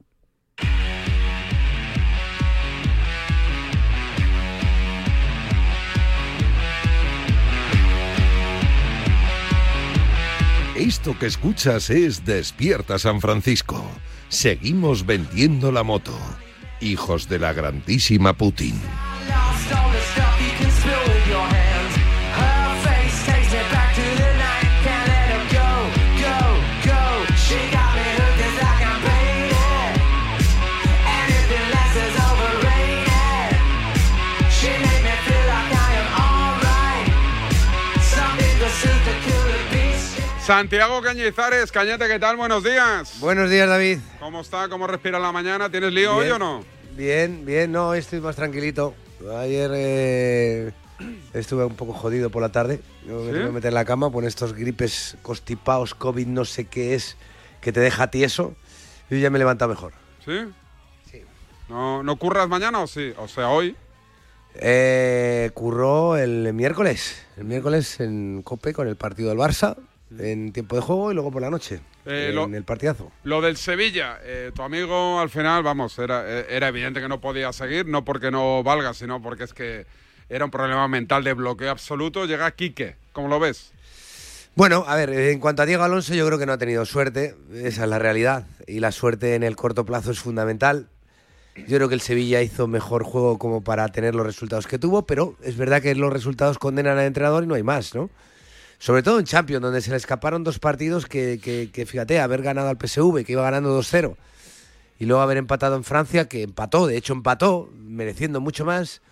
Esto 10.75 11.17
que 11.19 11.27
escuchas 11.27 11.91
es 11.91 12.25
Despierta 12.25 12.97
San 12.97 13.21
Francisco. 13.21 13.85
Seguimos 14.29 15.05
vendiendo 15.05 15.71
la 15.71 15.83
moto. 15.83 16.17
Hijos 16.81 17.29
de 17.29 17.39
la 17.39 17.53
grandísima 17.53 18.33
Putin. 18.33 18.73
Santiago 40.51 41.01
Cañizares, 41.01 41.71
Cañete, 41.71 42.09
¿qué 42.09 42.19
tal? 42.19 42.35
Buenos 42.35 42.61
días. 42.61 43.21
Buenos 43.21 43.49
días, 43.49 43.69
David. 43.69 43.99
¿Cómo 44.19 44.41
está? 44.41 44.67
¿Cómo 44.67 44.85
respira 44.85 45.17
la 45.17 45.31
mañana? 45.31 45.69
¿Tienes 45.69 45.93
lío 45.93 46.13
hoy 46.13 46.27
o 46.29 46.37
no? 46.37 46.65
Bien, 46.97 47.45
bien, 47.45 47.71
no, 47.71 47.87
hoy 47.87 47.99
estoy 47.99 48.19
más 48.19 48.35
tranquilito. 48.35 48.93
Ayer 49.39 49.71
eh, 49.73 50.73
estuve 51.33 51.63
un 51.63 51.75
poco 51.77 51.93
jodido 51.93 52.29
por 52.29 52.41
la 52.41 52.51
tarde. 52.51 52.81
Yo 53.07 53.21
me 53.21 53.31
¿Sí? 53.31 53.45
que 53.45 53.49
meter 53.49 53.69
en 53.69 53.75
la 53.75 53.85
cama 53.85 54.11
con 54.11 54.25
estos 54.25 54.51
gripes 54.53 55.15
constipados, 55.21 55.95
COVID, 55.95 56.27
no 56.27 56.43
sé 56.43 56.65
qué 56.65 56.95
es, 56.95 57.15
que 57.61 57.71
te 57.71 57.79
deja 57.79 58.11
tieso. 58.11 58.53
Y 59.09 59.21
ya 59.21 59.29
me 59.29 59.37
he 59.37 59.39
levantado 59.39 59.69
mejor. 59.69 59.93
¿Sí? 60.25 60.37
Sí. 61.09 61.21
¿No, 61.69 62.03
¿No 62.03 62.17
curras 62.17 62.49
mañana 62.49 62.81
o 62.81 62.87
sí? 62.87 63.13
O 63.15 63.29
sea, 63.29 63.47
hoy. 63.47 63.77
Eh, 64.55 65.49
curró 65.53 66.17
el 66.17 66.51
miércoles. 66.51 67.25
El 67.37 67.45
miércoles 67.45 68.01
en 68.01 68.41
Cope 68.43 68.73
con 68.73 68.89
el 68.89 68.97
partido 68.97 69.29
del 69.29 69.37
Barça, 69.37 69.77
en 70.19 70.51
tiempo 70.53 70.75
de 70.75 70.81
juego 70.81 71.11
y 71.11 71.15
luego 71.15 71.31
por 71.31 71.41
la 71.41 71.49
noche. 71.49 71.79
Eh, 72.05 72.27
en 72.29 72.35
lo- 72.35 72.45
el 72.45 72.63
partidazo. 72.63 73.11
Lo 73.23 73.41
del 73.41 73.57
Sevilla, 73.57 74.17
eh, 74.23 74.51
tu 74.55 74.61
amigo 74.63 75.19
al 75.19 75.29
final, 75.29 75.63
vamos, 75.63 75.97
era, 75.99 76.23
eh, 76.27 76.45
era 76.49 76.67
evidente 76.67 76.99
que 77.01 77.07
no 77.07 77.21
podía 77.21 77.53
seguir, 77.53 77.85
no 77.85 78.03
porque 78.03 78.31
no 78.31 78.63
valga, 78.63 78.93
sino 78.93 79.21
porque 79.21 79.43
es 79.43 79.53
que 79.53 79.85
era 80.29 80.45
un 80.45 80.51
problema 80.51 80.87
mental 80.87 81.23
de 81.23 81.33
bloqueo 81.33 81.69
absoluto. 81.71 82.25
Llega 82.25 82.49
Quique, 82.51 82.95
¿cómo 83.13 83.27
lo 83.27 83.39
ves? 83.39 83.71
Bueno, 84.55 84.83
a 84.87 84.95
ver, 84.95 85.09
en 85.11 85.39
cuanto 85.39 85.61
a 85.61 85.65
Diego 85.65 85.83
Alonso, 85.83 86.13
yo 86.13 86.25
creo 86.27 86.37
que 86.37 86.45
no 86.45 86.51
ha 86.53 86.57
tenido 86.57 86.85
suerte, 86.85 87.35
esa 87.53 87.83
es 87.83 87.89
la 87.89 87.99
realidad, 87.99 88.47
y 88.67 88.79
la 88.81 88.91
suerte 88.91 89.35
en 89.35 89.43
el 89.43 89.55
corto 89.55 89.85
plazo 89.85 90.11
es 90.11 90.19
fundamental. 90.19 90.87
Yo 91.67 91.77
creo 91.77 91.87
que 91.89 91.95
el 91.95 92.01
Sevilla 92.01 92.41
hizo 92.41 92.67
mejor 92.67 93.03
juego 93.03 93.37
como 93.37 93.61
para 93.63 93.87
tener 93.89 94.15
los 94.15 94.25
resultados 94.25 94.67
que 94.67 94.79
tuvo, 94.79 95.05
pero 95.05 95.35
es 95.43 95.55
verdad 95.57 95.81
que 95.81 95.93
los 95.95 96.11
resultados 96.11 96.57
condenan 96.57 96.97
al 96.97 97.05
entrenador 97.05 97.43
y 97.43 97.47
no 97.47 97.55
hay 97.55 97.63
más, 97.63 97.93
¿no? 97.93 98.09
Sobre 98.81 99.03
todo 99.03 99.19
en 99.19 99.25
Champions, 99.25 99.61
donde 99.61 99.79
se 99.79 99.91
le 99.91 99.97
escaparon 99.97 100.43
dos 100.43 100.57
partidos 100.57 101.05
que, 101.05 101.39
que- 101.71 101.85
fíjate, 101.85 102.19
haber 102.19 102.41
ganado 102.41 102.67
al 102.67 102.79
PSV, 102.79 103.23
que 103.23 103.33
iba 103.33 103.43
ganando 103.43 103.79
2-0, 103.79 104.15
y 104.97 105.05
luego 105.05 105.21
haber 105.21 105.37
empatado 105.37 105.75
en 105.75 105.83
Francia, 105.83 106.27
que 106.27 106.41
empató, 106.41 106.87
de 106.87 106.97
hecho 106.97 107.13
empató, 107.13 107.69
mereciendo 107.77 108.41
mucho 108.41 108.65
más, 108.65 109.03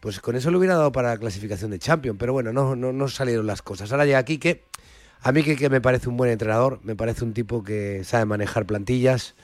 pues 0.00 0.20
con 0.20 0.36
eso 0.36 0.50
le 0.50 0.58
hubiera 0.58 0.74
dado 0.76 0.92
para 0.92 1.08
la 1.08 1.16
clasificación 1.16 1.70
de 1.70 1.78
Champions. 1.78 2.18
Pero 2.20 2.34
bueno, 2.34 2.52
no, 2.52 2.76
no, 2.76 2.92
no 2.92 3.08
salieron 3.08 3.46
las 3.46 3.62
cosas. 3.62 3.90
Ahora 3.92 4.04
llega 4.04 4.18
aquí 4.18 4.36
que 4.36 4.62
a 5.22 5.32
mí 5.32 5.42
que, 5.42 5.56
que 5.56 5.70
me 5.70 5.80
parece 5.80 6.10
un 6.10 6.18
buen 6.18 6.30
entrenador, 6.30 6.80
me 6.82 6.94
parece 6.94 7.24
un 7.24 7.32
tipo 7.32 7.64
que 7.64 8.04
sabe 8.04 8.26
manejar 8.26 8.66
plantillas, 8.66 9.34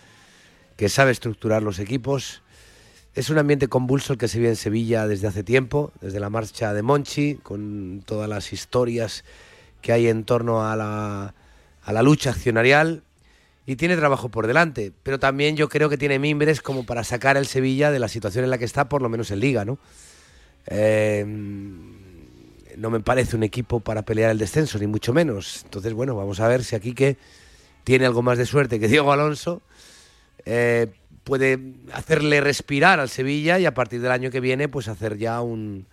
que 0.77 0.91
sabe 0.91 1.11
estructurar 1.13 1.63
los 1.63 1.79
equipos. 1.79 2.43
Es 3.15 3.31
un 3.31 3.39
ambiente 3.39 3.69
convulso 3.69 4.13
el 4.13 4.19
que 4.19 4.29
se 4.29 4.37
vive 4.37 4.51
en 4.51 4.57
Sevilla 4.57 5.07
desde 5.07 5.27
hace 5.27 5.43
tiempo, 5.43 5.91
desde 6.03 6.21
la 6.21 6.29
marcha 6.29 6.75
de 6.75 6.83
Monchi, 6.83 7.37
con 7.43 8.03
todas 8.05 8.29
las 8.29 8.53
historias 8.53 9.25
que 9.81 9.93
hay 9.93 10.09
en 10.09 10.25
torno 10.25 10.67
a 10.67 10.77
la, 10.77 11.35
a 11.83 11.93
la 11.93 12.03
lucha 12.03 12.31
accionarial. 12.31 13.03
Y 13.67 13.77
tiene 13.77 13.97
trabajo 13.97 14.31
por 14.31 14.47
delante, 14.47 14.91
pero 15.03 15.21
también 15.21 15.55
yo 15.55 15.69
creo 15.69 15.89
que 15.89 15.97
tiene 15.97 16.19
mimbres 16.19 16.61
como 16.61 16.85
para 16.85 17.05
sacar 17.05 17.37
el 17.37 17.47
Sevilla 17.47 17.93
de 17.93 18.01
la 18.01 18.09
situación 18.09 18.43
en 18.43 18.51
la 18.51 18.59
que 18.59 18.65
está, 18.65 18.89
por 18.89 19.01
lo 19.01 19.09
menos 19.09 19.31
en 19.31 19.39
Liga, 19.39 19.65
¿no? 19.65 19.79
Eh, 20.67 21.25
no 22.77 22.91
me 22.91 23.01
parece 23.01 23.37
un 23.37 23.43
equipo 23.43 23.81
para 23.81 24.03
pelear 24.03 24.31
el 24.31 24.39
descenso, 24.39 24.79
ni 24.79 24.87
mucho 24.87 25.13
menos. 25.13 25.63
Entonces, 25.65 25.93
bueno, 25.93 26.17
vamos 26.17 26.41
a 26.41 26.49
ver 26.49 26.65
si 26.65 26.75
aquí 26.75 26.95
que 26.95 27.17
tiene 27.85 28.07
algo 28.07 28.23
más 28.23 28.39
de 28.39 28.47
suerte 28.47 28.81
que 28.81 28.89
Diego 28.89 29.13
Alonso 29.13 29.63
eh, 30.47 30.89
puede 31.25 31.59
hacerle 31.93 32.41
respirar 32.41 33.01
al 33.01 33.09
Sevilla 33.09 33.59
y 33.59 33.67
a 33.67 33.75
partir 33.75 34.01
del 34.01 34.11
año 34.11 34.31
que 34.31 34.41
viene, 34.41 34.69
pues 34.69 34.89
hacer 34.89 35.17
ya 35.19 35.41
un, 35.41 35.87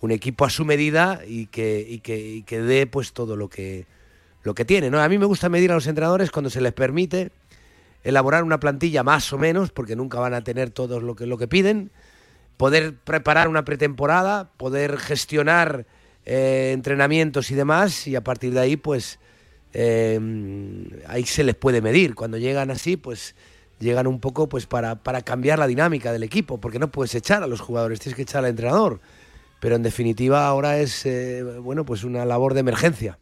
un 0.00 0.10
equipo 0.10 0.44
a 0.44 0.50
su 0.50 0.64
medida 0.64 1.20
y 1.26 1.46
que, 1.46 1.84
y 1.88 2.00
que, 2.00 2.42
que 2.46 2.60
dé 2.60 2.86
pues 2.86 3.12
todo 3.12 3.36
lo 3.36 3.48
que, 3.48 3.86
lo 4.42 4.54
que 4.54 4.64
tiene. 4.64 4.90
¿no? 4.90 5.00
A 5.00 5.08
mí 5.08 5.18
me 5.18 5.26
gusta 5.26 5.48
medir 5.48 5.70
a 5.70 5.74
los 5.74 5.86
entrenadores 5.86 6.30
cuando 6.30 6.50
se 6.50 6.60
les 6.60 6.72
permite 6.72 7.30
elaborar 8.02 8.44
una 8.44 8.60
plantilla 8.60 9.02
más 9.02 9.32
o 9.32 9.38
menos, 9.38 9.70
porque 9.70 9.96
nunca 9.96 10.18
van 10.18 10.34
a 10.34 10.42
tener 10.42 10.70
todo 10.70 11.00
lo 11.00 11.14
que, 11.14 11.26
lo 11.26 11.36
que 11.36 11.48
piden, 11.48 11.90
poder 12.56 12.94
preparar 12.96 13.48
una 13.48 13.64
pretemporada, 13.64 14.50
poder 14.56 14.98
gestionar 14.98 15.86
eh, 16.24 16.70
entrenamientos 16.74 17.50
y 17.50 17.54
demás, 17.54 18.06
y 18.06 18.16
a 18.16 18.24
partir 18.24 18.54
de 18.54 18.60
ahí, 18.60 18.76
pues 18.76 19.18
eh, 19.74 20.18
ahí 21.06 21.24
se 21.26 21.44
les 21.44 21.54
puede 21.54 21.82
medir. 21.82 22.14
Cuando 22.14 22.38
llegan 22.38 22.70
así, 22.70 22.96
pues 22.96 23.34
llegan 23.78 24.06
un 24.06 24.20
poco 24.20 24.48
pues 24.48 24.66
para, 24.66 24.96
para 24.96 25.22
cambiar 25.22 25.58
la 25.58 25.66
dinámica 25.66 26.12
del 26.12 26.22
equipo, 26.22 26.58
porque 26.58 26.78
no 26.78 26.90
puedes 26.90 27.14
echar 27.14 27.42
a 27.42 27.46
los 27.46 27.60
jugadores, 27.60 28.00
tienes 28.00 28.16
que 28.16 28.22
echar 28.22 28.44
al 28.44 28.50
entrenador. 28.50 29.00
Pero 29.60 29.76
en 29.76 29.82
definitiva 29.82 30.46
ahora 30.46 30.78
es 30.78 31.06
eh, 31.06 31.42
bueno 31.42 31.84
pues 31.84 32.02
una 32.02 32.24
labor 32.24 32.54
de 32.54 32.60
emergencia. 32.60 33.18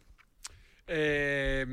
Eh, 0.91 1.67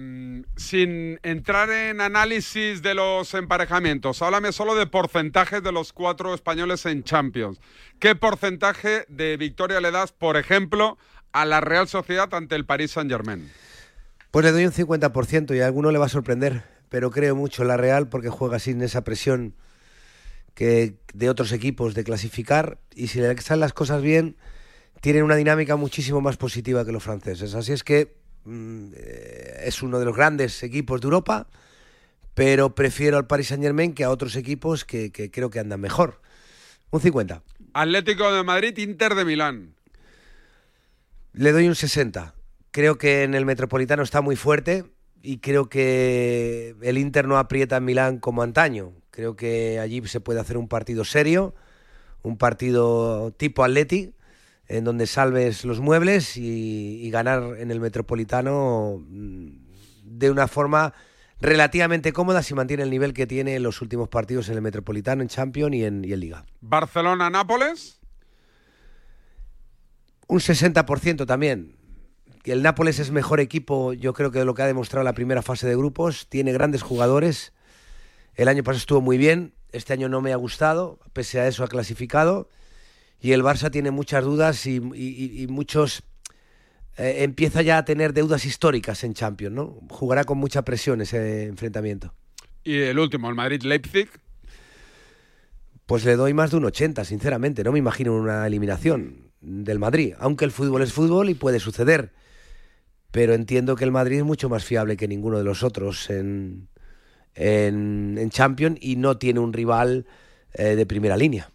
sin 0.57 1.19
entrar 1.23 1.69
en 1.69 2.01
análisis 2.01 2.81
de 2.81 2.95
los 2.95 3.33
emparejamientos, 3.33 4.21
háblame 4.21 4.51
solo 4.51 4.75
de 4.75 4.87
porcentajes 4.87 5.63
de 5.63 5.71
los 5.71 5.93
cuatro 5.93 6.33
españoles 6.33 6.85
en 6.85 7.03
Champions. 7.03 7.61
¿Qué 7.99 8.15
porcentaje 8.15 9.05
de 9.07 9.37
victoria 9.37 9.79
le 9.79 9.91
das, 9.91 10.11
por 10.11 10.35
ejemplo, 10.35 10.97
a 11.31 11.45
la 11.45 11.61
Real 11.61 11.87
Sociedad 11.87 12.33
ante 12.33 12.55
el 12.55 12.65
Paris 12.65 12.91
Saint-Germain? 12.91 13.49
Pues 14.31 14.43
le 14.43 14.51
doy 14.51 14.65
un 14.65 14.73
50% 14.73 15.55
y 15.55 15.61
a 15.61 15.65
alguno 15.65 15.91
le 15.91 15.97
va 15.97 16.07
a 16.07 16.09
sorprender, 16.09 16.63
pero 16.89 17.09
creo 17.09 17.37
mucho 17.37 17.61
en 17.61 17.69
la 17.69 17.77
Real 17.77 18.09
porque 18.09 18.27
juega 18.27 18.59
sin 18.59 18.81
esa 18.81 19.05
presión 19.05 19.55
que 20.55 20.95
de 21.13 21.29
otros 21.29 21.53
equipos 21.53 21.93
de 21.93 22.03
clasificar 22.03 22.79
y 22.93 23.07
si 23.07 23.21
le 23.21 23.37
salen 23.37 23.61
las 23.61 23.71
cosas 23.71 24.01
bien, 24.01 24.35
tienen 25.05 25.21
una 25.21 25.35
dinámica 25.35 25.75
muchísimo 25.75 26.19
más 26.19 26.35
positiva 26.35 26.83
que 26.83 26.91
los 26.91 27.03
franceses. 27.03 27.53
Así 27.53 27.73
es 27.73 27.83
que 27.83 28.15
mm, 28.43 28.87
eh, 28.95 29.61
es 29.65 29.83
uno 29.83 29.99
de 29.99 30.05
los 30.05 30.15
grandes 30.15 30.63
equipos 30.63 30.99
de 30.99 31.05
Europa, 31.05 31.47
pero 32.33 32.73
prefiero 32.73 33.17
al 33.17 33.27
Paris 33.27 33.49
Saint 33.49 33.61
Germain 33.61 33.93
que 33.93 34.03
a 34.03 34.09
otros 34.09 34.35
equipos 34.35 34.83
que, 34.83 35.11
que 35.11 35.29
creo 35.29 35.51
que 35.51 35.59
andan 35.59 35.79
mejor. 35.79 36.21
Un 36.89 37.01
50. 37.01 37.43
Atlético 37.73 38.33
de 38.33 38.41
Madrid, 38.41 38.75
Inter 38.79 39.13
de 39.13 39.25
Milán. 39.25 39.75
Le 41.33 41.51
doy 41.51 41.67
un 41.67 41.75
60. 41.75 42.33
Creo 42.71 42.97
que 42.97 43.21
en 43.21 43.35
el 43.35 43.45
Metropolitano 43.45 44.01
está 44.01 44.21
muy 44.21 44.35
fuerte 44.35 44.85
y 45.21 45.37
creo 45.37 45.69
que 45.69 46.75
el 46.81 46.97
Inter 46.97 47.27
no 47.27 47.37
aprieta 47.37 47.77
en 47.77 47.85
Milán 47.85 48.17
como 48.17 48.41
antaño. 48.41 48.91
Creo 49.11 49.35
que 49.35 49.77
allí 49.77 50.01
se 50.07 50.19
puede 50.19 50.39
hacer 50.39 50.57
un 50.57 50.67
partido 50.67 51.05
serio, 51.05 51.53
un 52.23 52.39
partido 52.39 53.31
tipo 53.37 53.63
Atleti, 53.63 54.15
en 54.67 54.83
donde 54.83 55.07
salves 55.07 55.65
los 55.65 55.79
muebles 55.79 56.37
y, 56.37 57.01
y 57.03 57.09
ganar 57.11 57.57
en 57.59 57.71
el 57.71 57.79
Metropolitano 57.79 59.03
mm, 59.07 59.47
de 60.03 60.31
una 60.31 60.47
forma 60.47 60.93
relativamente 61.39 62.13
cómoda 62.13 62.41
si 62.43 62.53
mantiene 62.53 62.83
el 62.83 62.89
nivel 62.89 63.13
que 63.13 63.27
tiene 63.27 63.55
en 63.55 63.63
los 63.63 63.81
últimos 63.81 64.09
partidos 64.09 64.49
en 64.49 64.55
el 64.55 64.61
Metropolitano, 64.61 65.21
en 65.21 65.27
Champions 65.27 65.75
y 65.75 65.83
en, 65.83 66.05
y 66.05 66.13
en 66.13 66.19
Liga. 66.19 66.45
Barcelona-Nápoles. 66.61 67.99
Un 70.27 70.39
60% 70.39 71.25
también. 71.25 71.75
El 72.43 72.61
Nápoles 72.61 72.99
es 72.99 73.11
mejor 73.11 73.39
equipo, 73.39 73.93
yo 73.93 74.13
creo 74.13 74.31
que 74.31 74.39
de 74.39 74.45
lo 74.45 74.53
que 74.53 74.61
ha 74.61 74.67
demostrado 74.67 75.03
la 75.03 75.13
primera 75.13 75.41
fase 75.41 75.67
de 75.67 75.75
grupos. 75.75 76.27
Tiene 76.29 76.53
grandes 76.53 76.81
jugadores. 76.81 77.53
El 78.35 78.47
año 78.47 78.63
pasado 78.63 78.79
estuvo 78.79 79.01
muy 79.01 79.17
bien, 79.17 79.53
este 79.71 79.93
año 79.93 80.09
no 80.09 80.21
me 80.21 80.31
ha 80.31 80.35
gustado, 80.35 80.99
pese 81.13 81.39
a 81.39 81.47
eso 81.47 81.63
ha 81.63 81.67
clasificado. 81.67 82.49
Y 83.25 83.31
el 83.31 83.41
Barça 83.41 83.71
tiene 83.71 83.89
muchas 83.89 84.23
dudas 84.23 84.67
y, 84.67 84.75
y- 84.93 85.41
y 85.41 85.47
muchos... 85.47 86.03
eh, 86.97 87.23
empieza 87.23 87.63
ya 87.63 87.79
a 87.79 87.83
tener 87.85 88.13
deudas 88.13 88.45
históricas 88.45 89.03
en 89.03 89.15
Champions, 89.15 89.55
¿no? 89.55 89.79
Jugará 89.89 90.25
con 90.25 90.37
mucha 90.37 90.61
presión 90.63 91.01
ese 91.01 91.45
enfrentamiento. 91.45 92.13
Y 92.63 92.75
el 92.77 92.99
último, 92.99 93.27
el 93.27 93.33
Madrid-Leipzig. 93.35 94.09
Pues 95.87 96.05
le 96.05 96.15
doy 96.15 96.33
más 96.35 96.51
de 96.51 96.57
un 96.57 96.65
80, 96.65 97.03
sinceramente. 97.03 97.63
No 97.63 97.71
me 97.71 97.79
imagino 97.79 98.13
una 98.15 98.45
eliminación 98.45 99.31
del 99.41 99.79
Madrid. 99.79 100.13
Aunque 100.19 100.45
el 100.45 100.51
fútbol 100.51 100.83
es 100.83 100.93
fútbol 100.93 101.29
y 101.29 101.33
puede 101.33 101.59
suceder. 101.59 102.11
Pero 103.11 103.33
entiendo 103.33 103.75
que 103.75 103.85
el 103.85 103.91
Madrid 103.91 104.17
es 104.17 104.23
mucho 104.23 104.49
más 104.49 104.63
fiable 104.63 104.97
que 104.97 105.07
ninguno 105.07 105.39
de 105.39 105.43
los 105.45 105.63
otros 105.63 106.11
en, 106.11 106.67
en, 107.33 108.17
en 108.19 108.29
Champions 108.29 108.77
y 108.81 108.97
no 108.97 109.17
tiene 109.17 109.39
un 109.39 109.51
rival 109.51 110.05
eh, 110.53 110.75
de 110.75 110.85
primera 110.85 111.17
línea. 111.17 111.49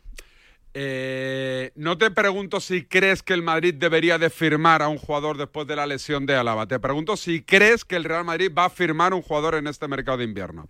Eh, 0.73 1.73
no 1.75 1.99
te 1.99 2.13
pregunto 2.13 2.61
si 2.61 2.85
crees 2.85 3.23
que 3.23 3.33
el 3.33 3.43
Madrid 3.43 3.75
debería 3.75 4.19
de 4.19 4.31
firmar 4.31 4.83
a 4.83 4.89
un 4.89 4.99
jugador 4.99 5.37
después 5.37 5.67
de 5.67 5.77
la 5.77 5.87
lesión 5.87 6.27
de 6.27 6.37
Álava. 6.37 6.67
Te 6.67 6.79
pregunto 6.79 7.17
si 7.17 7.43
crees 7.43 7.85
que 7.85 7.97
el 7.97 8.05
Real 8.05 8.25
Madrid 8.25 8.53
va 8.57 8.67
a 8.67 8.71
firmar 8.71 9.13
un 9.13 9.23
jugador 9.23 9.57
en 9.57 9.67
este 9.67 9.89
mercado 9.89 10.19
de 10.19 10.25
invierno. 10.25 10.67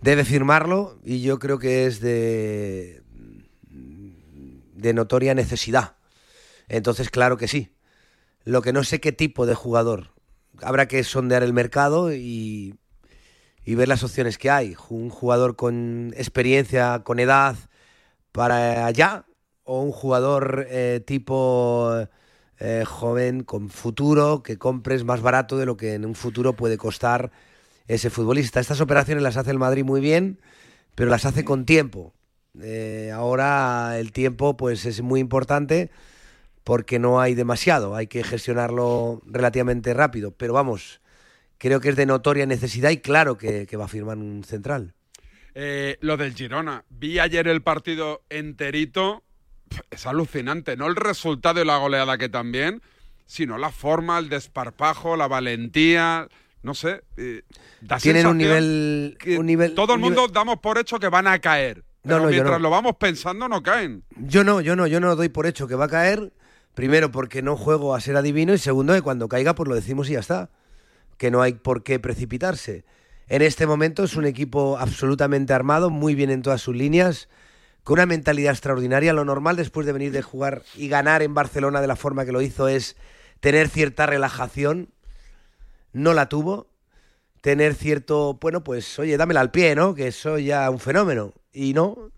Debe 0.00 0.24
firmarlo 0.24 0.98
y 1.04 1.22
yo 1.22 1.38
creo 1.38 1.58
que 1.58 1.86
es 1.86 2.00
de, 2.00 3.02
de 3.70 4.92
notoria 4.92 5.34
necesidad. 5.34 5.96
Entonces, 6.68 7.10
claro 7.10 7.36
que 7.36 7.46
sí. 7.46 7.70
Lo 8.44 8.60
que 8.60 8.72
no 8.72 8.82
sé 8.82 9.00
qué 9.00 9.12
tipo 9.12 9.46
de 9.46 9.54
jugador. 9.54 10.10
Habrá 10.62 10.88
que 10.88 11.02
sondear 11.04 11.42
el 11.42 11.52
mercado 11.52 12.12
y, 12.12 12.74
y 13.64 13.74
ver 13.76 13.88
las 13.88 14.02
opciones 14.02 14.36
que 14.36 14.50
hay. 14.50 14.76
Un 14.88 15.10
jugador 15.10 15.54
con 15.54 16.12
experiencia, 16.16 17.02
con 17.04 17.20
edad 17.20 17.56
para 18.32 18.86
allá, 18.86 19.24
o 19.64 19.80
un 19.80 19.92
jugador 19.92 20.66
eh, 20.70 21.02
tipo 21.04 22.06
eh, 22.60 22.84
joven, 22.86 23.42
con 23.42 23.68
futuro, 23.70 24.42
que 24.42 24.58
compres 24.58 25.04
más 25.04 25.20
barato 25.20 25.58
de 25.58 25.66
lo 25.66 25.76
que 25.76 25.94
en 25.94 26.04
un 26.04 26.14
futuro 26.14 26.52
puede 26.52 26.78
costar 26.78 27.32
ese 27.88 28.10
futbolista. 28.10 28.60
Estas 28.60 28.80
operaciones 28.80 29.22
las 29.22 29.36
hace 29.36 29.50
el 29.50 29.58
Madrid 29.58 29.84
muy 29.84 30.00
bien, 30.00 30.38
pero 30.94 31.10
las 31.10 31.24
hace 31.24 31.44
con 31.44 31.64
tiempo. 31.64 32.14
Eh, 32.62 33.10
ahora 33.12 33.98
el 33.98 34.12
tiempo 34.12 34.56
pues 34.56 34.86
es 34.86 35.02
muy 35.02 35.18
importante 35.18 35.90
porque 36.62 36.98
no 37.00 37.20
hay 37.20 37.34
demasiado, 37.34 37.96
hay 37.96 38.06
que 38.06 38.22
gestionarlo 38.22 39.20
relativamente 39.26 39.92
rápido. 39.92 40.30
Pero 40.30 40.52
vamos, 40.52 41.00
creo 41.58 41.80
que 41.80 41.88
es 41.88 41.96
de 41.96 42.06
notoria 42.06 42.46
necesidad 42.46 42.90
y 42.90 42.98
claro 42.98 43.36
que, 43.36 43.66
que 43.66 43.76
va 43.76 43.86
a 43.86 43.88
firmar 43.88 44.18
un 44.18 44.44
central. 44.44 44.94
Lo 46.00 46.16
del 46.16 46.34
Girona. 46.34 46.84
Vi 46.88 47.18
ayer 47.18 47.46
el 47.48 47.62
partido 47.62 48.22
enterito. 48.28 49.22
Es 49.90 50.06
alucinante, 50.06 50.76
no 50.76 50.86
el 50.86 50.96
resultado 50.96 51.60
y 51.60 51.64
la 51.64 51.76
goleada 51.78 52.16
que 52.18 52.28
también, 52.28 52.80
sino 53.26 53.58
la 53.58 53.70
forma, 53.70 54.18
el 54.18 54.28
desparpajo, 54.28 55.16
la 55.16 55.26
valentía. 55.28 56.28
No 56.62 56.74
sé. 56.74 57.02
eh, 57.16 57.42
Tienen 58.00 58.26
un 58.26 58.38
nivel, 58.38 59.18
un 59.38 59.46
nivel. 59.46 59.74
Todo 59.74 59.94
el 59.94 59.98
un 59.98 60.04
mundo 60.06 60.22
nivel- 60.22 60.32
damos 60.32 60.58
por 60.60 60.78
hecho 60.78 60.98
que 60.98 61.08
van 61.08 61.26
a 61.26 61.38
caer. 61.40 61.84
Pero 62.02 62.20
no, 62.20 62.28
mientras 62.28 62.58
no. 62.58 62.64
lo 62.64 62.70
vamos 62.70 62.96
pensando, 62.98 63.48
no 63.48 63.62
caen. 63.62 64.04
Yo 64.16 64.44
no, 64.44 64.60
yo 64.60 64.76
no, 64.76 64.86
yo 64.86 65.00
no 65.00 65.16
doy 65.16 65.28
por 65.30 65.46
hecho 65.46 65.66
que 65.66 65.74
va 65.74 65.86
a 65.86 65.88
caer. 65.88 66.32
Primero 66.74 67.10
porque 67.10 67.40
no 67.42 67.56
juego 67.56 67.94
a 67.94 68.00
ser 68.00 68.16
adivino 68.16 68.52
y 68.52 68.58
segundo 68.58 68.94
que 68.94 69.02
cuando 69.02 69.28
caiga 69.28 69.54
pues 69.54 69.68
lo 69.68 69.74
decimos 69.74 70.08
y 70.10 70.14
ya 70.14 70.20
está. 70.20 70.50
Que 71.18 71.30
no 71.30 71.40
hay 71.42 71.54
por 71.54 71.82
qué 71.82 71.98
precipitarse. 71.98 72.84
En 73.28 73.40
este 73.42 73.66
momento 73.66 74.04
es 74.04 74.16
un 74.16 74.26
equipo 74.26 74.76
absolutamente 74.78 75.52
armado, 75.54 75.88
muy 75.90 76.14
bien 76.14 76.30
en 76.30 76.42
todas 76.42 76.60
sus 76.60 76.76
líneas, 76.76 77.28
con 77.84 77.94
una 77.94 78.06
mentalidad 78.06 78.52
extraordinaria. 78.52 79.12
Lo 79.12 79.24
normal 79.24 79.56
después 79.56 79.86
de 79.86 79.92
venir 79.92 80.10
de 80.10 80.22
jugar 80.22 80.62
y 80.74 80.88
ganar 80.88 81.22
en 81.22 81.34
Barcelona 81.34 81.80
de 81.80 81.86
la 81.86 81.96
forma 81.96 82.24
que 82.24 82.32
lo 82.32 82.42
hizo 82.42 82.66
es 82.66 82.96
tener 83.40 83.68
cierta 83.68 84.06
relajación. 84.06 84.88
No 85.92 86.12
la 86.14 86.28
tuvo. 86.28 86.66
Tener 87.40 87.74
cierto, 87.74 88.38
bueno, 88.40 88.64
pues 88.64 88.98
oye, 88.98 89.18
dámela 89.18 89.42
al 89.42 89.50
pie, 89.50 89.74
¿no? 89.74 89.94
Que 89.94 90.12
soy 90.12 90.46
ya 90.46 90.68
un 90.70 90.80
fenómeno. 90.80 91.34
Y 91.52 91.74
no, 91.74 92.10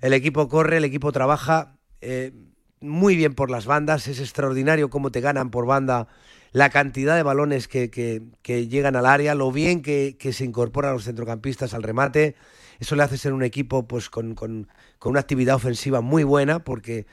el 0.00 0.12
equipo 0.12 0.48
corre, 0.48 0.76
el 0.76 0.84
equipo 0.84 1.12
trabaja 1.12 1.78
eh, 2.02 2.32
muy 2.80 3.16
bien 3.16 3.34
por 3.34 3.50
las 3.50 3.66
bandas, 3.66 4.06
es 4.06 4.20
extraordinario 4.20 4.90
cómo 4.90 5.10
te 5.10 5.20
ganan 5.20 5.50
por 5.50 5.66
banda 5.66 6.08
la 6.52 6.70
cantidad 6.70 7.16
de 7.16 7.22
balones 7.22 7.68
que, 7.68 7.90
que- 7.90 8.22
llegan 8.68 8.96
al 8.96 9.06
área, 9.06 9.34
lo 9.34 9.52
bien 9.52 9.82
que, 9.82 10.16
que 10.18 10.32
se 10.32 10.44
incorporan 10.44 10.92
los 10.94 11.04
centrocampistas 11.04 11.74
al 11.74 11.82
remate. 11.82 12.34
Eso 12.78 12.96
le 12.96 13.02
hace 13.02 13.18
ser 13.18 13.32
un 13.32 13.42
equipo 13.42 13.86
pues 13.86 14.10
con, 14.10 14.34
con- 14.34 14.68
con 14.98 15.10
una 15.10 15.20
actividad 15.20 15.56
ofensiva 15.56 16.00
muy 16.00 16.24
buena 16.24 16.60
porque, 16.64 17.06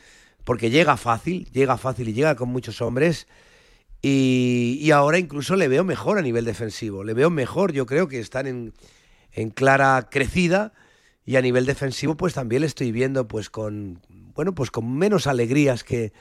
porque 0.43 0.69
llega 0.69 0.97
fácil, 0.97 1.49
llega 1.51 1.77
fácil 1.77 2.09
y 2.09 2.13
llega 2.13 2.35
con 2.35 2.49
muchos 2.49 2.81
hombres. 2.81 3.27
Y, 4.01 4.77
y 4.81 4.91
ahora 4.91 5.17
incluso 5.17 5.55
le 5.55 5.69
veo 5.69 5.83
mejor 5.85 6.17
a 6.17 6.21
nivel 6.21 6.43
defensivo, 6.45 7.03
le 7.05 7.13
veo 7.13 7.29
mejor, 7.29 7.71
yo 7.71 7.85
creo 7.85 8.09
que 8.09 8.19
están 8.19 8.47
en, 8.47 8.73
en 9.31 9.49
clara 9.49 10.09
crecida 10.11 10.73
y 11.25 11.37
a 11.37 11.41
nivel 11.41 11.65
defensivo 11.65 12.17
pues 12.17 12.33
también 12.33 12.61
le 12.61 12.67
estoy 12.67 12.91
viendo 12.91 13.29
pues 13.29 13.49
con 13.49 14.01
bueno 14.35 14.53
pues 14.53 14.71
con 14.71 14.93
menos 14.97 15.25
alegrías 15.25 15.85
que, 15.85 16.11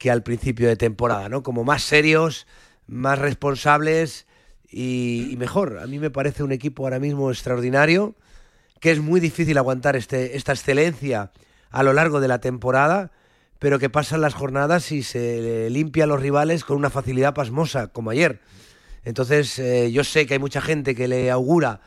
que 0.00 0.10
al 0.10 0.24
principio 0.24 0.66
de 0.66 0.74
temporada, 0.74 1.28
¿no? 1.28 1.44
Como 1.44 1.62
más 1.62 1.84
serios, 1.84 2.48
más 2.88 3.20
responsables 3.20 4.26
y, 4.68 5.36
mejor. 5.38 5.78
A 5.78 5.86
mí 5.86 6.00
me 6.00 6.10
parece 6.10 6.42
un 6.42 6.50
equipo 6.50 6.82
ahora 6.82 6.98
mismo 6.98 7.30
extraordinario, 7.30 8.16
que 8.80 8.90
es 8.90 8.98
muy 8.98 9.20
difícil 9.20 9.56
aguantar 9.58 9.94
este, 9.94 10.36
esta 10.36 10.52
excelencia 10.52 11.30
a 11.70 11.82
lo 11.84 11.92
largo 11.92 12.20
de 12.20 12.28
la 12.28 12.40
temporada, 12.40 13.12
pero 13.60 13.78
que 13.78 13.90
pasan 13.90 14.22
las 14.22 14.34
jornadas 14.34 14.90
y 14.90 15.02
se 15.02 15.68
limpia 15.70 16.04
a 16.04 16.06
los 16.06 16.20
rivales 16.20 16.64
con 16.64 16.76
una 16.78 16.90
facilidad 16.90 17.34
pasmosa, 17.34 17.88
como 17.88 18.10
ayer. 18.10 18.40
Entonces, 19.04 19.58
eh, 19.58 19.92
yo 19.92 20.02
sé 20.02 20.26
que 20.26 20.34
hay 20.34 20.40
mucha 20.40 20.60
gente 20.60 20.94
que 20.94 21.08
le 21.08 21.30
augura 21.30 21.80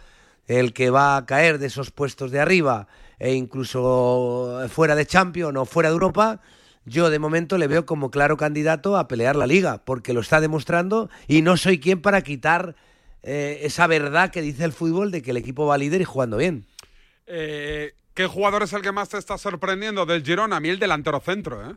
el 0.48 0.74
que 0.74 0.90
va 0.90 1.18
a 1.18 1.26
caer 1.26 1.58
de 1.58 1.68
esos 1.68 1.90
puestos 1.90 2.32
de 2.32 2.40
arriba 2.40 2.88
e 3.18 3.34
incluso 3.34 4.62
fuera 4.70 4.96
de 4.96 5.06
Champions 5.06 5.58
o 5.58 5.66
fuera 5.66 5.90
de 5.90 5.94
Europa. 5.94 6.42
Yo 6.86 7.10
de 7.10 7.20
momento 7.20 7.58
le 7.58 7.68
veo 7.68 7.86
como 7.86 8.12
claro 8.12 8.36
candidato 8.38 8.98
a 8.98 9.08
pelear 9.08 9.36
la 9.36 9.48
liga, 9.48 9.84
porque 9.86 10.14
lo 10.14 10.20
está 10.22 10.42
demostrando 10.42 11.10
y 11.28 11.42
no 11.42 11.56
soy 11.58 11.80
quien 11.80 12.02
para 12.02 12.22
quitar 12.22 12.76
eh, 13.24 13.60
esa 13.64 13.88
verdad 13.88 14.32
que 14.32 14.42
dice 14.42 14.66
el 14.66 14.74
fútbol 14.74 15.10
de 15.12 15.22
que 15.22 15.32
el 15.32 15.38
equipo 15.38 15.66
va 15.66 15.78
líder 15.78 16.02
y 16.02 16.06
jugando 16.06 16.38
bien. 16.38 16.66
Eh, 17.26 17.94
¿Qué 18.14 18.28
jugador 18.28 18.64
es 18.64 18.74
el 18.74 18.82
que 18.82 18.92
más 18.92 19.10
te 19.10 19.18
está 19.18 19.38
sorprendiendo 19.38 20.06
del 20.06 20.24
Girona? 20.24 20.58
A 20.58 20.60
mí 20.60 20.70
el 20.70 20.78
delantero 20.80 21.20
centro, 21.22 21.70
¿eh? 21.70 21.74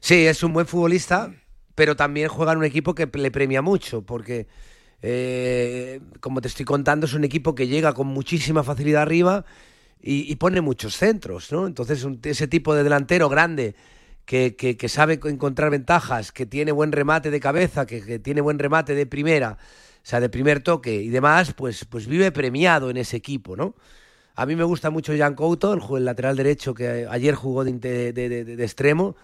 Sí, 0.00 0.26
es 0.26 0.42
un 0.42 0.52
buen 0.52 0.66
futbolista, 0.66 1.32
pero 1.74 1.94
también 1.94 2.28
juega 2.28 2.52
en 2.52 2.58
un 2.58 2.64
equipo 2.64 2.94
que 2.94 3.08
le 3.12 3.30
premia 3.30 3.60
mucho, 3.62 4.02
porque, 4.02 4.46
eh, 5.02 6.00
como 6.20 6.40
te 6.40 6.48
estoy 6.48 6.64
contando, 6.64 7.06
es 7.06 7.14
un 7.14 7.24
equipo 7.24 7.54
que 7.54 7.68
llega 7.68 7.92
con 7.92 8.06
muchísima 8.06 8.62
facilidad 8.62 9.02
arriba 9.02 9.44
y, 10.00 10.30
y 10.30 10.36
pone 10.36 10.60
muchos 10.60 10.96
centros, 10.96 11.52
¿no? 11.52 11.66
Entonces, 11.66 12.02
un- 12.04 12.18
ese 12.24 12.48
tipo 12.48 12.74
de 12.74 12.82
delantero 12.82 13.28
grande 13.28 13.74
que, 14.26 14.88
sabe 14.88 15.20
encontrar 15.24 15.70
ventajas, 15.70 16.32
que 16.32 16.46
tiene 16.46 16.72
buen 16.72 16.92
remate 16.92 17.30
de 17.30 17.40
cabeza, 17.40 17.86
que, 17.86 18.18
tiene 18.18 18.40
buen 18.40 18.58
remate 18.58 18.94
de 18.94 19.06
primera, 19.06 19.52
o 19.52 19.98
sea, 20.02 20.20
de 20.20 20.28
primer 20.28 20.60
toque 20.60 20.94
y 20.94 21.08
demás, 21.08 21.54
pues, 21.54 21.84
pues 21.84 22.06
vive 22.06 22.32
premiado 22.32 22.90
en 22.90 22.96
ese 22.96 23.16
equipo, 23.16 23.56
¿no? 23.56 23.76
A 24.34 24.44
mí 24.44 24.56
me 24.56 24.64
gusta 24.64 24.90
mucho 24.90 25.16
Jan 25.16 25.34
Couto, 25.34 25.96
el, 25.96 26.04
lateral 26.04 26.36
derecho 26.36 26.74
que 26.74 27.06
ayer 27.08 27.34
jugó 27.34 27.64
de, 27.64 28.56
extremo, 28.58 29.16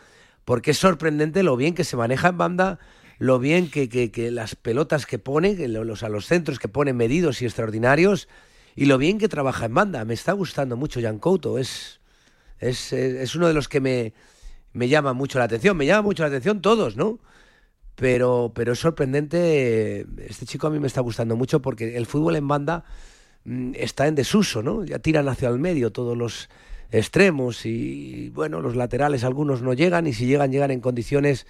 porque 0.44 0.70
es 0.70 0.78
sorprendente 0.78 1.42
lo 1.42 1.56
bien 1.56 1.74
que 1.74 1.84
se 1.84 1.96
maneja 1.96 2.28
en 2.28 2.38
banda, 2.38 2.78
lo 3.18 3.38
bien 3.38 3.70
que, 3.70 4.30
las 4.30 4.54
pelotas 4.54 5.04
que 5.04 5.18
pone, 5.18 5.68
los, 5.68 6.02
a 6.02 6.08
los 6.08 6.26
centros 6.26 6.58
que 6.58 6.68
pone 6.68 6.92
medidos 6.92 7.42
y 7.42 7.44
extraordinarios, 7.44 8.28
y 8.74 8.86
lo 8.86 8.96
bien 8.98 9.18
que 9.18 9.28
trabaja 9.28 9.66
en 9.66 9.74
banda. 9.74 10.04
Me 10.04 10.14
está 10.14 10.32
gustando 10.32 10.76
mucho 10.76 11.02
Jan 11.02 11.18
Couto, 11.18 11.58
es, 11.58 12.00
es 12.60 13.34
uno 13.34 13.48
de 13.48 13.54
los 13.54 13.68
que 13.68 13.80
me, 13.80 14.14
me 14.72 14.88
llama 14.88 15.12
mucho 15.12 15.38
la 15.38 15.44
atención. 15.44 15.76
Me 15.76 15.86
llama 15.86 16.02
mucho 16.02 16.22
la 16.22 16.28
atención 16.28 16.60
todos, 16.60 16.96
¿no? 16.96 17.18
Pero, 17.94 18.52
pero 18.54 18.72
es 18.72 18.78
sorprendente, 18.78 20.06
este 20.26 20.46
chico 20.46 20.66
a 20.66 20.70
mí 20.70 20.78
me 20.78 20.86
está 20.86 21.00
gustando 21.02 21.36
mucho 21.36 21.60
porque 21.60 21.96
el 21.96 22.06
fútbol 22.06 22.36
en 22.36 22.48
banda 22.48 22.84
mm, 23.44 23.72
está 23.76 24.06
en 24.06 24.14
desuso, 24.14 24.62
¿no? 24.62 24.84
Ya 24.84 24.98
tiran 24.98 25.28
hacia 25.28 25.48
el 25.50 25.58
medio 25.58 25.92
todos 25.92 26.16
los 26.16 26.48
extremos 26.90 27.66
y, 27.66 28.30
bueno, 28.30 28.60
los 28.60 28.76
laterales 28.76 29.24
algunos 29.24 29.62
no 29.62 29.74
llegan 29.74 30.06
y 30.06 30.14
si 30.14 30.26
llegan, 30.26 30.52
llegan 30.52 30.70
en 30.70 30.80
condiciones 30.80 31.46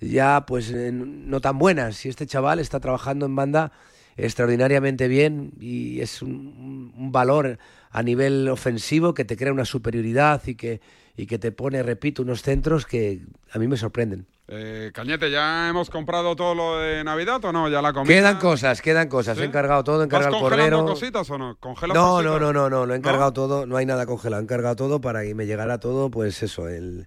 ya 0.00 0.44
pues 0.46 0.72
no 0.72 1.40
tan 1.40 1.58
buenas. 1.58 2.04
Y 2.06 2.08
este 2.08 2.26
chaval 2.26 2.60
está 2.60 2.80
trabajando 2.80 3.26
en 3.26 3.36
banda 3.36 3.72
extraordinariamente 4.16 5.08
bien 5.08 5.52
y 5.60 6.00
es 6.00 6.22
un, 6.22 6.92
un 6.96 7.12
valor 7.12 7.58
a 7.90 8.02
nivel 8.02 8.48
ofensivo 8.48 9.12
que 9.12 9.24
te 9.24 9.36
crea 9.36 9.52
una 9.52 9.64
superioridad 9.64 10.42
y 10.46 10.54
que, 10.54 10.80
y 11.16 11.26
que 11.26 11.38
te 11.38 11.52
pone, 11.52 11.82
repito, 11.82 12.22
unos 12.22 12.42
centros 12.42 12.86
que 12.86 13.22
a 13.52 13.58
mí 13.58 13.68
me 13.68 13.76
sorprenden. 13.76 14.26
Eh, 14.48 14.90
Cañete, 14.92 15.30
¿ya 15.30 15.70
hemos 15.70 15.88
comprado 15.88 16.36
todo 16.36 16.54
lo 16.54 16.78
de 16.78 17.02
Navidad 17.02 17.42
o 17.46 17.52
no? 17.52 17.68
¿Ya 17.70 17.80
la 17.80 17.92
comida? 17.94 18.14
Quedan 18.14 18.38
cosas, 18.38 18.82
quedan 18.82 19.08
cosas. 19.08 19.38
He 19.38 19.44
encargado 19.44 19.82
todo, 19.84 20.02
he 20.02 20.04
encargado 20.04 20.32
¿Vas 20.32 20.42
el 20.42 20.48
cordero. 20.58 20.84
cositas 20.84 21.30
o 21.30 21.38
no? 21.38 21.56
¿Congelas 21.58 21.94
No, 21.94 22.16
cositas? 22.16 22.24
no, 22.32 22.38
no, 22.40 22.52
no, 22.52 22.68
no, 22.70 22.84
lo 22.86 22.92
he 22.94 22.96
encargado 22.96 23.32
todo, 23.32 23.64
no 23.66 23.76
hay 23.78 23.86
nada 23.86 24.04
congelado, 24.04 24.40
he 24.40 24.44
encargado 24.44 24.76
todo 24.76 25.00
para 25.00 25.22
que 25.22 25.34
me 25.34 25.46
llegara 25.46 25.78
todo, 25.80 26.10
pues 26.10 26.42
eso, 26.42 26.68
el, 26.68 27.06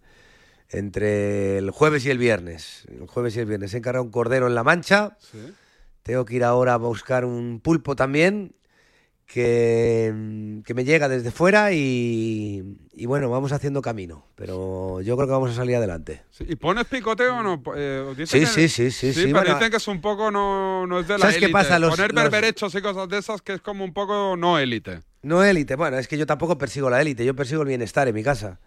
entre 0.70 1.58
el 1.60 1.72
jueves 1.72 2.05
y 2.05 2.10
el 2.10 2.18
viernes. 2.18 2.86
El 2.89 3.08
jueves 3.08 3.36
y 3.36 3.39
el 3.39 3.45
viernes. 3.45 3.74
He 3.74 3.78
encargado 3.78 4.03
un 4.03 4.12
cordero 4.12 4.47
en 4.47 4.55
La 4.55 4.64
Mancha, 4.64 5.18
Sí. 5.20 5.53
tengo 6.03 6.26
que 6.26 6.36
ir 6.36 6.43
ahora 6.43 6.74
a 6.74 6.78
buscar 6.78 7.24
un 7.26 7.60
pulpo 7.62 7.95
también, 7.95 8.55
que, 9.28 10.61
que 10.65 10.73
me 10.73 10.84
llega 10.86 11.09
desde 11.09 11.32
fuera 11.32 11.73
y, 11.73 12.63
y 12.93 13.05
bueno, 13.05 13.30
vamos 13.30 13.51
haciendo 13.51 13.82
camino, 13.82 14.25
pero 14.36 15.01
yo 15.01 15.15
creo 15.17 15.28
que 15.28 15.34
vamos 15.34 15.51
a 15.51 15.53
salir 15.53 15.75
adelante. 15.75 16.23
Sí, 16.32 16.45
¿Y 16.47 16.55
pones 16.55 16.86
picoteo 16.86 17.38
o 17.38 17.43
no? 17.43 17.61
Eh, 17.75 18.13
Sí, 18.25 18.39
que- 18.39 18.45
sí, 18.45 18.69
sí, 18.69 18.89
sí, 18.91 19.13
sí, 19.13 19.21
pero 19.25 19.39
bueno, 19.39 19.55
dicen 19.55 19.69
que 19.71 19.78
es 19.78 19.88
un 19.88 19.99
poco 20.01 20.32
no, 20.32 20.88
no 20.88 20.99
es 20.99 21.07
de 21.07 21.15
la 21.15 21.19
¿Sabes 21.19 21.38
qué 21.38 21.49
pasa? 21.49 21.78
Los- 21.78 21.91
Poner 21.91 22.13
los- 22.13 22.23
berberechos 22.23 22.73
y 22.75 22.82
cosas 22.82 23.09
de 23.09 23.17
esas 23.17 23.41
que 23.41 23.53
es 23.53 23.61
como 23.61 23.84
un 23.84 23.93
poco 23.93 24.36
no 24.38 24.57
élite. 24.59 25.01
No 25.23 25.43
élite, 25.43 25.75
bueno, 25.75 25.97
es 25.97 26.07
que 26.07 26.17
yo 26.17 26.25
tampoco 26.25 26.57
persigo 26.57 26.89
la 26.89 27.01
élite, 27.01 27.25
yo 27.25 27.36
persigo 27.36 27.61
el 27.63 27.67
bienestar 27.67 28.07
en 28.07 28.15
mi 28.15 28.23
casa. 28.23 28.59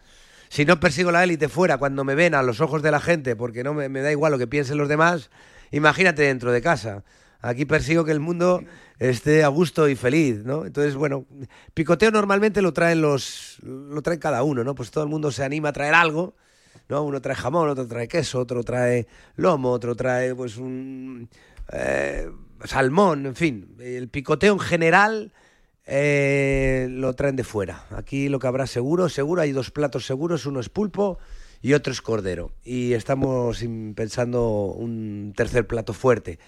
Si 0.51 0.65
no 0.65 0.79
persigo 0.79 1.11
la 1.11 1.25
élite 1.25 1.49
fuera 1.49 1.79
cuando 1.79 2.05
me 2.05 2.15
ven 2.15 2.35
a 2.35 2.43
los 2.43 2.61
ojos 2.61 2.83
de 2.83 2.91
la 2.91 3.01
gente, 3.01 3.35
porque 3.37 3.65
no 3.65 3.73
me, 3.73 3.89
me 3.89 4.01
da 4.03 4.11
igual 4.13 4.33
lo 4.33 4.39
que 4.39 4.47
piensen 4.49 4.77
los 4.79 4.89
demás, 4.89 5.31
imagínate 5.71 6.23
dentro 6.23 6.53
de 6.53 6.61
casa. 6.61 7.03
Aquí 7.43 7.65
persigo 7.65 8.05
que 8.05 8.13
el 8.13 8.21
mundo 8.21 8.63
esté 8.99 9.43
a 9.45 9.49
gusto 9.49 9.89
y 9.89 9.97
feliz, 9.97 10.45
¿no? 10.45 10.67
Entonces, 10.67 10.95
bueno, 10.95 11.25
picoteo 11.73 12.11
normalmente 12.11 12.61
lo 12.61 12.73
traen 12.73 13.01
los, 13.01 13.59
lo 13.63 14.03
traen 14.03 14.21
cada 14.21 14.43
uno, 14.43 14.63
¿no? 14.63 14.75
Pues 14.75 14.91
todo 14.91 15.05
el 15.05 15.11
mundo 15.11 15.31
se 15.33 15.43
anima 15.43 15.71
a 15.71 15.73
traer 15.73 15.95
algo, 15.95 16.35
¿no? 16.89 17.03
Uno 17.03 17.21
trae 17.21 17.35
jamón, 17.35 17.69
otro 17.69 17.87
trae 17.87 18.09
queso, 18.09 18.41
otro 18.41 18.63
trae 18.63 19.07
lomo, 19.37 19.71
otro 19.71 19.95
trae, 19.95 20.35
pues, 20.35 20.59
un 20.59 21.29
eh, 21.73 22.31
salmón, 22.65 23.27
en 23.27 23.35
fin. 23.35 23.77
El 23.79 24.09
picoteo 24.09 24.53
en 24.53 24.61
general 24.61 25.33
eh, 25.87 26.89
lo 26.91 27.15
traen 27.15 27.37
de 27.37 27.45
fuera. 27.45 27.87
Aquí 27.91 28.29
lo 28.29 28.39
que 28.39 28.47
habrá 28.47 28.67
seguro, 28.67 29.09
seguro, 29.09 29.43
hay 29.43 29.53
dos 29.53 29.71
platos 29.71 30.07
seguros, 30.07 30.47
uno 30.47 30.61
es 30.61 30.69
pulpo 30.69 31.19
y 31.63 31.73
otro 31.73 31.93
es 31.93 32.01
cordero. 32.01 32.53
Y 32.63 32.93
estamos 32.93 33.65
pensando 33.95 34.67
un 34.67 35.33
tercer 35.37 35.67
plato 35.67 35.93
fuerte, 35.93 36.39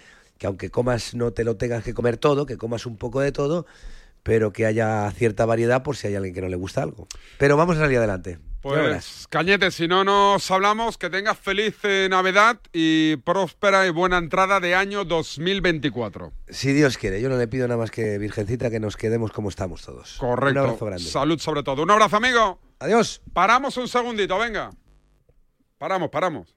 que 0.43 0.49
aunque 0.49 0.71
comas 0.71 1.15
no 1.15 1.33
te 1.33 1.45
lo 1.45 1.57
tengas 1.57 1.85
que 1.85 1.95
comer 1.95 2.17
todo, 2.17 2.47
que 2.47 2.57
comas 2.57 2.85
un 2.85 2.97
poco 2.97 3.21
de 3.21 3.31
todo, 3.31 3.65
pero 4.25 4.53
que 4.53 4.67
haya 4.67 5.09
cierta 5.13 5.47
variedad 5.47 5.85
por 5.85 5.97
si 5.97 6.09
hay 6.09 6.17
alguien 6.17 6.35
que 6.35 6.41
no 6.41 6.49
le 6.49 6.57
gusta 6.57 6.83
algo. 6.83 7.07
Pero 7.39 7.57
vamos 7.57 7.77
a 7.77 7.81
salir 7.83 7.99
adelante. 7.99 8.41
Pues, 8.61 9.29
Cañete, 9.31 9.71
si 9.71 9.87
no 9.87 10.03
nos 10.03 10.51
hablamos, 10.51 10.99
que 10.99 11.11
tengas 11.11 11.39
feliz 11.39 11.77
eh, 11.85 12.09
Navidad 12.11 12.59
y 12.73 13.19
próspera 13.19 13.87
y 13.87 13.91
buena 13.91 14.19
entrada 14.19 14.59
de 14.59 14.75
año 14.75 15.05
2024. 15.05 16.33
Si 16.49 16.73
Dios 16.73 16.99
quiere, 16.99 17.21
yo 17.21 17.29
no 17.29 17.39
le 17.39 17.47
pido 17.47 17.69
nada 17.69 17.79
más 17.79 17.93
que 17.93 18.19
Virgencita 18.19 18.69
que 18.69 18.81
nos 18.81 18.97
quedemos 18.97 19.31
como 19.31 19.49
estamos 19.49 19.83
todos. 19.83 20.17
Correcto. 20.19 20.61
Un 20.61 20.67
abrazo 20.67 20.87
grande. 20.87 21.05
Salud 21.05 21.39
sobre 21.39 21.63
todo. 21.63 21.85
Un 21.85 21.91
abrazo, 21.93 22.17
amigo. 22.17 22.59
Adiós. 22.81 23.23
Paramos 23.33 23.77
un 23.77 23.87
segundito, 23.87 24.37
venga. 24.39 24.71
Paramos, 25.79 26.11
paramos. 26.11 26.57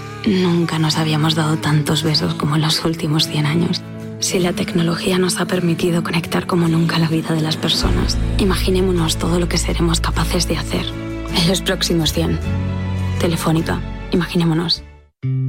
Nunca 0.25 0.77
nos 0.77 0.97
habíamos 0.97 1.33
dado 1.33 1.57
tantos 1.57 2.03
besos 2.03 2.35
como 2.35 2.55
en 2.55 2.61
los 2.61 2.85
últimos 2.85 3.27
100 3.27 3.45
años. 3.45 3.81
Si 4.19 4.37
la 4.37 4.53
tecnología 4.53 5.17
nos 5.17 5.39
ha 5.39 5.45
permitido 5.45 6.03
conectar 6.03 6.45
como 6.45 6.67
nunca 6.67 6.99
la 6.99 7.07
vida 7.07 7.33
de 7.33 7.41
las 7.41 7.57
personas, 7.57 8.19
imaginémonos 8.37 9.17
todo 9.17 9.39
lo 9.39 9.49
que 9.49 9.57
seremos 9.57 9.99
capaces 9.99 10.47
de 10.47 10.57
hacer 10.57 10.85
en 11.35 11.47
los 11.47 11.61
próximos 11.61 12.13
100. 12.13 12.39
Telefónica, 13.19 13.81
imaginémonos. 14.11 14.83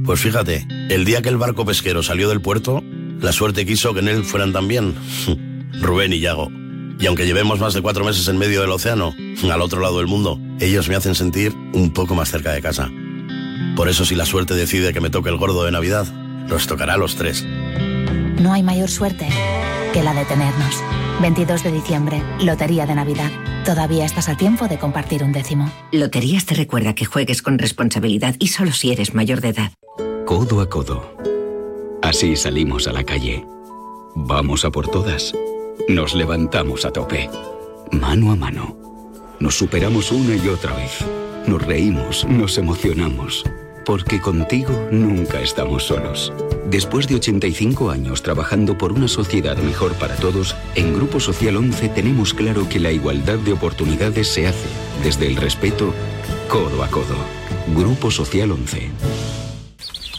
Pues 0.05 0.19
fíjate, 0.19 0.67
el 0.89 1.05
día 1.05 1.21
que 1.21 1.29
el 1.29 1.37
barco 1.37 1.65
pesquero 1.65 2.01
salió 2.01 2.27
del 2.27 2.41
puerto, 2.41 2.83
la 3.19 3.31
suerte 3.31 3.67
quiso 3.67 3.93
que 3.93 3.99
en 3.99 4.07
él 4.07 4.23
fueran 4.23 4.53
también 4.53 4.95
Rubén 5.81 6.13
y 6.13 6.19
Yago. 6.19 6.51
Y 6.99 7.05
aunque 7.05 7.25
llevemos 7.27 7.59
más 7.59 7.75
de 7.75 7.81
cuatro 7.81 8.03
meses 8.03 8.27
en 8.27 8.37
medio 8.39 8.61
del 8.61 8.71
océano, 8.71 9.13
al 9.51 9.61
otro 9.61 9.81
lado 9.81 9.99
del 9.99 10.07
mundo, 10.07 10.39
ellos 10.59 10.89
me 10.89 10.95
hacen 10.95 11.13
sentir 11.13 11.53
un 11.73 11.91
poco 11.91 12.15
más 12.15 12.31
cerca 12.31 12.51
de 12.51 12.61
casa. 12.61 12.89
Por 13.75 13.89
eso 13.89 14.05
si 14.05 14.15
la 14.15 14.25
suerte 14.25 14.53
decide 14.53 14.93
que 14.93 15.01
me 15.01 15.09
toque 15.09 15.29
el 15.29 15.37
gordo 15.37 15.63
de 15.63 15.71
Navidad, 15.71 16.05
nos 16.47 16.67
tocará 16.67 16.93
a 16.93 16.97
los 16.97 17.15
tres. 17.15 17.43
No 17.43 18.53
hay 18.53 18.61
mayor 18.61 18.89
suerte 18.89 19.27
que 19.93 20.03
la 20.03 20.13
de 20.13 20.25
tenernos. 20.25 20.83
22 21.21 21.63
de 21.63 21.71
diciembre, 21.71 22.21
Lotería 22.41 22.85
de 22.85 22.95
Navidad. 22.95 23.31
Todavía 23.65 24.05
estás 24.05 24.29
a 24.29 24.35
tiempo 24.35 24.67
de 24.67 24.77
compartir 24.77 25.23
un 25.23 25.31
décimo. 25.31 25.71
Loterías 25.91 26.45
te 26.45 26.53
recuerda 26.55 26.93
que 26.93 27.05
juegues 27.05 27.41
con 27.41 27.57
responsabilidad 27.57 28.35
y 28.39 28.47
solo 28.47 28.71
si 28.73 28.91
eres 28.91 29.13
mayor 29.13 29.41
de 29.41 29.49
edad. 29.49 29.71
Codo 30.25 30.61
a 30.61 30.69
codo. 30.69 31.15
Así 32.01 32.35
salimos 32.35 32.87
a 32.87 32.93
la 32.93 33.03
calle. 33.03 33.45
Vamos 34.15 34.65
a 34.65 34.71
por 34.71 34.87
todas. 34.87 35.33
Nos 35.87 36.13
levantamos 36.13 36.85
a 36.85 36.91
tope. 36.91 37.29
Mano 37.91 38.31
a 38.31 38.35
mano. 38.35 38.77
Nos 39.39 39.55
superamos 39.55 40.11
una 40.11 40.35
y 40.35 40.47
otra 40.47 40.73
vez. 40.73 41.03
Nos 41.47 41.61
reímos, 41.61 42.25
nos 42.25 42.57
emocionamos. 42.57 43.43
Porque 43.85 44.21
contigo 44.21 44.87
nunca 44.91 45.41
estamos 45.41 45.83
solos. 45.83 46.31
Después 46.69 47.07
de 47.07 47.15
85 47.15 47.91
años 47.91 48.23
trabajando 48.23 48.77
por 48.77 48.93
una 48.93 49.09
sociedad 49.09 49.57
mejor 49.57 49.93
para 49.95 50.15
todos, 50.15 50.55
en 50.75 50.93
Grupo 50.95 51.19
Social 51.19 51.57
11 51.57 51.89
tenemos 51.89 52.33
claro 52.33 52.69
que 52.69 52.79
la 52.79 52.91
igualdad 52.91 53.37
de 53.39 53.51
oportunidades 53.51 54.29
se 54.29 54.47
hace 54.47 54.67
desde 55.03 55.27
el 55.27 55.35
respeto, 55.35 55.93
codo 56.47 56.81
a 56.81 56.87
codo. 56.87 57.17
Grupo 57.75 58.09
Social 58.09 58.51
11. 58.51 58.89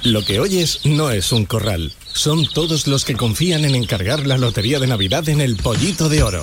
Lo 0.03 0.23
que 0.23 0.41
oyes 0.41 0.85
no 0.85 1.11
es 1.11 1.33
un 1.33 1.47
corral. 1.47 1.93
Son 2.13 2.47
todos 2.47 2.87
los 2.87 3.07
que 3.07 3.17
confían 3.17 3.65
en 3.65 3.75
encargar 3.75 4.27
la 4.27 4.37
lotería 4.37 4.79
de 4.79 4.87
Navidad 4.87 5.27
en 5.31 5.41
el 5.41 5.57
Pollito 5.57 6.11
de 6.11 6.23
Oro. 6.23 6.43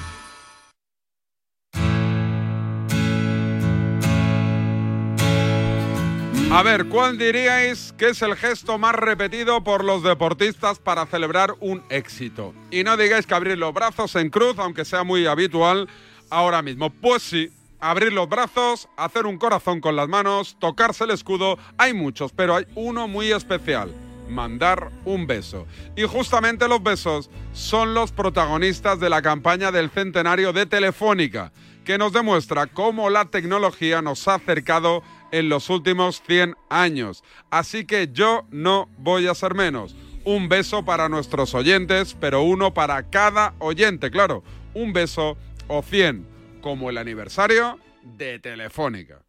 A 6.53 6.63
ver, 6.63 6.87
¿cuál 6.87 7.17
diríais 7.17 7.93
que 7.97 8.09
es 8.09 8.21
el 8.21 8.35
gesto 8.35 8.77
más 8.77 8.93
repetido 8.93 9.63
por 9.63 9.85
los 9.85 10.03
deportistas 10.03 10.79
para 10.79 11.05
celebrar 11.05 11.55
un 11.61 11.81
éxito? 11.89 12.53
Y 12.69 12.83
no 12.83 12.97
digáis 12.97 13.25
que 13.25 13.33
abrir 13.33 13.57
los 13.57 13.73
brazos 13.73 14.13
en 14.17 14.29
cruz, 14.29 14.59
aunque 14.59 14.83
sea 14.83 15.05
muy 15.05 15.25
habitual 15.27 15.87
ahora 16.29 16.61
mismo. 16.61 16.89
Pues 16.89 17.23
sí, 17.23 17.49
abrir 17.79 18.11
los 18.11 18.27
brazos, 18.27 18.89
hacer 18.97 19.27
un 19.27 19.37
corazón 19.37 19.79
con 19.79 19.95
las 19.95 20.09
manos, 20.09 20.57
tocarse 20.59 21.05
el 21.05 21.11
escudo, 21.11 21.57
hay 21.77 21.93
muchos, 21.93 22.33
pero 22.33 22.57
hay 22.57 22.65
uno 22.75 23.07
muy 23.07 23.31
especial. 23.31 23.95
Mandar 24.27 24.91
un 25.05 25.27
beso. 25.27 25.65
Y 25.95 26.03
justamente 26.03 26.67
los 26.67 26.83
besos 26.83 27.29
son 27.53 27.93
los 27.93 28.11
protagonistas 28.11 28.99
de 28.99 29.09
la 29.09 29.21
campaña 29.21 29.71
del 29.71 29.89
centenario 29.89 30.51
de 30.51 30.65
Telefónica, 30.65 31.53
que 31.85 31.97
nos 31.97 32.11
demuestra 32.11 32.67
cómo 32.67 33.09
la 33.09 33.23
tecnología 33.23 34.01
nos 34.01 34.27
ha 34.27 34.35
acercado 34.35 35.01
en 35.31 35.49
los 35.49 35.69
últimos 35.69 36.21
100 36.27 36.55
años. 36.69 37.23
Así 37.49 37.85
que 37.85 38.09
yo 38.11 38.45
no 38.51 38.89
voy 38.97 39.27
a 39.27 39.35
ser 39.35 39.55
menos. 39.55 39.95
Un 40.23 40.49
beso 40.49 40.85
para 40.85 41.09
nuestros 41.09 41.55
oyentes, 41.55 42.15
pero 42.19 42.43
uno 42.43 42.73
para 42.73 43.09
cada 43.09 43.55
oyente, 43.59 44.11
claro. 44.11 44.43
Un 44.73 44.93
beso 44.93 45.37
o 45.67 45.81
100. 45.81 46.27
como 46.61 46.91
el 46.91 46.97
aniversario 46.99 47.79
de 48.03 48.37
Telefónica. 48.39 49.23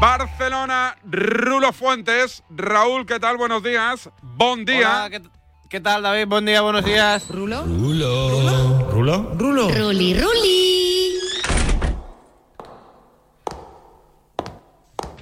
Barcelona, 0.00 0.96
Rulo 1.04 1.72
Fuentes. 1.72 2.42
Raúl, 2.50 3.06
¿qué 3.06 3.20
tal? 3.20 3.36
Buenos 3.36 3.62
días. 3.62 4.10
Buen 4.20 4.64
día. 4.64 5.04
Hola, 5.06 5.10
¿qué, 5.10 5.22
qué 5.72 5.80
tal, 5.80 6.02
David? 6.02 6.26
Buen 6.26 6.44
día, 6.44 6.60
buenos 6.60 6.84
días. 6.84 7.26
¿Rulo? 7.30 7.62
Rulo. 7.62 8.90
¿Rulo? 8.90 9.32
Rulo. 9.38 9.70
Ruli, 9.70 10.20
Ruli. 10.20 11.14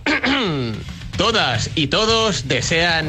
Todas 1.16 1.70
y 1.76 1.86
todos 1.86 2.48
desean 2.48 3.08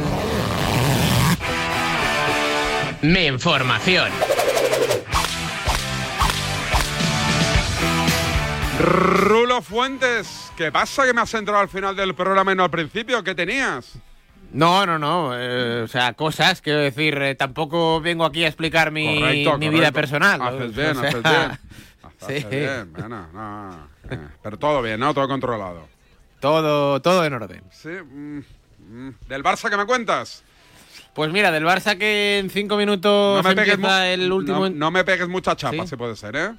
mi 3.01 3.25
información. 3.25 4.11
Rulo 8.79 9.63
Fuentes, 9.63 10.51
¿qué 10.55 10.71
pasa 10.71 11.07
que 11.07 11.13
me 11.13 11.21
has 11.21 11.33
entrado 11.33 11.61
al 11.61 11.69
final 11.69 11.95
del 11.95 12.13
programa 12.13 12.51
y 12.51 12.55
no 12.55 12.65
al 12.65 12.69
principio? 12.69 13.23
¿Qué 13.23 13.33
tenías? 13.33 13.97
No, 14.53 14.85
no, 14.85 14.99
no. 14.99 15.31
eh, 15.39 15.81
o 15.83 15.87
sea, 15.87 16.13
cosas, 16.13 16.61
quiero 16.61 16.79
decir, 16.79 17.17
eh, 17.21 17.35
tampoco 17.35 18.01
vengo 18.01 18.25
aquí 18.25 18.43
a 18.43 18.47
explicar 18.47 18.91
mi, 18.91 19.19
Correcto, 19.19 19.57
mi 19.57 19.65
correcto. 19.67 19.71
vida 19.71 19.91
personal. 19.91 20.41
Haces 20.41 20.61
O 20.61 20.73
bien, 20.73 20.95
sea, 20.95 21.09
haces 21.09 21.23
bien. 21.23 21.59
Haces 22.21 22.43
sí. 22.43 22.55
bien, 22.55 22.93
bueno, 22.93 23.27
no, 23.33 23.87
eh, 24.09 24.19
pero 24.43 24.57
todo 24.57 24.81
bien, 24.81 24.99
¿no? 24.99 25.13
Todo 25.13 25.27
controlado. 25.27 25.87
Todo, 26.39 27.01
todo 27.01 27.23
en 27.25 27.33
orden. 27.33 27.63
Sí. 27.71 27.89
mm, 27.89 28.39
mm. 28.89 29.15
¿Del 29.27 29.43
Barça 29.43 29.69
qué 29.69 29.77
me 29.77 29.85
cuentas? 29.85 30.43
Pues 31.13 31.31
mira, 31.31 31.51
del 31.51 31.65
Barça 31.65 31.97
que 31.97 32.39
en 32.39 32.49
cinco 32.49 32.77
minutos 32.77 33.43
No 33.43 33.49
me 33.49 33.55
pegues, 33.55 33.73
empieza 33.75 34.07
el 34.11 34.31
último... 34.31 34.59
no, 34.59 34.69
no 34.69 34.91
me 34.91 35.03
pegues 35.03 35.27
mucha 35.27 35.55
chapa, 35.55 35.83
¿Sí? 35.83 35.87
si 35.89 35.95
puede 35.95 36.15
ser, 36.15 36.35
¿eh? 36.35 36.51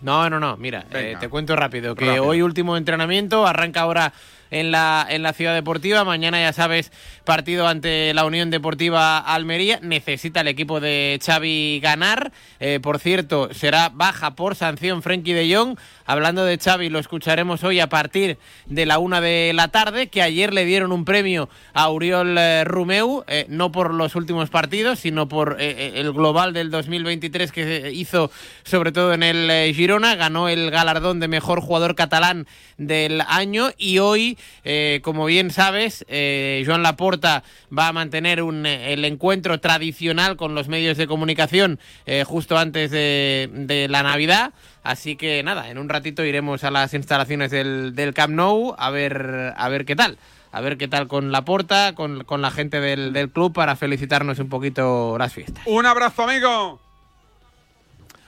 No, 0.00 0.28
no, 0.30 0.40
no. 0.40 0.56
Mira, 0.56 0.86
eh, 0.92 1.16
te 1.20 1.28
cuento 1.28 1.54
rápido 1.54 1.94
que 1.94 2.06
Rápido. 2.06 2.24
hoy 2.24 2.42
último 2.42 2.76
entrenamiento 2.76 3.46
arranca 3.46 3.82
ahora 3.82 4.12
en 4.52 4.70
la 4.70 5.04
en 5.08 5.24
la 5.24 5.32
ciudad 5.32 5.54
deportiva. 5.54 6.04
Mañana 6.04 6.40
ya 6.40 6.52
sabes 6.52 6.92
partido 7.24 7.66
ante 7.66 8.14
la 8.14 8.24
Unión 8.24 8.50
Deportiva 8.50 9.18
Almería. 9.18 9.80
Necesita 9.82 10.42
el 10.42 10.48
equipo 10.48 10.78
de 10.78 11.18
Xavi 11.24 11.80
ganar. 11.82 12.30
Eh, 12.60 12.78
por 12.80 13.00
cierto, 13.00 13.52
será 13.52 13.88
baja 13.88 14.36
por 14.36 14.54
sanción 14.54 15.02
Frenkie 15.02 15.34
de 15.34 15.52
Jong. 15.52 15.76
Hablando 16.04 16.44
de 16.44 16.58
Xavi, 16.58 16.88
lo 16.90 16.98
escucharemos 16.98 17.64
hoy 17.64 17.80
a 17.80 17.88
partir 17.88 18.38
de 18.66 18.86
la 18.86 18.98
una 18.98 19.20
de 19.20 19.52
la 19.54 19.68
tarde. 19.68 20.08
Que 20.08 20.22
ayer 20.22 20.52
le 20.52 20.64
dieron 20.64 20.92
un 20.92 21.04
premio 21.04 21.48
a 21.72 21.90
Uriol 21.90 22.36
eh, 22.38 22.64
Rumeu, 22.64 23.24
eh, 23.26 23.46
no 23.48 23.72
por 23.72 23.94
los 23.94 24.14
últimos 24.14 24.50
partidos, 24.50 24.98
sino 24.98 25.28
por 25.28 25.56
eh, 25.58 25.92
el 25.96 26.12
global 26.12 26.52
del 26.52 26.70
2023 26.70 27.52
que 27.52 27.90
hizo 27.94 28.30
sobre 28.64 28.92
todo 28.92 29.14
en 29.14 29.22
el 29.22 29.74
Girona, 29.74 30.14
ganó 30.14 30.48
el 30.48 30.70
galardón 30.70 31.20
de 31.20 31.28
mejor 31.28 31.60
jugador 31.60 31.94
catalán 31.94 32.46
del 32.76 33.22
año 33.22 33.70
y 33.78 33.98
hoy, 33.98 34.38
eh, 34.64 35.00
como 35.02 35.24
bien 35.26 35.50
sabes, 35.50 36.04
eh, 36.08 36.62
Joan 36.66 36.82
Laporta 36.82 37.42
va 37.76 37.88
a 37.88 37.92
mantener 37.92 38.42
un, 38.42 38.66
eh, 38.66 38.92
el 38.92 39.04
encuentro 39.04 39.60
tradicional 39.60 40.36
con 40.36 40.54
los 40.54 40.68
medios 40.68 40.96
de 40.96 41.06
comunicación 41.06 41.78
eh, 42.06 42.24
justo 42.24 42.58
antes 42.58 42.90
de, 42.90 43.48
de 43.52 43.88
la 43.88 44.02
Navidad. 44.02 44.52
Así 44.82 45.16
que 45.16 45.42
nada, 45.42 45.70
en 45.70 45.78
un 45.78 45.88
ratito 45.88 46.24
iremos 46.24 46.64
a 46.64 46.70
las 46.70 46.94
instalaciones 46.94 47.50
del, 47.50 47.94
del 47.94 48.14
Camp 48.14 48.34
Nou 48.34 48.74
a 48.78 48.90
ver, 48.90 49.54
a 49.56 49.68
ver 49.68 49.84
qué 49.84 49.96
tal. 49.96 50.18
A 50.54 50.60
ver 50.60 50.76
qué 50.76 50.86
tal 50.86 51.08
con 51.08 51.32
Laporta, 51.32 51.94
con, 51.94 52.24
con 52.24 52.42
la 52.42 52.50
gente 52.50 52.78
del, 52.78 53.14
del 53.14 53.30
club 53.30 53.54
para 53.54 53.74
felicitarnos 53.74 54.38
un 54.38 54.50
poquito 54.50 55.16
las 55.18 55.32
fiestas. 55.32 55.64
Un 55.66 55.86
abrazo, 55.86 56.24
amigo. 56.24 56.78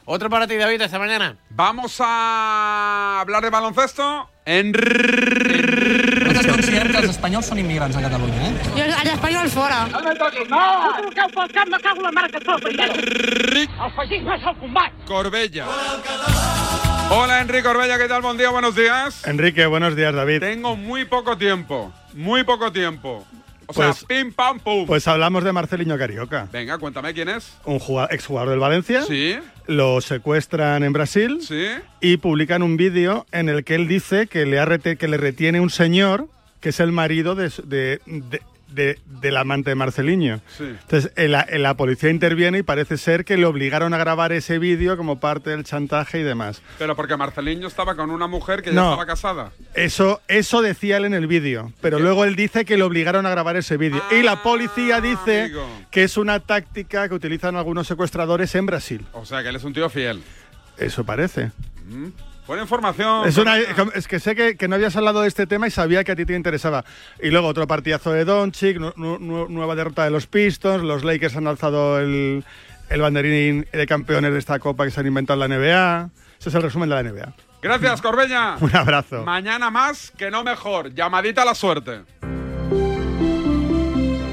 Otro 0.07 0.31
para 0.31 0.47
ti, 0.47 0.57
David, 0.57 0.81
hasta 0.81 0.99
mañana. 0.99 1.37
Vamos 1.51 1.97
a 2.01 3.21
hablar 3.21 3.43
de 3.43 3.51
baloncesto. 3.51 4.31
En 4.47 4.73
els 7.05 7.13
espanyols 7.17 7.47
són 7.51 7.59
immigrants 7.61 7.97
a 7.99 8.03
Catalunya, 8.05 8.49
eh? 8.49 8.53
Jo, 8.77 8.85
els 8.89 9.11
espanyols 9.13 9.53
fora. 9.53 9.83
No 9.93 10.01
me 10.05 10.15
toquis, 10.17 10.49
no! 10.49 10.61
Tu 11.03 11.11
que 11.19 11.27
pel 11.35 11.51
cap 11.53 11.69
me 11.69 11.81
cago 11.85 12.03
la 12.03 12.13
mare 12.13 12.31
que 12.33 12.41
primero. 12.41 12.95
El 12.95 13.93
feixisme 13.99 14.37
és 14.39 14.47
el 14.49 14.57
combat. 14.63 14.93
Corbella. 15.07 15.67
Hola, 17.11 17.41
Enrique 17.43 17.63
Corbella, 17.63 17.99
¿qué 17.99 18.09
tal? 18.09 18.23
Buen 18.23 18.39
día, 18.39 18.49
buenos 18.51 18.75
días. 18.75 19.27
Enrique, 19.27 19.67
buenos 19.67 19.95
días, 19.95 20.15
David. 20.15 20.41
Tengo 20.41 20.77
muy 20.77 21.05
poco 21.05 21.37
tiempo, 21.37 21.93
muy 22.15 22.43
poco 22.45 22.73
tiempo. 22.73 23.25
O 23.67 23.73
Pues- 23.73 23.97
sea, 23.99 24.09
pim, 24.09 24.33
pam, 24.33 24.59
pum. 24.61 24.87
Pues 24.87 25.07
hablamos 25.09 25.43
de 25.45 25.53
Marceliño 25.53 25.97
Carioca, 25.99 26.49
Venga, 26.53 26.79
cuéntame 26.79 27.13
quién 27.15 27.29
es. 27.29 27.57
un 27.65 27.81
exjugador 28.11 28.51
del 28.51 28.59
Valencia. 28.59 29.03
Sí. 29.03 29.39
Lo 29.67 30.01
secuestran 30.01 30.83
en 30.83 30.93
Brasil 30.93 31.39
Sí. 31.43 31.67
y 32.01 32.17
publican 32.19 32.63
un 32.63 32.77
vídeo 32.77 33.27
en 33.33 33.49
el 33.49 33.65
que 33.65 33.75
él 33.75 33.89
dice 33.89 34.27
que 34.27 34.45
le, 34.47 34.59
ha 34.61 34.67
que 34.79 35.09
le 35.09 35.17
retiene 35.17 35.61
un 35.61 35.71
señor 35.71 36.29
que 36.65 36.71
es 36.71 36.81
el 36.81 36.91
marido 36.93 37.35
de, 37.35 37.53
de- 37.65 38.01
de- 38.07 38.41
de- 38.69 38.99
del 39.21 39.37
amante 39.37 39.69
de 39.71 39.77
Marceliño. 39.77 40.41
Sí. 40.59 40.65
Entonces, 40.65 41.13
eh, 41.15 41.29
la, 41.29 41.43
eh, 41.43 41.59
la 41.61 41.75
policía 41.77 42.09
interviene 42.11 42.59
y 42.59 42.63
parece 42.63 42.97
ser 42.97 43.25
que 43.27 43.37
le 43.37 43.45
obligaron 43.45 43.93
a 43.95 43.99
grabar 43.99 44.33
ese 44.33 44.59
vídeo 44.59 44.97
como 44.97 45.21
parte 45.21 45.51
del 45.51 45.63
chantaje 45.63 46.19
y 46.21 46.23
demás. 46.23 46.63
Pero 46.79 46.97
porque 46.97 47.17
Marceliño 47.17 47.69
estaba 47.69 47.95
con 47.95 48.11
una 48.11 48.27
mujer 48.27 48.63
que 48.63 48.73
ya 48.75 48.81
estaba 48.83 49.05
casada. 49.07 49.53
Eso, 49.75 50.23
eso 50.27 50.63
decía 50.63 50.97
él 50.97 51.05
en 51.05 51.13
el 51.15 51.27
vídeo, 51.29 51.71
pero 51.83 51.99
luego 52.01 52.25
él 52.25 52.35
dice 52.35 52.65
que 52.65 52.77
le 52.79 52.83
obligaron 52.83 53.27
a 53.27 53.31
grabar 53.31 53.57
ese 53.57 53.77
vídeo. 53.77 54.03
y 54.11 54.23
la 54.23 54.43
policía 54.43 55.01
dice 55.03 55.43
Ah, 55.43 55.45
amigo. 55.45 55.67
que 55.93 56.03
es 56.03 56.17
una 56.17 56.41
táctica 56.41 57.09
que 57.11 57.15
utilizan 57.15 57.55
algunos 57.57 57.87
secuestradores 57.87 58.55
en 58.57 58.67
Brasil. 58.67 59.07
O 59.13 59.25
sea, 59.27 59.43
que 59.43 59.51
él 59.51 59.57
es 59.57 59.63
un 59.65 59.75
tío 59.75 59.89
fiel. 59.91 60.23
Eso 60.79 61.05
parece. 61.05 61.53
Mm. 61.87 62.09
Buena 62.47 62.63
información. 62.63 63.27
Es, 63.27 63.39
una- 63.39 63.59
es 63.59 64.07
que 64.07 64.21
sé 64.21 64.35
que, 64.37 64.57
que 64.57 64.69
no 64.69 64.75
habías 64.75 64.95
hablado 64.97 65.23
de 65.23 65.29
este 65.29 65.47
tema 65.47 65.67
y 65.67 65.71
sabía 65.71 66.05
que 66.05 66.13
a 66.13 66.17
ti 66.17 66.27
te 66.27 66.35
interesaba. 66.35 66.85
Y 67.23 67.31
luego 67.31 67.49
otro 67.49 67.67
partidazo 67.67 68.13
de 68.13 68.25
Doncic, 68.27 68.79
nu- 68.79 68.93
nu- 68.97 69.19
nu- 69.19 69.49
nueva 69.49 69.75
derrota 69.75 70.05
de 70.05 70.11
los 70.11 70.27
Pistons, 70.27 70.83
los 70.85 71.05
Lakers 71.05 71.37
han 71.37 71.47
alzado 71.47 71.99
el, 72.01 72.45
el 72.91 73.01
banderín 73.01 73.67
de 73.73 73.87
campeones 73.87 74.33
de 74.33 74.39
esta 74.39 74.59
copa 74.59 74.85
que 74.85 74.91
se 74.91 75.01
han 75.01 75.07
inventado 75.07 75.43
en 75.43 75.51
la 75.51 75.57
NBA. 75.59 76.11
Ese 76.39 76.49
es 76.51 76.55
el 76.55 76.63
resumen 76.63 76.91
de 76.91 76.95
la 76.97 77.03
NBA. 77.03 77.33
Gracias, 77.63 78.03
Corbella. 78.03 78.57
Un 78.61 78.77
abrazo. 78.77 79.23
Mañana 79.25 79.71
más, 79.71 80.13
que 80.19 80.31
no 80.31 80.45
mejor. 80.45 80.93
Llamadita 80.95 81.43
a 81.43 81.45
la 81.47 81.55
suerte. 81.55 82.03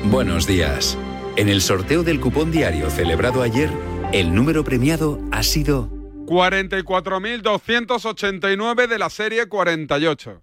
Buenos 0.05 0.45
días. 0.45 0.97
En 1.37 1.47
el 1.47 1.61
sorteo 1.61 2.03
del 2.03 2.19
cupón 2.19 2.51
diario 2.51 2.89
celebrado 2.89 3.41
ayer, 3.41 3.69
el 4.11 4.35
número 4.35 4.65
premiado 4.65 5.19
ha 5.31 5.43
sido 5.43 5.89
44.289 6.31 8.87
de 8.87 8.97
la 8.97 9.09
serie 9.09 9.47
48. 9.47 10.41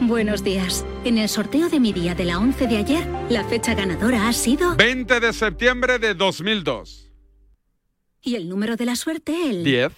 Buenos 0.00 0.42
días. 0.42 0.86
En 1.04 1.18
el 1.18 1.28
sorteo 1.28 1.68
de 1.68 1.78
mi 1.78 1.92
día 1.92 2.14
de 2.14 2.24
la 2.24 2.38
11 2.38 2.66
de 2.66 2.78
ayer, 2.78 3.06
la 3.28 3.44
fecha 3.44 3.74
ganadora 3.74 4.26
ha 4.26 4.32
sido... 4.32 4.74
20 4.76 5.20
de 5.20 5.34
septiembre 5.34 5.98
de 5.98 6.14
2002. 6.14 7.12
Y 8.22 8.36
el 8.36 8.48
número 8.48 8.76
de 8.76 8.86
la 8.86 8.96
suerte, 8.96 9.50
el... 9.50 9.64
10. 9.64 9.92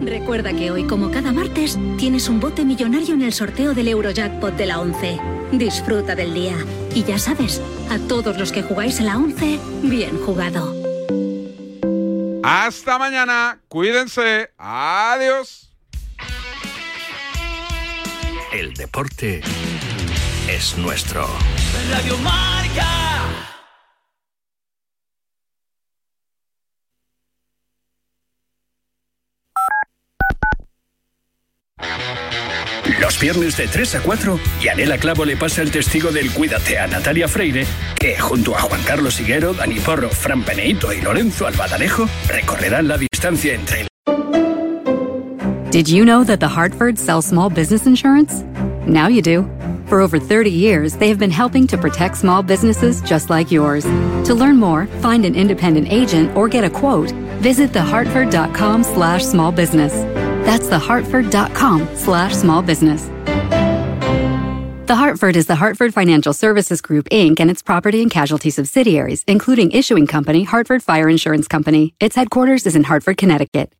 Recuerda 0.00 0.54
que 0.54 0.70
hoy, 0.70 0.84
como 0.84 1.10
cada 1.10 1.32
martes, 1.32 1.78
tienes 1.98 2.30
un 2.30 2.40
bote 2.40 2.64
millonario 2.64 3.14
en 3.14 3.20
el 3.20 3.34
sorteo 3.34 3.74
del 3.74 3.88
Eurojackpot 3.88 4.56
de 4.56 4.64
la 4.64 4.80
11. 4.80 5.20
Disfruta 5.52 6.14
del 6.14 6.32
día. 6.32 6.56
Y 6.94 7.04
ya 7.04 7.18
sabes, 7.18 7.60
a 7.90 7.98
todos 8.08 8.38
los 8.38 8.50
que 8.50 8.62
jugáis 8.62 8.98
a 9.00 9.04
la 9.04 9.18
11, 9.18 9.60
bien 9.82 10.16
jugado. 10.24 10.87
Hasta 12.50 12.98
mañana. 12.98 13.60
Cuídense. 13.68 14.50
Adiós. 14.56 15.70
El 18.52 18.72
deporte 18.72 19.42
es 20.48 20.78
nuestro. 20.78 21.28
Radio 21.90 22.16
Marca. 22.18 23.57
Viernes 33.20 33.56
de 33.56 33.66
3 33.66 33.96
a 33.96 34.00
4, 34.00 34.38
Yanela 34.62 34.96
Clavo 34.96 35.24
le 35.24 35.36
pasa 35.36 35.62
el 35.62 35.70
testigo 35.72 36.12
del 36.12 36.30
Cuídate 36.30 36.78
a 36.78 36.86
Natalia 36.86 37.26
Freire, 37.26 37.66
que 37.98 38.16
junto 38.16 38.56
a 38.56 38.60
Juan 38.60 38.80
Carlos 38.84 39.20
Higuero, 39.20 39.54
Dani 39.54 39.80
Porro, 39.80 40.08
Fran 40.08 40.44
Peneito 40.44 40.92
y 40.92 41.00
Lorenzo 41.00 41.46
Albadalejo 41.46 42.08
recorrerán 42.28 42.86
la 42.86 42.96
distancia 42.96 43.54
entre 43.54 43.88
Did 45.70 45.88
you 45.88 46.04
know 46.04 46.24
that 46.24 46.40
the 46.40 46.48
Hartford 46.48 46.96
sells 46.98 47.26
small 47.26 47.50
business 47.50 47.86
insurance? 47.86 48.42
Now 48.86 49.08
you 49.08 49.20
do. 49.20 49.46
For 49.86 50.00
over 50.00 50.18
30 50.18 50.50
years, 50.50 50.96
they 50.96 51.08
have 51.08 51.18
been 51.18 51.30
helping 51.30 51.66
to 51.66 51.76
protect 51.76 52.16
small 52.16 52.42
businesses 52.42 53.02
just 53.02 53.30
like 53.30 53.50
yours. 53.50 53.84
To 54.26 54.34
learn 54.34 54.56
more, 54.56 54.86
find 55.02 55.24
an 55.24 55.34
independent 55.34 55.88
agent 55.90 56.34
or 56.36 56.48
get 56.48 56.64
a 56.64 56.70
quote, 56.70 57.10
visit 57.42 57.72
thehartford.com 57.72 58.84
slash 58.84 59.24
small 59.24 59.50
business. 59.52 59.92
That's 60.48 60.66
thehartford.com 60.66 61.94
slash 61.94 62.34
small 62.34 62.62
business. 62.62 63.02
The 64.86 64.94
Hartford 64.96 65.36
is 65.36 65.44
the 65.44 65.56
Hartford 65.56 65.92
Financial 65.92 66.32
Services 66.32 66.80
Group, 66.80 67.06
Inc., 67.10 67.38
and 67.38 67.50
its 67.50 67.60
property 67.60 68.00
and 68.00 68.10
casualty 68.10 68.48
subsidiaries, 68.48 69.24
including 69.26 69.72
issuing 69.72 70.06
company 70.06 70.44
Hartford 70.44 70.82
Fire 70.82 71.06
Insurance 71.10 71.48
Company. 71.48 71.92
Its 72.00 72.16
headquarters 72.16 72.64
is 72.64 72.74
in 72.74 72.84
Hartford, 72.84 73.18
Connecticut. 73.18 73.74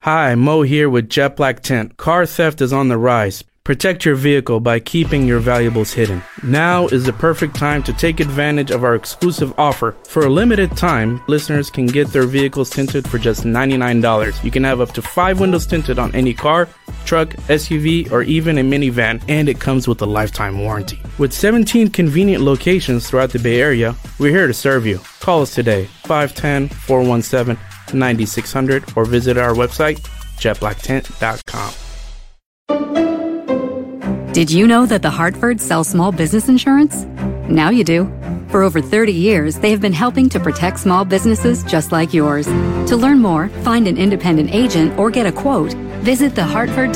Hi, 0.00 0.34
Mo 0.34 0.62
here 0.62 0.88
with 0.88 1.10
Jet 1.10 1.36
Black 1.36 1.60
Tent. 1.60 1.98
Car 1.98 2.24
theft 2.24 2.62
is 2.62 2.72
on 2.72 2.88
the 2.88 2.96
rise. 2.96 3.44
Protect 3.64 4.04
your 4.04 4.16
vehicle 4.16 4.58
by 4.58 4.80
keeping 4.80 5.24
your 5.24 5.38
valuables 5.38 5.92
hidden. 5.92 6.20
Now 6.42 6.88
is 6.88 7.04
the 7.04 7.12
perfect 7.12 7.54
time 7.54 7.84
to 7.84 7.92
take 7.92 8.18
advantage 8.18 8.72
of 8.72 8.82
our 8.82 8.96
exclusive 8.96 9.56
offer. 9.56 9.94
For 10.08 10.24
a 10.24 10.28
limited 10.28 10.76
time, 10.76 11.22
listeners 11.28 11.70
can 11.70 11.86
get 11.86 12.08
their 12.08 12.26
vehicles 12.26 12.70
tinted 12.70 13.06
for 13.06 13.18
just 13.18 13.44
$99. 13.44 14.42
You 14.42 14.50
can 14.50 14.64
have 14.64 14.80
up 14.80 14.90
to 14.94 15.02
five 15.02 15.38
windows 15.38 15.64
tinted 15.64 16.00
on 16.00 16.12
any 16.12 16.34
car, 16.34 16.68
truck, 17.04 17.28
SUV, 17.46 18.10
or 18.10 18.22
even 18.22 18.58
a 18.58 18.62
minivan, 18.62 19.22
and 19.28 19.48
it 19.48 19.60
comes 19.60 19.86
with 19.86 20.02
a 20.02 20.06
lifetime 20.06 20.58
warranty. 20.58 21.00
With 21.18 21.32
17 21.32 21.90
convenient 21.90 22.42
locations 22.42 23.08
throughout 23.08 23.30
the 23.30 23.38
Bay 23.38 23.60
Area, 23.60 23.94
we're 24.18 24.32
here 24.32 24.48
to 24.48 24.54
serve 24.54 24.86
you. 24.86 24.98
Call 25.20 25.42
us 25.42 25.54
today, 25.54 25.84
510 26.06 26.68
417 26.68 27.64
9600, 27.94 28.96
or 28.96 29.04
visit 29.04 29.38
our 29.38 29.52
website, 29.52 30.00
jetblacktent.com. 30.38 33.11
Did 34.32 34.50
you 34.50 34.66
know 34.66 34.86
that 34.86 35.02
the 35.02 35.10
Hartford 35.10 35.60
sells 35.60 35.88
small 35.88 36.10
business 36.10 36.48
insurance? 36.48 37.04
Now 37.50 37.68
you 37.68 37.84
do. 37.84 38.10
For 38.48 38.62
over 38.62 38.80
30 38.80 39.12
years, 39.12 39.58
they 39.58 39.70
have 39.70 39.82
been 39.82 39.92
helping 39.92 40.30
to 40.30 40.40
protect 40.40 40.80
small 40.80 41.04
businesses 41.04 41.62
just 41.64 41.92
like 41.92 42.14
yours. 42.14 42.46
To 42.46 42.96
learn 42.96 43.18
more, 43.18 43.50
find 43.62 43.86
an 43.86 43.98
independent 43.98 44.54
agent, 44.54 44.98
or 44.98 45.10
get 45.10 45.26
a 45.26 45.32
quote, 45.32 45.74
visit 46.00 46.32
thehartford.com. 46.32 46.88